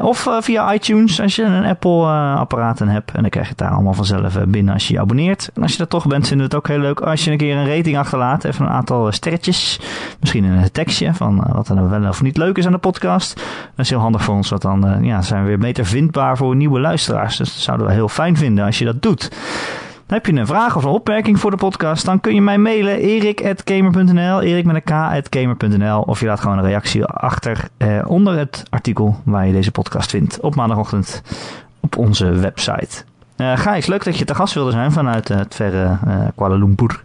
Of 0.00 0.28
via 0.40 0.74
iTunes 0.74 1.20
als 1.20 1.36
je 1.36 1.42
een 1.42 1.64
Apple 1.64 2.02
eh, 2.02 2.36
apparaten 2.36 2.88
hebt. 2.88 3.10
En 3.10 3.20
dan 3.20 3.30
krijg 3.30 3.46
je 3.46 3.52
het 3.52 3.60
daar 3.60 3.70
allemaal 3.70 3.92
vanzelf 3.92 4.38
binnen 4.46 4.74
als 4.74 4.88
je 4.88 4.94
je 4.94 5.00
abonneert. 5.00 5.50
En 5.54 5.62
als 5.62 5.72
je 5.72 5.78
dat 5.78 5.90
toch 5.90 6.06
bent, 6.06 6.28
vinden 6.28 6.48
we 6.48 6.54
het 6.54 6.62
ook 6.64 6.68
heel 6.68 6.82
leuk 6.82 7.00
als 7.00 7.24
je 7.24 7.30
een 7.30 7.36
keer 7.36 7.56
een 7.56 7.76
rating 7.76 7.98
achterlaat. 7.98 8.44
Even 8.44 8.64
een 8.64 8.72
aantal 8.72 9.12
sterretjes. 9.12 9.80
Misschien 10.20 10.44
een 10.44 10.70
tekstje 10.72 11.14
van 11.14 11.46
wat 11.52 11.68
er 11.68 11.74
nou 11.74 11.88
wel 11.88 12.08
of 12.08 12.22
niet 12.22 12.36
leuk 12.36 12.58
is 12.58 12.66
aan 12.66 12.72
de 12.72 12.78
podcast. 12.78 13.34
Dat 13.74 13.84
is 13.84 13.90
heel 13.90 13.98
handig 13.98 14.22
voor 14.22 14.34
ons, 14.34 14.50
want 14.50 14.62
dan 14.62 14.98
ja, 15.02 15.22
zijn 15.22 15.42
we 15.42 15.48
weer 15.48 15.58
beter 15.58 15.86
vindbaar 15.86 16.36
voor 16.36 16.56
nieuwe 16.56 16.80
luisteraars. 16.80 17.36
Dus 17.36 17.52
dat 17.52 17.62
zouden 17.62 17.86
we 17.86 17.92
heel 17.92 18.08
fijn 18.08 18.36
vinden 18.36 18.64
als 18.64 18.78
je 18.78 18.84
dat 18.84 19.02
doet. 19.02 19.30
Heb 20.06 20.26
je 20.26 20.32
een 20.32 20.46
vraag 20.46 20.76
of 20.76 20.84
een 20.84 20.90
opmerking 20.90 21.40
voor 21.40 21.50
de 21.50 21.56
podcast, 21.56 22.04
dan 22.04 22.20
kun 22.20 22.34
je 22.34 22.42
mij 22.42 22.58
mailen 22.58 22.98
erik.gamer.nl, 22.98 24.40
erik 24.42 24.64
met 24.64 24.82
een 24.84 25.22
k.gamer.nl 25.28 26.00
of 26.00 26.20
je 26.20 26.26
laat 26.26 26.40
gewoon 26.40 26.58
een 26.58 26.64
reactie 26.64 27.04
achter 27.04 27.68
eh, 27.76 28.04
onder 28.06 28.38
het 28.38 28.62
artikel 28.70 29.20
waar 29.24 29.46
je 29.46 29.52
deze 29.52 29.70
podcast 29.70 30.10
vindt 30.10 30.40
op 30.40 30.54
maandagochtend 30.54 31.22
op 31.80 31.96
onze 31.96 32.30
website. 32.30 33.04
Eh 33.36 33.56
Gijs, 33.58 33.86
leuk 33.86 34.04
dat 34.04 34.18
je 34.18 34.24
te 34.24 34.34
gast 34.34 34.54
wilde 34.54 34.70
zijn 34.70 34.92
vanuit 34.92 35.30
eh, 35.30 35.36
het 35.38 35.54
verre 35.54 35.98
eh, 36.06 36.18
Kuala 36.36 36.54
Lumpur. 36.56 37.04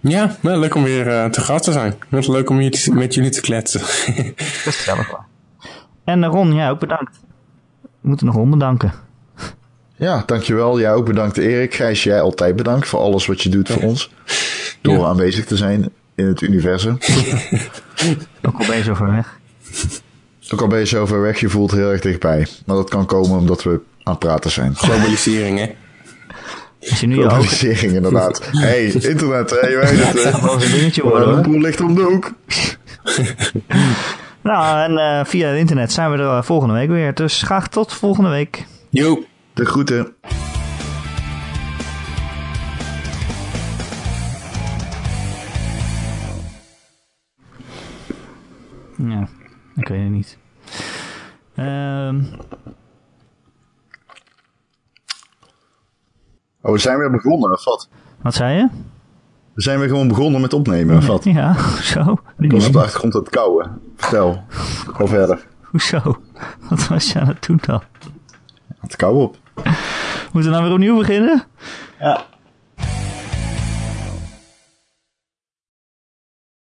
Ja, 0.00 0.36
nou, 0.40 0.58
leuk 0.58 0.74
om 0.74 0.82
weer 0.82 1.30
te 1.30 1.40
gast 1.40 1.64
te 1.64 1.72
zijn. 1.72 1.94
Het 2.08 2.28
leuk 2.28 2.50
om 2.50 2.60
jullie- 2.60 2.92
met 2.94 3.14
jullie 3.14 3.30
te 3.30 3.40
kletsen. 3.40 3.80
Dat 3.80 4.38
is 4.66 4.76
gezellig 4.76 5.08
hoor. 5.08 5.24
En 6.04 6.24
Ron, 6.26 6.54
jij 6.54 6.70
ook 6.70 6.78
bedankt. 6.78 7.20
We 7.82 8.08
moeten 8.08 8.26
nog 8.26 8.34
Ron 8.34 8.50
bedanken. 8.50 8.92
Ja, 10.00 10.22
dankjewel. 10.26 10.80
Jij 10.80 10.92
ook 10.92 11.06
bedankt 11.06 11.36
Erik. 11.36 11.74
Gijs, 11.74 12.02
jij 12.02 12.20
altijd 12.20 12.56
bedankt 12.56 12.88
voor 12.88 13.00
alles 13.00 13.26
wat 13.26 13.42
je 13.42 13.48
doet 13.48 13.68
voor 13.68 13.82
ons. 13.82 14.10
Door 14.80 14.98
Ja. 14.98 15.04
aanwezig 15.04 15.44
te 15.44 15.56
zijn 15.56 15.88
in 16.14 16.26
het 16.26 16.40
universum. 16.40 16.98
Ook 18.42 18.58
al 18.58 18.66
ben 18.66 18.76
je 18.76 18.82
zo 18.82 18.94
ver 18.94 19.10
weg. 19.10 19.38
Ook 20.52 20.60
al 20.60 20.66
ben 20.66 20.78
je 20.78 20.86
zo 20.86 21.06
ver 21.06 21.20
weg, 21.20 21.40
je 21.40 21.48
voelt 21.48 21.70
heel 21.70 21.90
erg 21.90 22.00
dichtbij. 22.00 22.46
Maar 22.66 22.76
dat 22.76 22.88
kan 22.90 23.06
komen 23.06 23.38
omdat 23.38 23.62
we 23.62 23.70
aan 24.02 24.12
het 24.12 24.18
praten 24.18 24.50
zijn. 24.50 24.74
Globalisering, 24.76 25.58
hè? 25.58 25.70
Je 26.78 27.06
nu. 27.06 27.14
Globalisering 27.14 27.92
inderdaad. 27.92 28.48
hey, 28.52 28.84
internet, 28.84 29.50
hey, 29.50 29.70
je 29.70 29.76
weet 29.76 30.24
het. 30.24 30.42
eens 30.52 30.64
een 30.64 30.78
dingetje 30.78 31.02
worden, 31.02 31.24
hoor. 31.28 31.34
Lumpur 31.34 31.60
ligt 31.60 31.80
om 31.80 31.94
de 31.94 32.02
hoek. 32.02 32.32
Nou, 34.42 34.84
en 34.84 34.98
eh, 34.98 35.24
via 35.24 35.48
het 35.48 35.58
internet 35.58 35.92
zijn 35.92 36.10
we 36.10 36.16
er 36.18 36.36
eh, 36.36 36.42
volgende 36.42 36.74
week 36.74 36.88
weer. 36.88 37.14
Dus 37.14 37.42
graag 37.42 37.68
tot 37.68 37.92
volgende 37.92 38.30
week. 38.30 38.66
Yo. 38.90 39.24
De 39.54 39.64
groeten. 39.66 40.14
Ja, 48.96 49.28
ik 49.76 49.88
weet 49.88 50.02
het 50.02 50.10
niet. 50.10 50.38
Ehm, 51.54 52.22
Oh, 56.62 56.72
we 56.72 56.78
zijn 56.78 56.98
weer 56.98 57.10
begonnen, 57.10 57.52
of 57.52 57.64
wat? 57.64 57.88
wat 58.22 58.34
zei 58.34 58.56
je? 58.56 58.68
We 59.54 59.62
zijn 59.62 59.78
weer 59.78 59.88
gewoon 59.88 60.08
begonnen 60.08 60.40
met 60.40 60.52
opnemen, 60.52 60.96
of 60.96 61.06
wat? 61.06 61.24
Ja, 61.24 61.52
hoezo? 61.76 62.16
Ik 62.38 62.52
was 62.52 62.66
op 62.66 62.72
de 62.72 62.78
achtergrond 62.82 63.14
aan 63.14 63.20
het 63.20 63.30
kauwen. 63.30 63.80
Vertel. 63.96 64.44
Ga 64.92 65.06
verder. 65.06 65.46
Hoezo? 65.62 66.20
Wat 66.68 66.88
was 66.88 67.12
je 67.12 67.20
aan 67.20 67.26
het 67.26 67.44
doen 67.46 67.58
dan? 67.66 67.82
Het 68.90 68.98
kou 68.98 69.22
op. 69.22 69.36
Moeten 70.32 70.50
we 70.50 70.56
nou 70.56 70.62
weer 70.62 70.72
opnieuw 70.72 70.96
beginnen? 70.98 71.42
Ja. 72.00 72.24